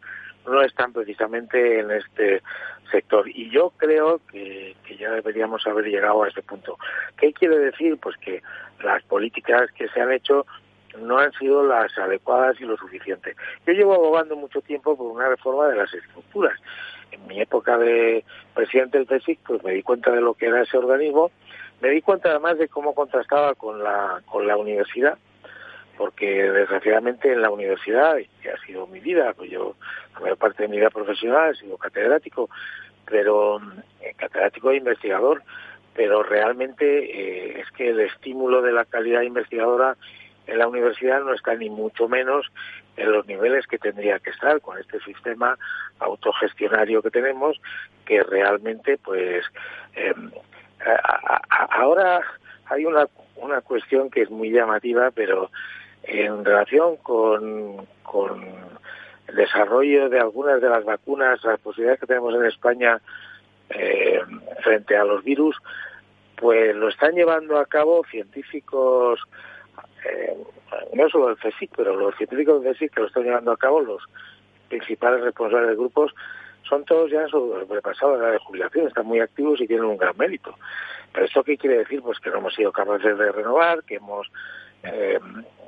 [0.47, 2.43] no están precisamente en este
[2.91, 3.29] sector.
[3.29, 6.79] Y yo creo que, que, ya deberíamos haber llegado a ese punto.
[7.17, 7.99] ¿Qué quiere decir?
[7.99, 8.43] Pues que
[8.83, 10.47] las políticas que se han hecho
[10.99, 13.37] no han sido las adecuadas y lo suficiente.
[13.67, 16.59] Yo llevo abogando mucho tiempo por una reforma de las estructuras.
[17.11, 18.25] En mi época de
[18.55, 21.31] presidente del CSIC, pues me di cuenta de lo que era ese organismo,
[21.81, 25.19] me di cuenta además de cómo contrastaba con la, con la universidad,
[25.97, 29.75] porque desgraciadamente en la universidad, que ha sido mi vida, pues yo,
[30.15, 32.51] la mayor parte de mi vida profesional he sido catedrático,
[33.07, 33.61] pero
[34.01, 35.43] eh, catedrático e investigador,
[35.95, 39.97] pero realmente eh, es que el estímulo de la calidad investigadora
[40.47, 42.47] en la universidad no está ni mucho menos
[42.97, 45.59] en los niveles que tendría que estar con este sistema
[45.99, 47.61] autogestionario que tenemos,
[48.05, 49.45] que realmente, pues,
[49.95, 50.15] eh,
[50.85, 52.21] a, ahora
[52.67, 53.07] hay una,
[53.37, 55.51] una cuestión que es muy llamativa, pero
[56.07, 58.45] en relación con, con
[59.29, 63.01] el desarrollo de algunas de las vacunas, las posibilidades que tenemos en España
[63.71, 64.21] eh,
[64.63, 65.57] frente a los virus,
[66.37, 69.21] pues lo están llevando a cabo científicos,
[70.05, 70.37] eh,
[70.95, 73.81] no solo el CSIC, pero los científicos del CSIC que lo están llevando a cabo,
[73.81, 74.03] los
[74.69, 76.15] principales responsables de grupos,
[76.69, 80.55] son todos ya sobrepasados la de jubilación, están muy activos y tienen un gran mérito.
[81.13, 82.03] Pero esto qué quiere decir?
[82.03, 84.31] Pues que no hemos sido capaces de renovar, que hemos
[84.83, 85.19] Eh,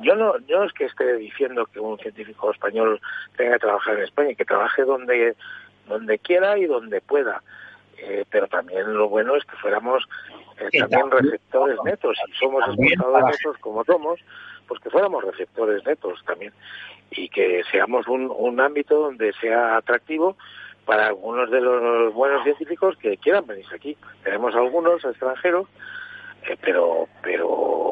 [0.00, 3.00] yo no, yo es que esté diciendo que un científico español
[3.36, 5.34] tenga que trabajar en España, que trabaje donde,
[5.88, 7.42] donde quiera y donde pueda.
[7.98, 10.08] Eh, pero también lo bueno es que fuéramos
[10.60, 12.16] eh, también receptores netos.
[12.26, 14.20] Si somos exportadores netos como somos,
[14.68, 16.52] pues que fuéramos receptores netos también.
[17.10, 20.36] Y que seamos un, un ámbito donde sea atractivo
[20.88, 23.96] para algunos de los buenos científicos que quieran venirse aquí.
[24.22, 25.66] Tenemos algunos extranjeros,
[26.48, 27.87] eh, pero, pero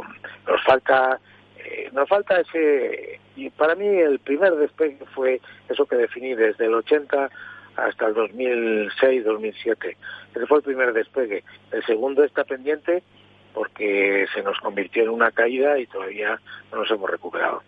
[0.46, 1.20] nos falta
[1.58, 6.66] eh, nos falta ese y para mí el primer despegue fue eso que definí desde
[6.66, 7.30] el 80
[7.76, 9.96] hasta el 2006-2007.
[10.34, 11.44] Ese fue el primer despegue.
[11.70, 13.02] El segundo está pendiente
[13.52, 16.40] porque se nos convirtió en una caída y todavía
[16.70, 17.62] no nos hemos recuperado.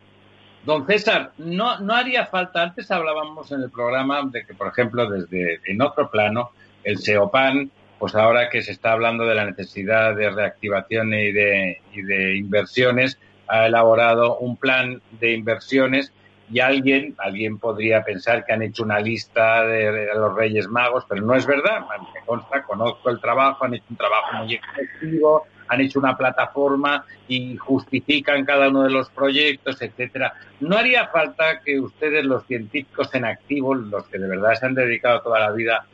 [0.64, 5.08] Don César, no, no haría falta, antes hablábamos en el programa de que, por ejemplo,
[5.08, 6.50] desde en otro plano,
[6.84, 11.80] el SEOPAN, pues ahora que se está hablando de la necesidad de reactivación y de,
[11.92, 13.18] y de inversiones,
[13.48, 16.12] ha elaborado un plan de inversiones
[16.50, 21.22] y alguien, alguien podría pensar que han hecho una lista de, los Reyes Magos, pero
[21.22, 21.80] no es verdad.
[22.14, 27.04] Me consta, conozco el trabajo, han hecho un trabajo muy efectivo, han hecho una plataforma
[27.26, 30.34] y justifican cada uno de los proyectos, etcétera.
[30.60, 34.74] No haría falta que ustedes, los científicos en activo, los que de verdad se han
[34.74, 35.86] dedicado toda la vida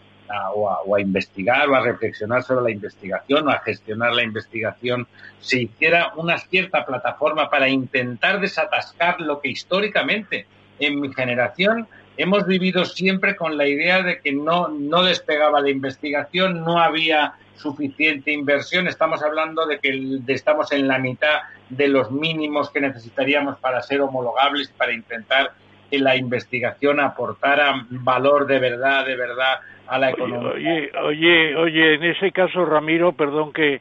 [0.55, 5.07] o, a, investigar o a reflexionar sobre la investigación o a gestionar la investigación,
[5.41, 10.47] se hiciera una cierta plataforma para intentar desatascar lo que históricamente
[10.79, 11.87] en mi generación
[12.17, 17.35] hemos vivido siempre con la idea de que no, no despegaba de investigación, no había
[17.57, 18.87] suficiente inversión.
[18.89, 24.01] Estamos hablando de que estamos en la mitad de los mínimos que necesitaríamos para ser
[24.01, 25.53] homologables, para intentar
[25.91, 30.51] que la investigación aportara valor de verdad, de verdad a la economía.
[30.52, 33.81] Oye, oye, oye, en ese caso, Ramiro, perdón que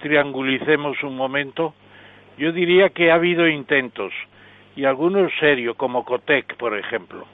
[0.00, 1.74] triangulicemos un momento,
[2.38, 4.12] yo diría que ha habido intentos,
[4.76, 7.26] y algunos serios, como Cotec, por ejemplo.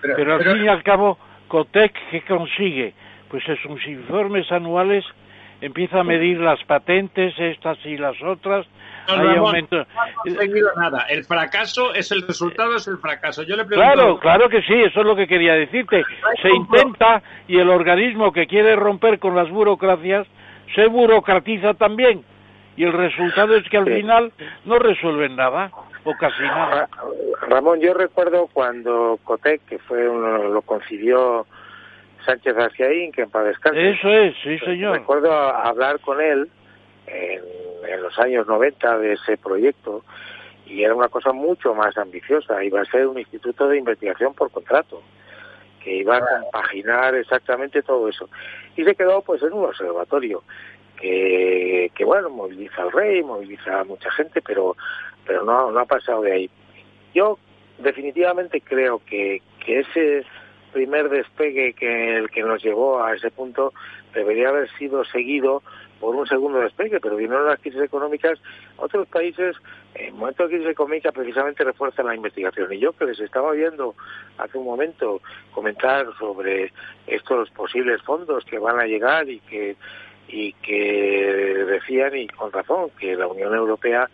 [0.00, 1.18] Pero, al fin y al cabo,
[1.48, 2.94] Cotec, ¿qué consigue?
[3.28, 5.04] Pues en sus informes anuales
[5.64, 8.66] empieza a medir las patentes, estas y las otras,
[9.08, 9.76] no, hay aumento.
[9.76, 11.06] No ha conseguido nada.
[11.08, 13.42] El fracaso es el resultado, es el fracaso.
[13.42, 13.92] Yo le pregunto...
[13.92, 16.02] Claro, claro que sí, eso es lo que quería decirte.
[16.42, 20.26] Se intenta y el organismo que quiere romper con las burocracias
[20.74, 22.24] se burocratiza también.
[22.76, 24.32] Y el resultado es que al final
[24.64, 25.70] no resuelven nada
[26.04, 26.88] o casi nada.
[27.48, 31.46] Ramón, yo recuerdo cuando Cotec, que fue uno, lo concibió
[32.24, 33.90] Sánchez García que en paz descanse.
[33.90, 34.98] Eso es, sí señor.
[34.98, 36.48] Recuerdo hablar con él
[37.06, 40.04] en, los años 90 de ese proyecto
[40.66, 42.62] y era una cosa mucho más ambiciosa.
[42.64, 45.02] Iba a ser un instituto de investigación por contrato
[45.82, 48.28] que iba a compaginar exactamente todo eso.
[48.76, 50.42] Y se quedó pues en un observatorio
[50.96, 54.76] que, que bueno, moviliza al rey, moviliza a mucha gente, pero,
[55.26, 56.50] pero no, no ha pasado de ahí.
[57.14, 57.38] Yo
[57.78, 60.24] definitivamente creo que, que ese
[60.74, 63.72] primer despegue que el que nos llevó a ese punto
[64.12, 65.62] debería haber sido seguido
[66.00, 68.38] por un segundo despegue, pero vinieron las crisis económicas,
[68.76, 69.56] otros países
[69.94, 72.72] en momento de crisis económica precisamente refuerzan la investigación.
[72.72, 73.94] Y yo que les estaba viendo
[74.36, 75.22] hace un momento
[75.52, 76.72] comentar sobre
[77.06, 79.76] estos posibles fondos que van a llegar y que
[80.26, 84.08] y que decían y con razón que la Unión Europea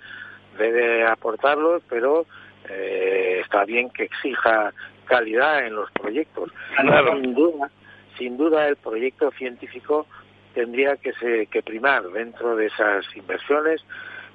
[0.58, 2.26] debe aportarlos, pero
[2.68, 4.72] eh, está bien que exija
[5.10, 6.50] calidad en los proyectos.
[6.78, 7.70] Sin duda,
[8.16, 10.06] sin duda el proyecto científico
[10.54, 13.84] tendría que, se, que primar dentro de esas inversiones,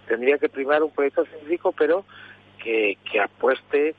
[0.08, 2.06] tendría que primar un proyecto científico, pero
[2.62, 3.96] que, que apueste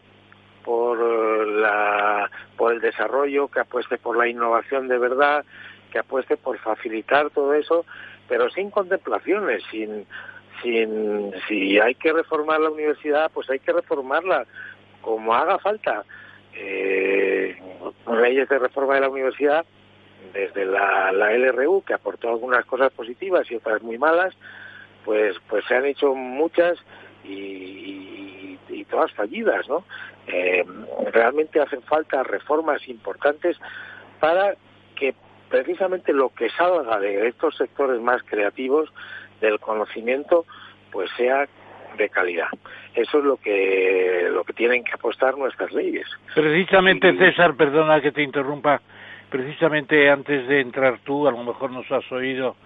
[0.64, 0.98] por
[1.46, 5.44] la por el desarrollo, que apueste por la innovación de verdad,
[5.92, 7.86] que apueste por facilitar todo eso,
[8.28, 10.06] pero sin contemplaciones, sin
[10.62, 14.46] sin si hay que reformar la universidad, pues hay que reformarla
[15.00, 16.04] como haga falta.
[16.58, 17.56] Eh,
[18.20, 19.64] leyes de reforma de la universidad
[20.32, 24.34] desde la, LRU, que aportó algunas cosas positivas y otras muy malas,
[25.04, 26.78] pues, pues se han hecho muchas
[27.24, 29.84] y, y, todas fallidas, ¿no?
[30.26, 30.64] Eh,
[31.12, 33.56] realmente hacen falta reformas importantes
[34.20, 34.54] para
[34.94, 35.14] que
[35.48, 38.92] precisamente lo que salga de estos sectores más creativos
[39.40, 40.44] del conocimiento,
[40.90, 41.48] pues sea
[41.96, 42.48] de calidad.
[42.94, 46.06] Eso es lo que lo que tienen que apostar nuestras leyes.
[46.34, 48.80] Precisamente, César, perdona que te interrumpa,
[49.30, 52.56] precisamente antes de entrar tú, a lo mejor nos has oído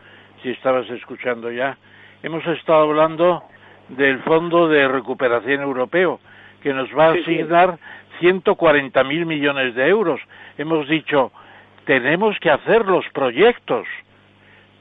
[0.42, 1.76] si estabas escuchando ya,
[2.22, 3.42] hemos estado hablando
[3.88, 6.20] del Fondo de Recuperación Europeo,
[6.62, 7.78] que nos va a asignar
[8.20, 10.20] 140 mil millones de euros.
[10.58, 11.32] Hemos dicho,
[11.84, 13.86] tenemos que hacer los proyectos,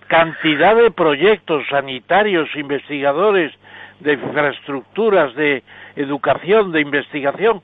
[0.07, 3.51] cantidad de proyectos sanitarios, investigadores,
[3.99, 5.63] de infraestructuras, de
[5.95, 7.61] educación, de investigación.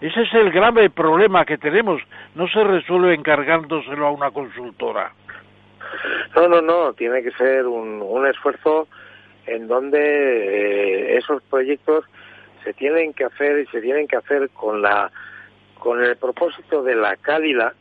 [0.00, 2.00] Ese es el grave problema que tenemos.
[2.34, 5.12] No se resuelve encargándoselo a una consultora.
[6.36, 6.92] No, no, no.
[6.92, 8.88] Tiene que ser un, un esfuerzo
[9.46, 12.04] en donde eh, esos proyectos
[12.62, 15.10] se tienen que hacer y se tienen que hacer con la
[15.78, 17.72] con el propósito de la calidad,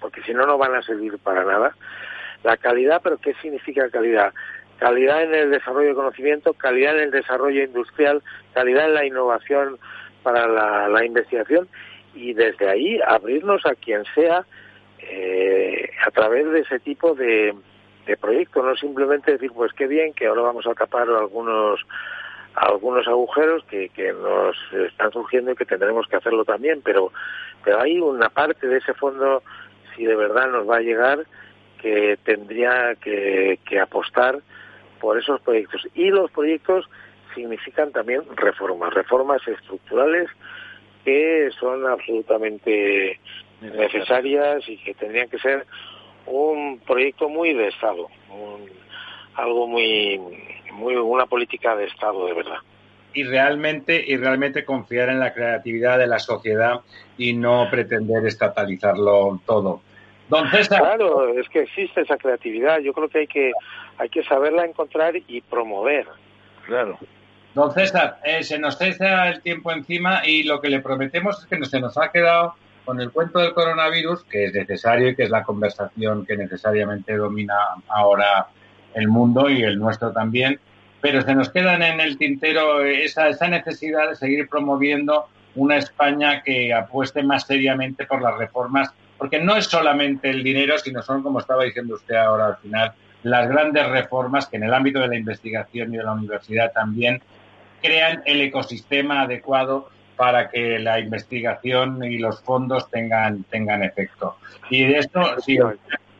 [0.00, 1.74] porque si no no van a servir para nada.
[2.44, 4.32] La calidad, pero ¿qué significa calidad?
[4.82, 8.20] Calidad en el desarrollo de conocimiento, calidad en el desarrollo industrial,
[8.52, 9.78] calidad en la innovación
[10.24, 10.48] para
[10.88, 11.68] la, investigación
[12.16, 14.44] y desde ahí abrirnos a quien sea
[14.98, 17.54] eh, a través de ese tipo de,
[18.06, 21.78] de proyecto, no simplemente decir, pues qué bien que ahora vamos a tapar algunos
[22.54, 27.12] algunos agujeros que, que nos están surgiendo y que tendremos que hacerlo también, pero,
[27.62, 29.44] pero hay una parte de ese fondo,
[29.94, 31.24] si de verdad nos va a llegar,
[31.80, 34.42] que tendría que apostar
[35.02, 35.82] por esos proyectos.
[35.94, 36.88] Y los proyectos
[37.34, 40.30] significan también reformas, reformas estructurales
[41.04, 43.18] que son absolutamente
[43.60, 45.66] necesarias y que tendrían que ser
[46.26, 48.06] un proyecto muy de Estado,
[49.34, 50.20] algo muy,
[50.72, 52.58] muy, una política de Estado de verdad.
[53.12, 56.80] Y realmente, y realmente confiar en la creatividad de la sociedad
[57.18, 59.82] y no pretender estatalizarlo todo.
[60.32, 60.80] Don César.
[60.80, 62.78] Claro, es que existe esa creatividad.
[62.78, 63.52] Yo creo que hay que,
[63.98, 66.06] hay que saberla encontrar y promover.
[66.64, 66.98] Claro.
[67.52, 71.46] Don César, eh, se nos está el tiempo encima y lo que le prometemos es
[71.46, 72.54] que se nos ha quedado
[72.86, 77.14] con el cuento del coronavirus, que es necesario y que es la conversación que necesariamente
[77.14, 77.54] domina
[77.88, 78.46] ahora
[78.94, 80.58] el mundo y el nuestro también,
[81.02, 85.26] pero se nos quedan en el tintero esa, esa necesidad de seguir promoviendo
[85.56, 90.76] una España que apueste más seriamente por las reformas, porque no es solamente el dinero,
[90.78, 92.92] sino son, como estaba diciendo usted ahora al final,
[93.22, 97.22] las grandes reformas que en el ámbito de la investigación y de la universidad también
[97.80, 104.38] crean el ecosistema adecuado para que la investigación y los fondos tengan tengan efecto.
[104.70, 105.56] Y de esto, sí,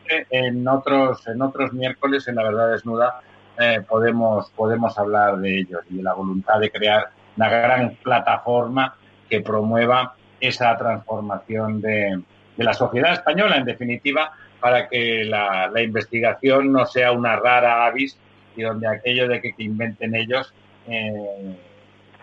[0.07, 3.19] en otros en otros miércoles en la verdad desnuda
[3.59, 8.95] eh, podemos podemos hablar de ellos y de la voluntad de crear una gran plataforma
[9.29, 12.23] que promueva esa transformación de,
[12.55, 17.85] de la sociedad española, en definitiva, para que la, la, investigación no sea una rara
[17.85, 18.17] avis
[18.55, 20.53] y donde aquello de que, que inventen ellos
[20.87, 21.55] eh,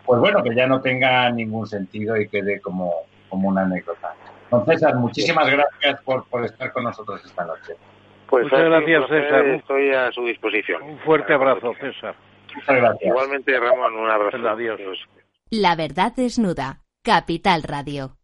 [0.05, 2.93] pues bueno, que ya no tenga ningún sentido y quede como,
[3.29, 4.15] como una anécdota.
[4.51, 7.77] Don César, muchísimas gracias por, por estar con nosotros esta noche.
[8.29, 9.47] Pues Muchas gracias, César.
[9.47, 10.83] Estoy a su disposición.
[10.83, 12.15] Un fuerte abrazo, César.
[12.55, 13.09] Muchas gracias.
[13.09, 14.49] Igualmente, Ramón, un abrazo.
[14.49, 14.81] Adiós.
[15.51, 16.81] La verdad desnuda.
[17.03, 18.20] Capital Radio.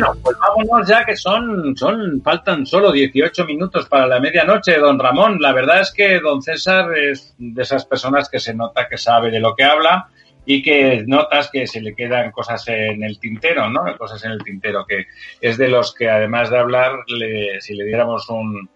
[0.00, 4.98] Bueno, pues vámonos ya que son, son, faltan solo 18 minutos para la medianoche, don
[4.98, 5.38] Ramón.
[5.40, 9.30] La verdad es que don César es de esas personas que se nota que sabe
[9.30, 10.08] de lo que habla
[10.46, 13.96] y que notas que se le quedan cosas en el tintero, ¿no?
[13.98, 15.06] Cosas en el tintero, que
[15.40, 16.92] es de los que además de hablar,
[17.60, 18.70] si le diéramos un,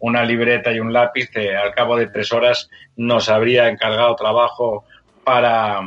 [0.00, 4.84] una libreta y un lápiz, al cabo de tres horas nos habría encargado trabajo
[5.24, 5.80] para,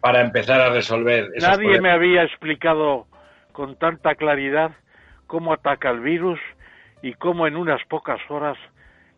[0.00, 1.30] para empezar a resolver.
[1.40, 3.06] Nadie me había explicado
[3.56, 4.72] con tanta claridad
[5.26, 6.38] cómo ataca el virus
[7.00, 8.58] y cómo en unas pocas horas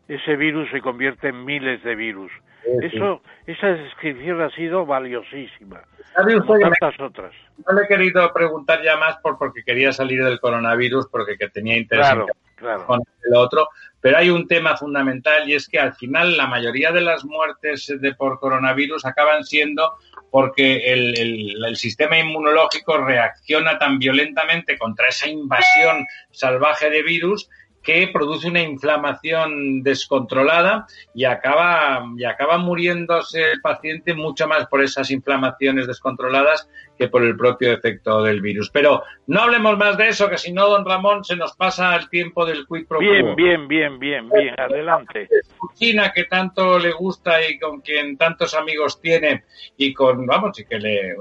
[0.06, 2.30] ese virus se convierte en miles de virus.
[2.80, 5.80] Eso, esa descripción ha sido valiosísima.
[6.14, 7.32] Como tantas otras.
[7.66, 11.48] No le he querido preguntar ya más por porque quería salir del coronavirus, porque que
[11.48, 12.26] tenía interés en
[12.86, 13.68] con el otro,
[14.00, 17.92] pero hay un tema fundamental y es que al final la mayoría de las muertes
[18.00, 19.94] de por coronavirus acaban siendo
[20.30, 27.48] porque el, sistema inmunológico reacciona tan violentamente contra esa invasión salvaje de virus
[27.82, 34.82] que produce una inflamación descontrolada y acaba, y acaba muriéndose el paciente mucho más por
[34.82, 36.68] esas inflamaciones descontroladas
[36.98, 38.70] que por el propio efecto del virus.
[38.70, 42.08] Pero no hablemos más de eso, que si no, don Ramón, se nos pasa el
[42.08, 45.28] tiempo del quid pro Bien, bien, bien, bien, bien, adelante.
[45.74, 49.44] China, que tanto le gusta y con quien tantos amigos tiene
[49.76, 51.16] y con, vamos, y que le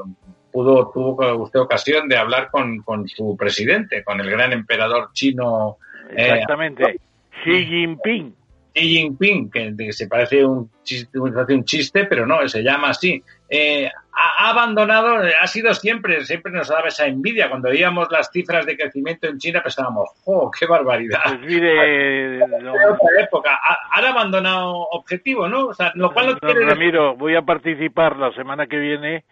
[0.52, 5.78] pudo, tuvo usted ocasión de hablar con, con su presidente, con el gran emperador chino
[6.16, 7.00] Exactamente.
[7.44, 8.36] Xi Jinping.
[8.74, 13.22] Xi Jinping, que, se parece un chiste, un chiste, pero no, se llama así.
[13.50, 17.50] Eh, ha, abandonado, ha sido siempre, siempre nos daba esa envidia.
[17.50, 21.22] Cuando veíamos las cifras de crecimiento en China pensábamos, ¡oh, qué barbaridad!
[21.24, 22.40] Pues mire,
[23.20, 23.60] época.
[23.92, 25.68] Han abandonado objetivo, ¿no?
[25.68, 29.24] O sea, lo cual no, Ramiro, voy a participar la semana que viene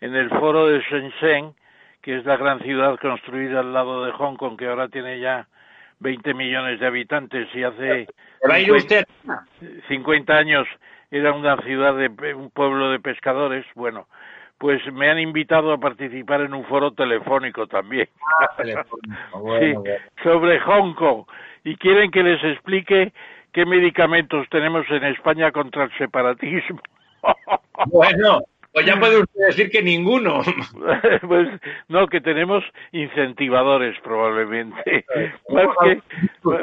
[0.00, 1.54] en el foro de Shenzhen,
[2.02, 5.46] que es la gran ciudad construida al lado de Hong Kong, que ahora tiene ya
[6.02, 8.06] 20 millones de habitantes y hace
[9.88, 10.66] 50, años
[11.10, 13.64] era una ciudad de un pueblo de pescadores.
[13.74, 14.08] Bueno,
[14.58, 18.08] pues me han invitado a participar en un foro telefónico también
[18.40, 18.84] ah,
[20.22, 21.24] sobre Hong Kong
[21.64, 23.12] y quieren que les explique
[23.52, 26.80] qué medicamentos tenemos en España contra el separatismo.
[27.86, 28.42] bueno,
[28.72, 30.40] pues ya puede usted decir que ninguno.
[31.28, 31.48] pues
[31.88, 35.04] no, que tenemos incentivadores probablemente.
[35.50, 36.00] Más que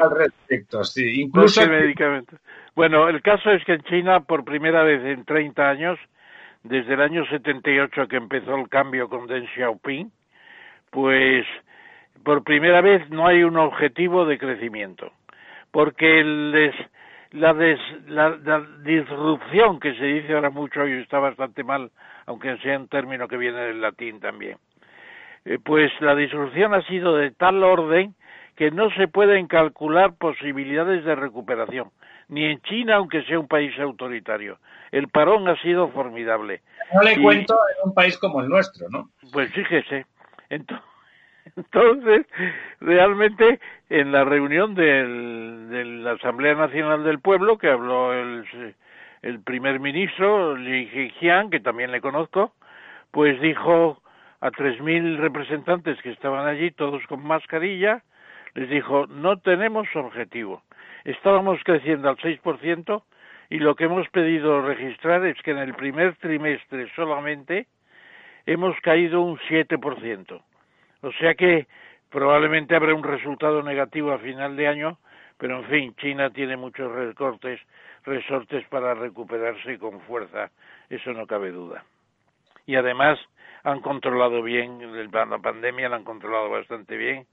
[0.02, 2.38] al respecto, sí, incluso medicamentos.
[2.74, 5.98] Bueno, el caso es que en China por primera vez en 30 años,
[6.64, 10.10] desde el año 78 que empezó el cambio con Deng Xiaoping,
[10.90, 11.46] pues
[12.24, 15.12] por primera vez no hay un objetivo de crecimiento,
[15.70, 16.74] porque les
[17.32, 17.52] la,
[18.08, 21.90] la, disrupción que se dice ahora mucho y está bastante mal,
[22.26, 24.58] aunque sea un término que viene del latín también.
[25.44, 28.14] Eh, pues la disrupción ha sido de tal orden
[28.56, 31.90] que no se pueden calcular posibilidades de recuperación,
[32.28, 34.58] ni en China, aunque sea un país autoritario.
[34.92, 36.60] El parón ha sido formidable.
[36.92, 39.08] No le cuento en un país como el nuestro, ¿no?
[39.32, 40.04] Pues fíjese.
[40.50, 40.84] Entonces,
[41.56, 42.26] entonces,
[42.80, 48.74] realmente, en la reunión de la Asamblea Nacional del Pueblo, que habló el,
[49.22, 52.54] el primer ministro, Li Keqiang, que también le conozco,
[53.10, 54.02] pues dijo
[54.40, 58.02] a tres mil representantes que estaban allí, todos con mascarilla,
[58.54, 60.62] les dijo, no tenemos objetivo.
[61.04, 63.02] Estábamos creciendo al 6%
[63.50, 67.66] y lo que hemos pedido registrar es que en el primer trimestre solamente
[68.46, 70.42] hemos caído un 7%.
[71.02, 71.66] O sea que
[72.10, 74.98] probablemente habrá un resultado negativo a final de año,
[75.38, 77.60] pero en fin, China tiene muchos recortes,
[78.04, 80.50] resortes para recuperarse con fuerza,
[80.90, 81.84] eso no cabe duda.
[82.66, 83.18] Y además
[83.62, 84.80] han controlado bien
[85.12, 87.26] la pandemia, la han controlado bastante bien,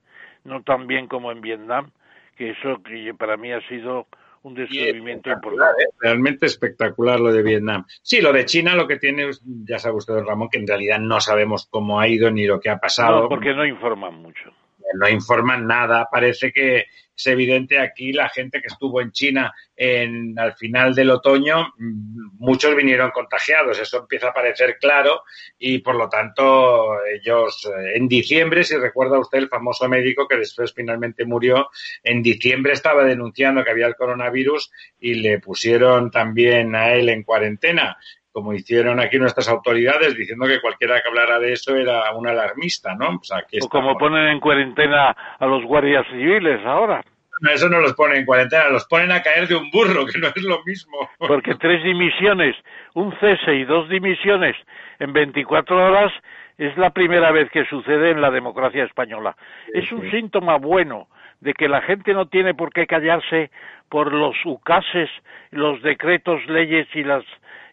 [0.44, 1.92] no tan bien como en Vietnam,
[2.38, 4.08] que eso que para mí ha sido
[4.48, 5.84] un descubrimiento importante.
[5.84, 5.88] ¿eh?
[6.00, 7.86] Realmente espectacular lo de Vietnam.
[8.02, 11.20] Sí, lo de China lo que tiene, ya sabe usted, Ramón, que en realidad no
[11.22, 13.24] sabemos cómo ha ido ni lo que ha pasado.
[13.24, 14.52] No, porque no informan mucho.
[14.94, 16.08] No informan nada.
[16.12, 16.86] Parece que
[17.18, 22.38] es evidente aquí la gente que estuvo en China en, al final del otoño, mm,
[22.38, 25.24] muchos vinieron contagiados, eso empieza a parecer claro
[25.58, 30.38] y por lo tanto ellos eh, en diciembre, si recuerda usted el famoso médico que
[30.38, 31.70] después finalmente murió,
[32.04, 37.24] en diciembre estaba denunciando que había el coronavirus y le pusieron también a él en
[37.24, 37.98] cuarentena
[38.38, 42.94] como hicieron aquí nuestras autoridades, diciendo que cualquiera que hablara de eso era un alarmista,
[42.94, 43.20] ¿no?
[43.64, 45.10] O, como ponen en cuarentena
[45.40, 47.04] a los guardias civiles ahora.
[47.42, 50.20] No, eso no los ponen en cuarentena, los ponen a caer de un burro, que
[50.20, 51.10] no es lo mismo.
[51.18, 52.56] Porque tres dimisiones,
[52.94, 54.56] un cese y dos dimisiones
[55.00, 56.14] en 24 horas
[56.60, 59.36] es la primera vez que sucede en la democracia española.
[59.74, 61.08] es un síntoma bueno
[61.40, 63.50] de que la gente no tiene por qué callarse
[63.90, 65.10] por los ucases,
[65.50, 67.24] los decretos, leyes y las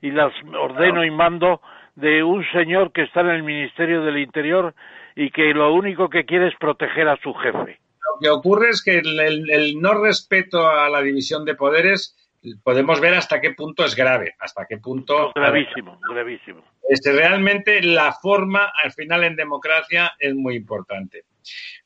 [0.05, 1.63] y las ordeno y mando
[1.97, 4.75] de un señor que está en el Ministerio del Interior
[5.17, 7.81] y que lo único que quiere es proteger a su jefe.
[7.81, 12.15] Lo que ocurre es que el, no respeto a la división de poderes
[12.63, 15.33] podemos ver hasta qué punto es grave, hasta qué punto...
[15.35, 16.63] Gravísimo, gravísimo.
[16.87, 21.25] Este, realmente la forma, al final en democracia, es muy importante.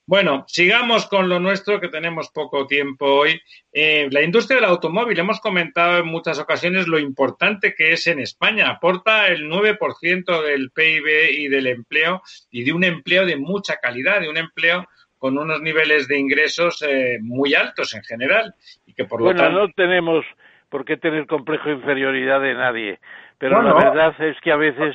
[0.06, 3.40] Bueno, sigamos con lo nuestro, que tenemos poco tiempo hoy.
[3.72, 8.18] Eh, la industria del automóvil, hemos comentado en muchas ocasiones lo importante que es en
[8.18, 8.70] España.
[8.70, 14.20] Aporta el 9% del PIB y del empleo, y de un empleo de mucha calidad,
[14.20, 14.86] de un empleo
[15.18, 18.54] con unos niveles de ingresos eh, muy altos en general.
[18.86, 20.24] Y que por lo bueno, no tenemos
[20.70, 23.00] por qué tener complejo de inferioridad de nadie,
[23.38, 24.94] pero la verdad es que a veces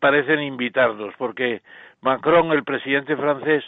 [0.00, 1.62] parecen invitarnos, porque
[2.02, 3.64] Macron, el presidente francés,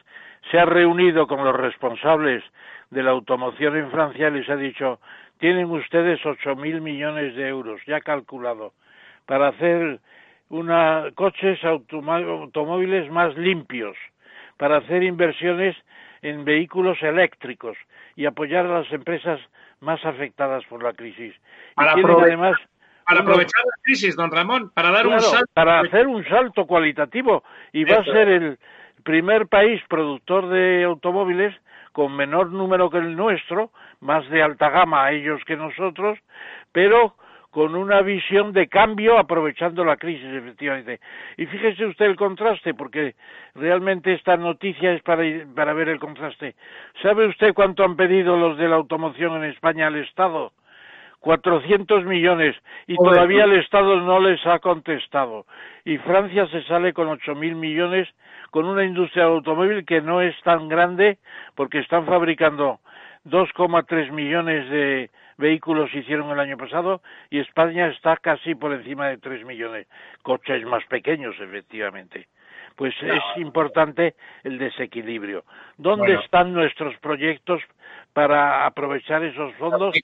[0.50, 2.42] se ha reunido con los responsables
[2.90, 5.00] de la automoción en Francia y les ha dicho
[5.38, 8.72] tienen ustedes ocho mil millones de euros ya calculado
[9.26, 10.00] para hacer
[10.48, 13.96] una, coches automóviles más limpios,
[14.56, 15.76] para hacer inversiones
[16.22, 17.76] en vehículos eléctricos
[18.16, 19.40] y apoyar a las empresas
[19.80, 21.34] más afectadas por la crisis.
[21.74, 22.56] Para, además,
[23.06, 25.50] para aprovechar la crisis, don Ramón, para dar un salto.
[25.54, 28.58] Para hacer un salto cualitativo y va a ser el,
[29.04, 31.54] primer país productor de automóviles
[31.92, 33.70] con menor número que el nuestro,
[34.00, 36.18] más de alta gama a ellos que nosotros,
[36.72, 37.14] pero
[37.50, 40.98] con una visión de cambio aprovechando la crisis, efectivamente.
[41.36, 43.14] Y fíjese usted el contraste, porque
[43.54, 45.22] realmente esta noticia es para,
[45.54, 46.56] para ver el contraste.
[47.00, 50.52] ¿Sabe usted cuánto han pedido los de la automoción en España al Estado?
[51.24, 52.54] 400 millones
[52.86, 55.46] y todavía el Estado no les ha contestado.
[55.82, 58.06] Y Francia se sale con 8.000 millones
[58.50, 61.16] con una industria automóvil que no es tan grande
[61.54, 62.80] porque están fabricando
[63.24, 69.16] 2,3 millones de vehículos hicieron el año pasado y España está casi por encima de
[69.16, 69.86] 3 millones.
[70.22, 72.28] Coches más pequeños, efectivamente.
[72.76, 75.44] Pues es importante el desequilibrio.
[75.76, 77.62] ¿Dónde están nuestros proyectos
[78.12, 79.94] para aprovechar esos fondos?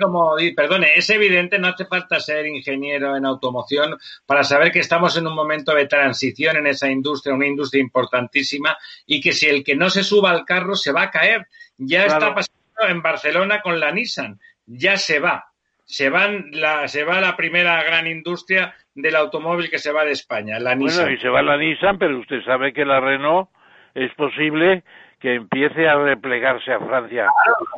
[0.00, 3.96] Como, perdone, es evidente, no hace falta ser ingeniero en automoción
[4.26, 8.76] para saber que estamos en un momento de transición en esa industria, una industria importantísima,
[9.06, 11.46] y que si el que no se suba al carro se va a caer.
[11.78, 14.38] Ya está pasando en Barcelona con la Nissan
[14.68, 15.52] ya se va.
[15.84, 20.12] Se, van la, se va la primera gran industria del automóvil que se va de
[20.12, 21.04] España, la Nissan.
[21.04, 23.48] Bueno, y se va la Nissan, pero usted sabe que la Renault
[23.94, 24.82] es posible
[25.20, 27.28] que empiece a replegarse a Francia.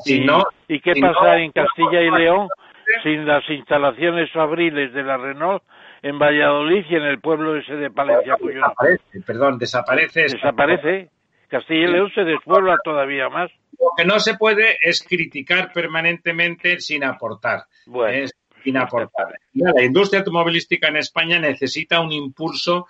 [0.04, 2.48] si no, ¿Y qué pasa en Castilla y León
[3.02, 5.62] sin las instalaciones fabriles de la Renault
[6.02, 8.36] en Valladolid y en el pueblo ese de Palencia?
[8.40, 10.22] Desaparece, perdón, desaparece.
[10.22, 11.10] Desaparece.
[11.48, 13.50] Castilla y León se despuebla todavía más.
[13.78, 17.64] Lo que no se puede es criticar permanentemente sin aportar.
[17.86, 18.26] Bueno,
[18.76, 19.38] aportar.
[19.52, 22.86] La industria automovilística en España necesita un impulso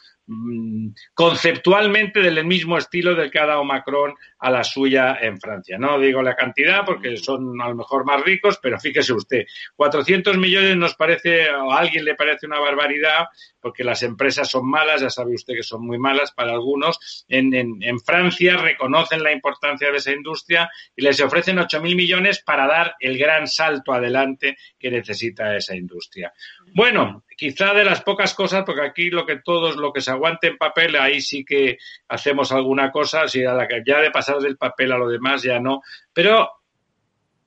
[1.14, 5.76] conceptualmente del mismo estilo del que ha dado Macron a la suya en Francia.
[5.78, 9.44] No digo la cantidad porque son a lo mejor más ricos, pero fíjese usted,
[9.76, 13.26] 400 millones nos parece, o a alguien le parece una barbaridad,
[13.60, 17.24] porque las empresas son malas, ya sabe usted que son muy malas para algunos.
[17.28, 22.66] En, en Francia reconocen la importancia de esa industria y les ofrecen 8.000 millones para
[22.66, 26.32] dar el gran salto adelante que necesita esa industria.
[26.74, 30.48] Bueno, quizá de las pocas cosas, porque aquí lo que todos, lo que se aguante
[30.48, 34.40] en papel, ahí sí que hacemos alguna cosa, si a la que ya de pasar
[34.40, 35.80] del papel a lo demás ya no.
[36.12, 36.50] Pero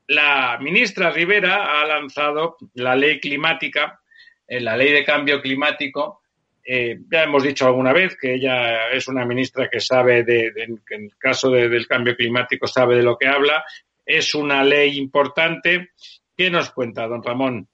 [0.08, 4.02] la ministra Rivera ha lanzado la ley climática,
[4.48, 6.24] eh, la ley de cambio climático.
[6.66, 10.82] Eh, ya hemos dicho alguna vez que ella es una ministra que sabe, de, en
[10.90, 13.64] el caso del cambio climático, sabe de lo que habla.
[14.04, 15.92] Es una ley importante.
[16.36, 17.68] ¿Qué nos cuenta, don Ramón?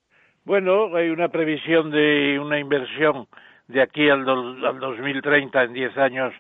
[0.50, 3.28] Bueno, hay una previsión de una inversión
[3.68, 6.34] de aquí al, al 2030 en 10 años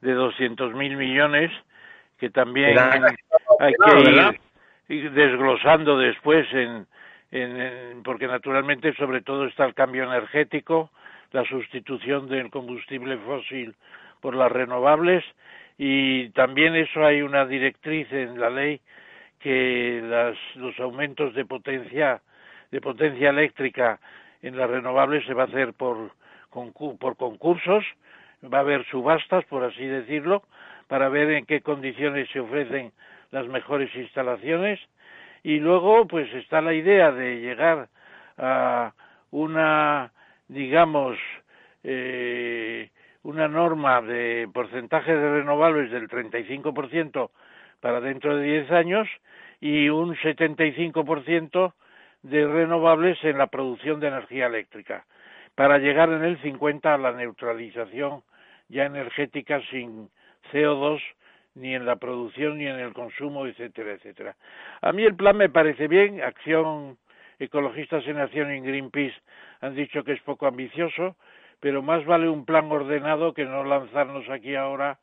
[0.00, 1.52] de 200 mil millones
[2.16, 4.38] que también hay que
[4.88, 6.86] ir, desglosando después en,
[7.32, 10.90] en, porque naturalmente sobre todo está el cambio energético,
[11.32, 13.74] la sustitución del combustible fósil
[14.22, 15.22] por las renovables
[15.76, 18.80] y también eso hay una directriz en la ley
[19.38, 22.22] que las, los aumentos de potencia
[22.70, 24.00] de potencia eléctrica
[24.42, 26.12] en las renovables se va a hacer por,
[26.50, 27.84] por concursos,
[28.42, 30.42] va a haber subastas, por así decirlo,
[30.88, 32.92] para ver en qué condiciones se ofrecen
[33.30, 34.80] las mejores instalaciones.
[35.42, 37.88] Y luego pues está la idea de llegar
[38.36, 38.92] a
[39.30, 40.12] una
[40.48, 41.16] digamos
[41.84, 42.90] eh,
[43.22, 47.30] una norma de porcentaje de renovables del 35%
[47.80, 49.08] para dentro de 10 años
[49.60, 51.72] y un 75%
[52.22, 55.06] de renovables en la producción de energía eléctrica,
[55.54, 58.22] para llegar en el 50 a la neutralización
[58.68, 60.08] ya energética sin
[60.52, 61.00] CO2
[61.54, 64.36] ni en la producción ni en el consumo, etcétera, etcétera.
[64.80, 66.96] A mí el plan me parece bien, Acción
[67.38, 69.16] Ecologistas en Acción y Greenpeace
[69.60, 71.16] han dicho que es poco ambicioso,
[71.58, 74.98] pero más vale un plan ordenado que no lanzarnos aquí ahora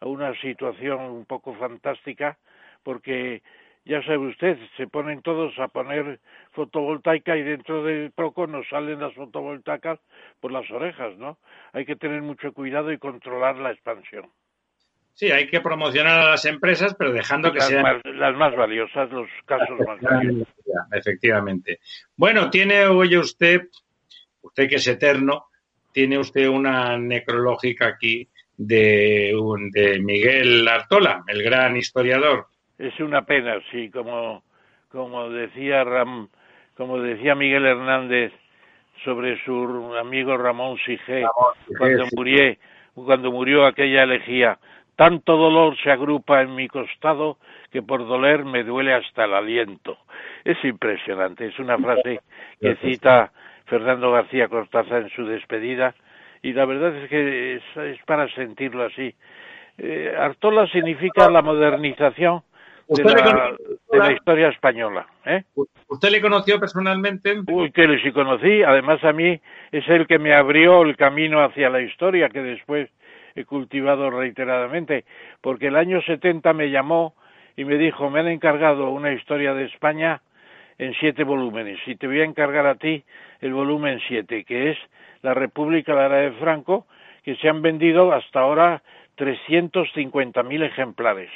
[0.00, 2.38] a una situación un poco fantástica,
[2.82, 3.42] porque
[3.86, 6.18] ya sabe usted, se ponen todos a poner
[6.50, 10.00] fotovoltaica y dentro de poco nos salen las fotovoltaicas
[10.40, 11.38] por las orejas, ¿no?
[11.72, 14.26] Hay que tener mucho cuidado y controlar la expansión.
[15.14, 19.28] Sí, hay que promocionar a las empresas, pero dejando que sean las más valiosas, los
[19.46, 20.48] casos más valiosos.
[20.92, 21.78] Efectivamente.
[22.16, 23.68] Bueno, tiene, oye usted,
[24.42, 25.46] usted que es eterno,
[25.92, 29.32] tiene usted una necrológica aquí de,
[29.72, 32.48] de Miguel Artola, el gran historiador
[32.78, 34.42] es una pena, sí, como,
[34.90, 36.28] como decía Ram,
[36.76, 38.32] como decía Miguel Hernández
[39.04, 41.24] sobre su amigo Ramón Sige,
[41.78, 42.56] cuando murió,
[42.94, 44.58] cuando murió aquella elegía,
[44.94, 47.38] tanto dolor se agrupa en mi costado
[47.70, 49.98] que por doler me duele hasta el aliento.
[50.44, 52.20] Es impresionante, es una frase
[52.60, 53.32] que cita
[53.66, 55.94] Fernando García Cortázar en su despedida
[56.42, 59.14] y la verdad es que es para sentirlo así.
[59.78, 62.42] eh, Artola significa la modernización
[62.88, 65.06] de la, historia española.
[65.24, 65.42] ¿eh?
[65.88, 67.40] ¿Usted le conoció personalmente?
[67.48, 68.62] Uy, que sí conocí.
[68.62, 69.40] Además, a mí
[69.72, 72.88] es el que me abrió el camino hacia la historia que después
[73.34, 75.04] he cultivado reiteradamente.
[75.40, 77.14] Porque el año 70 me llamó
[77.56, 80.20] y me dijo, me han encargado una historia de España
[80.78, 83.02] en siete volúmenes y te voy a encargar a ti
[83.40, 84.78] el volumen siete, que es
[85.22, 86.86] la República de la de Franco,
[87.22, 88.82] que se han vendido hasta ahora
[89.16, 91.30] 350.000 ejemplares.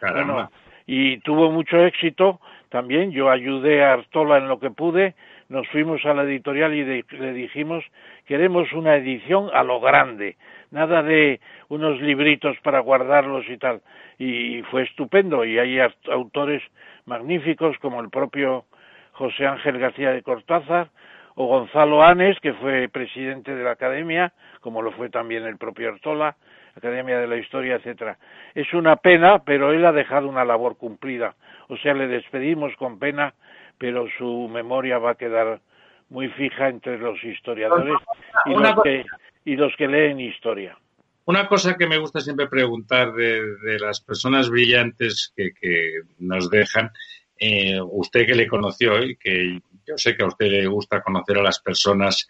[0.00, 0.50] Bueno,
[0.86, 3.10] y tuvo mucho éxito también.
[3.10, 5.14] Yo ayudé a Artola en lo que pude.
[5.48, 7.84] Nos fuimos a la editorial y le dijimos
[8.26, 10.36] queremos una edición a lo grande,
[10.70, 13.80] nada de unos libritos para guardarlos y tal.
[14.18, 15.78] Y fue estupendo y hay
[16.10, 16.62] autores
[17.04, 18.64] magníficos como el propio
[19.12, 20.90] José Ángel García de Cortázar
[21.36, 25.90] o Gonzalo Anes, que fue presidente de la Academia, como lo fue también el propio
[25.90, 26.36] Artola,
[26.76, 28.18] Academia de la Historia, etcétera.
[28.54, 31.34] Es una pena, pero él ha dejado una labor cumplida.
[31.68, 33.34] O sea, le despedimos con pena,
[33.78, 35.60] pero su memoria va a quedar
[36.08, 37.96] muy fija entre los historiadores
[38.44, 39.04] y los que,
[39.44, 40.78] y los que leen historia.
[41.24, 46.92] Una cosa que me gusta siempre preguntar de, las personas brillantes que, que nos dejan,
[47.38, 51.38] eh, usted que le conoció y que yo sé que a usted le gusta conocer
[51.38, 52.28] a las personas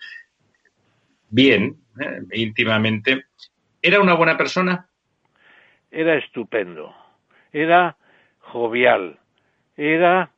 [1.28, 3.26] bien, eh, íntimamente,
[3.86, 4.88] ¿Era una buena persona?
[5.92, 6.92] Era estupendo,
[7.52, 7.96] era
[8.40, 9.16] jovial,
[9.76, 10.28] era,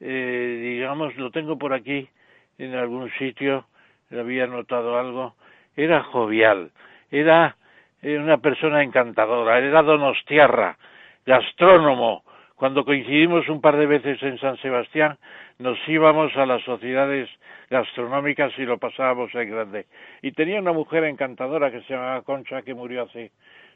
[0.00, 2.08] eh, digamos, lo tengo por aquí
[2.56, 3.66] en algún sitio,
[4.10, 5.34] había notado algo,
[5.76, 6.70] era jovial,
[7.10, 7.58] era
[8.00, 10.78] una persona encantadora, era donostiarra,
[11.26, 12.24] gastrónomo.
[12.56, 15.18] Cuando coincidimos un par de veces en San Sebastián,
[15.58, 17.28] nos íbamos a las sociedades
[17.68, 19.86] gastronómicas y lo pasábamos en grande.
[20.22, 23.32] Y tenía una mujer encantadora que se llamaba Concha, que murió hace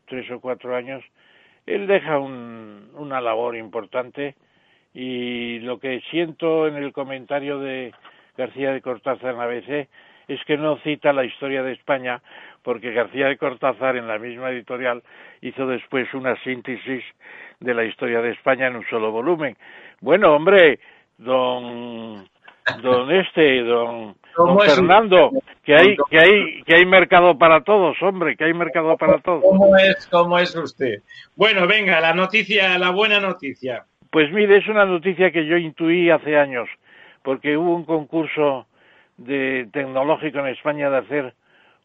[0.06, 1.02] tres o cuatro años.
[1.66, 4.36] Él deja una labor importante
[4.94, 7.92] y lo que siento en el comentario de
[8.36, 9.88] García de Cortázar en ABC
[10.28, 12.20] es que no cita la historia de España
[12.62, 15.02] porque García de Cortázar en la misma editorial
[15.40, 17.02] hizo después una síntesis
[17.60, 19.56] de la historia de España en un solo volumen.
[20.00, 20.78] Bueno, hombre,
[21.16, 22.28] don
[22.82, 24.14] don este don,
[24.66, 25.30] Fernando
[25.64, 29.42] que hay que hay que hay mercado para todos hombre que hay mercado para todos.
[29.42, 31.02] Cómo es cómo es usted
[31.34, 33.84] bueno venga la noticia la buena noticia.
[34.10, 36.68] Pues mire es una noticia que yo intuí hace años
[37.22, 38.66] porque hubo un concurso
[39.18, 41.34] de tecnológico en España de hacer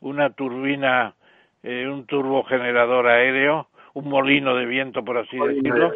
[0.02, 1.14] una turbina
[1.62, 5.92] eh, un turbogenerador aéreo un molino de viento por así decirlo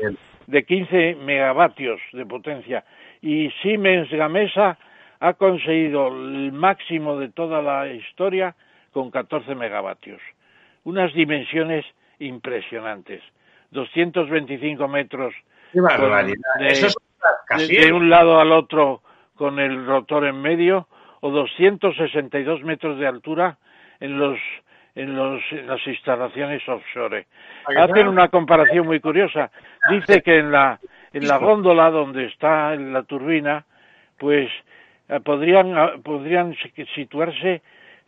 [0.47, 2.83] de 15 megavatios de potencia
[3.21, 4.77] y Siemens Gamesa
[5.19, 8.55] ha conseguido el máximo de toda la historia
[8.91, 10.19] con 14 megavatios.
[10.83, 11.85] Unas dimensiones
[12.19, 13.21] impresionantes.
[13.71, 15.33] 225 metros
[15.73, 15.81] de,
[17.91, 19.01] un lado al otro
[19.35, 20.87] con el rotor en medio
[21.21, 23.57] o 262 metros de altura
[23.99, 24.39] en los
[24.95, 27.27] en, los, en las instalaciones offshore.
[27.65, 29.51] Hacen una comparación muy curiosa.
[29.91, 30.79] Dice que en la
[31.13, 33.65] en la góndola donde está la turbina,
[34.17, 34.49] pues
[35.09, 36.55] eh, podrían, ah, podrían
[36.95, 37.61] situarse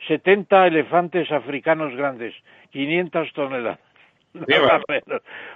[0.07, 2.35] 70 elefantes africanos grandes,
[2.71, 3.79] 500 toneladas.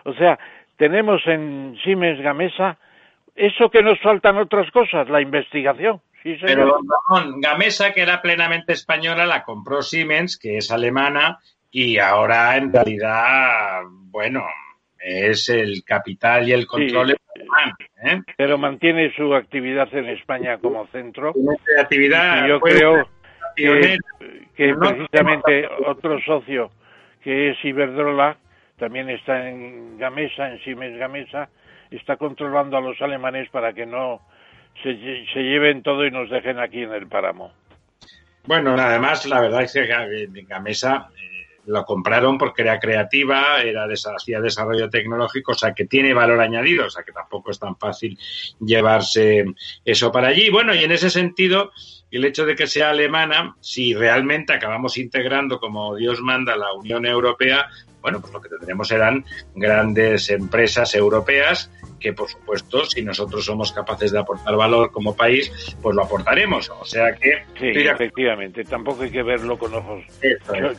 [0.03, 0.39] o sea,
[0.77, 2.77] tenemos en Siemens Gamesa
[3.35, 6.01] eso que nos faltan otras cosas, la investigación.
[6.23, 6.79] Sí, Pero,
[7.37, 11.39] Gamesa, que era plenamente española, la compró Siemens, que es alemana,
[11.69, 14.45] y ahora en realidad, bueno,
[14.99, 18.21] es el capital y el control ¿eh?
[18.37, 21.33] Pero mantiene su actividad en España como centro.
[21.79, 23.07] actividad, y yo creo
[23.55, 26.71] que, precisamente otro socio
[27.21, 28.37] que es Iberdrola,
[28.77, 31.49] también está en Gamesa, en Siemens Gamesa,
[31.89, 34.21] está controlando a los alemanes para que no
[34.81, 34.93] se,
[35.35, 37.53] lleven todo y nos dejen aquí en el páramo.
[38.45, 39.87] Bueno, además, la verdad es que
[40.47, 41.09] Gamesa
[41.65, 46.87] lo compraron porque era creativa, era hacía desarrollo tecnológico, o sea que tiene valor añadido,
[46.87, 48.17] o sea que tampoco es tan fácil
[48.59, 49.45] llevarse
[49.85, 50.49] eso para allí.
[50.49, 51.71] Bueno, y en ese sentido,
[52.11, 57.05] el hecho de que sea alemana, si realmente acabamos integrando como Dios manda la Unión
[57.05, 57.69] Europea,
[58.03, 59.25] bueno, pues lo que tendremos serán
[59.55, 61.71] grandes empresas europeas
[62.01, 65.49] que, por supuesto, si nosotros somos capaces de aportar valor como país,
[65.81, 66.69] pues lo aportaremos.
[66.69, 67.45] O sea que...
[67.57, 68.65] Sí, efectivamente.
[68.65, 70.03] Tampoco hay que verlo con ojos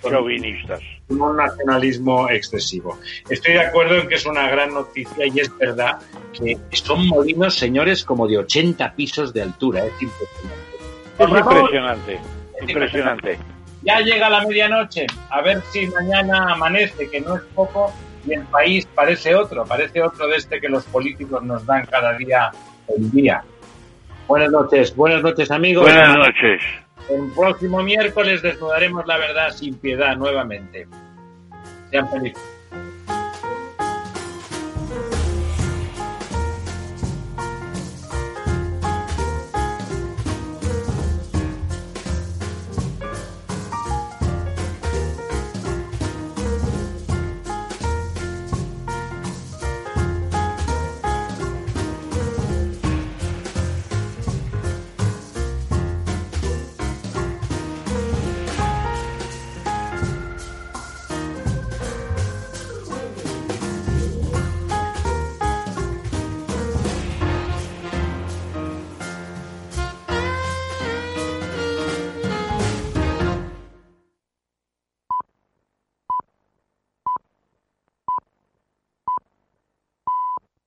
[0.03, 0.81] chauvinistas.
[1.09, 2.99] Un nacionalismo excesivo.
[3.31, 5.99] Estoy de acuerdo en que es una gran noticia y es verdad
[6.35, 9.87] que son molinos, señores, como de 80 pisos de altura.
[9.87, 10.61] Es impresionante.
[11.19, 12.19] Es impresionante.
[12.61, 13.54] Impresionante
[13.85, 17.93] ya llega la medianoche, a ver si mañana amanece, que no es poco,
[18.27, 22.15] y el país parece otro, parece otro de este que los políticos nos dan cada
[22.15, 22.51] día
[22.97, 23.45] el día.
[24.27, 25.85] Buenas noches, buenas noches amigos.
[25.85, 26.63] Buenas noches.
[27.11, 30.89] El próximo miércoles desnudaremos la verdad sin piedad nuevamente.
[31.91, 32.54] Sean felices.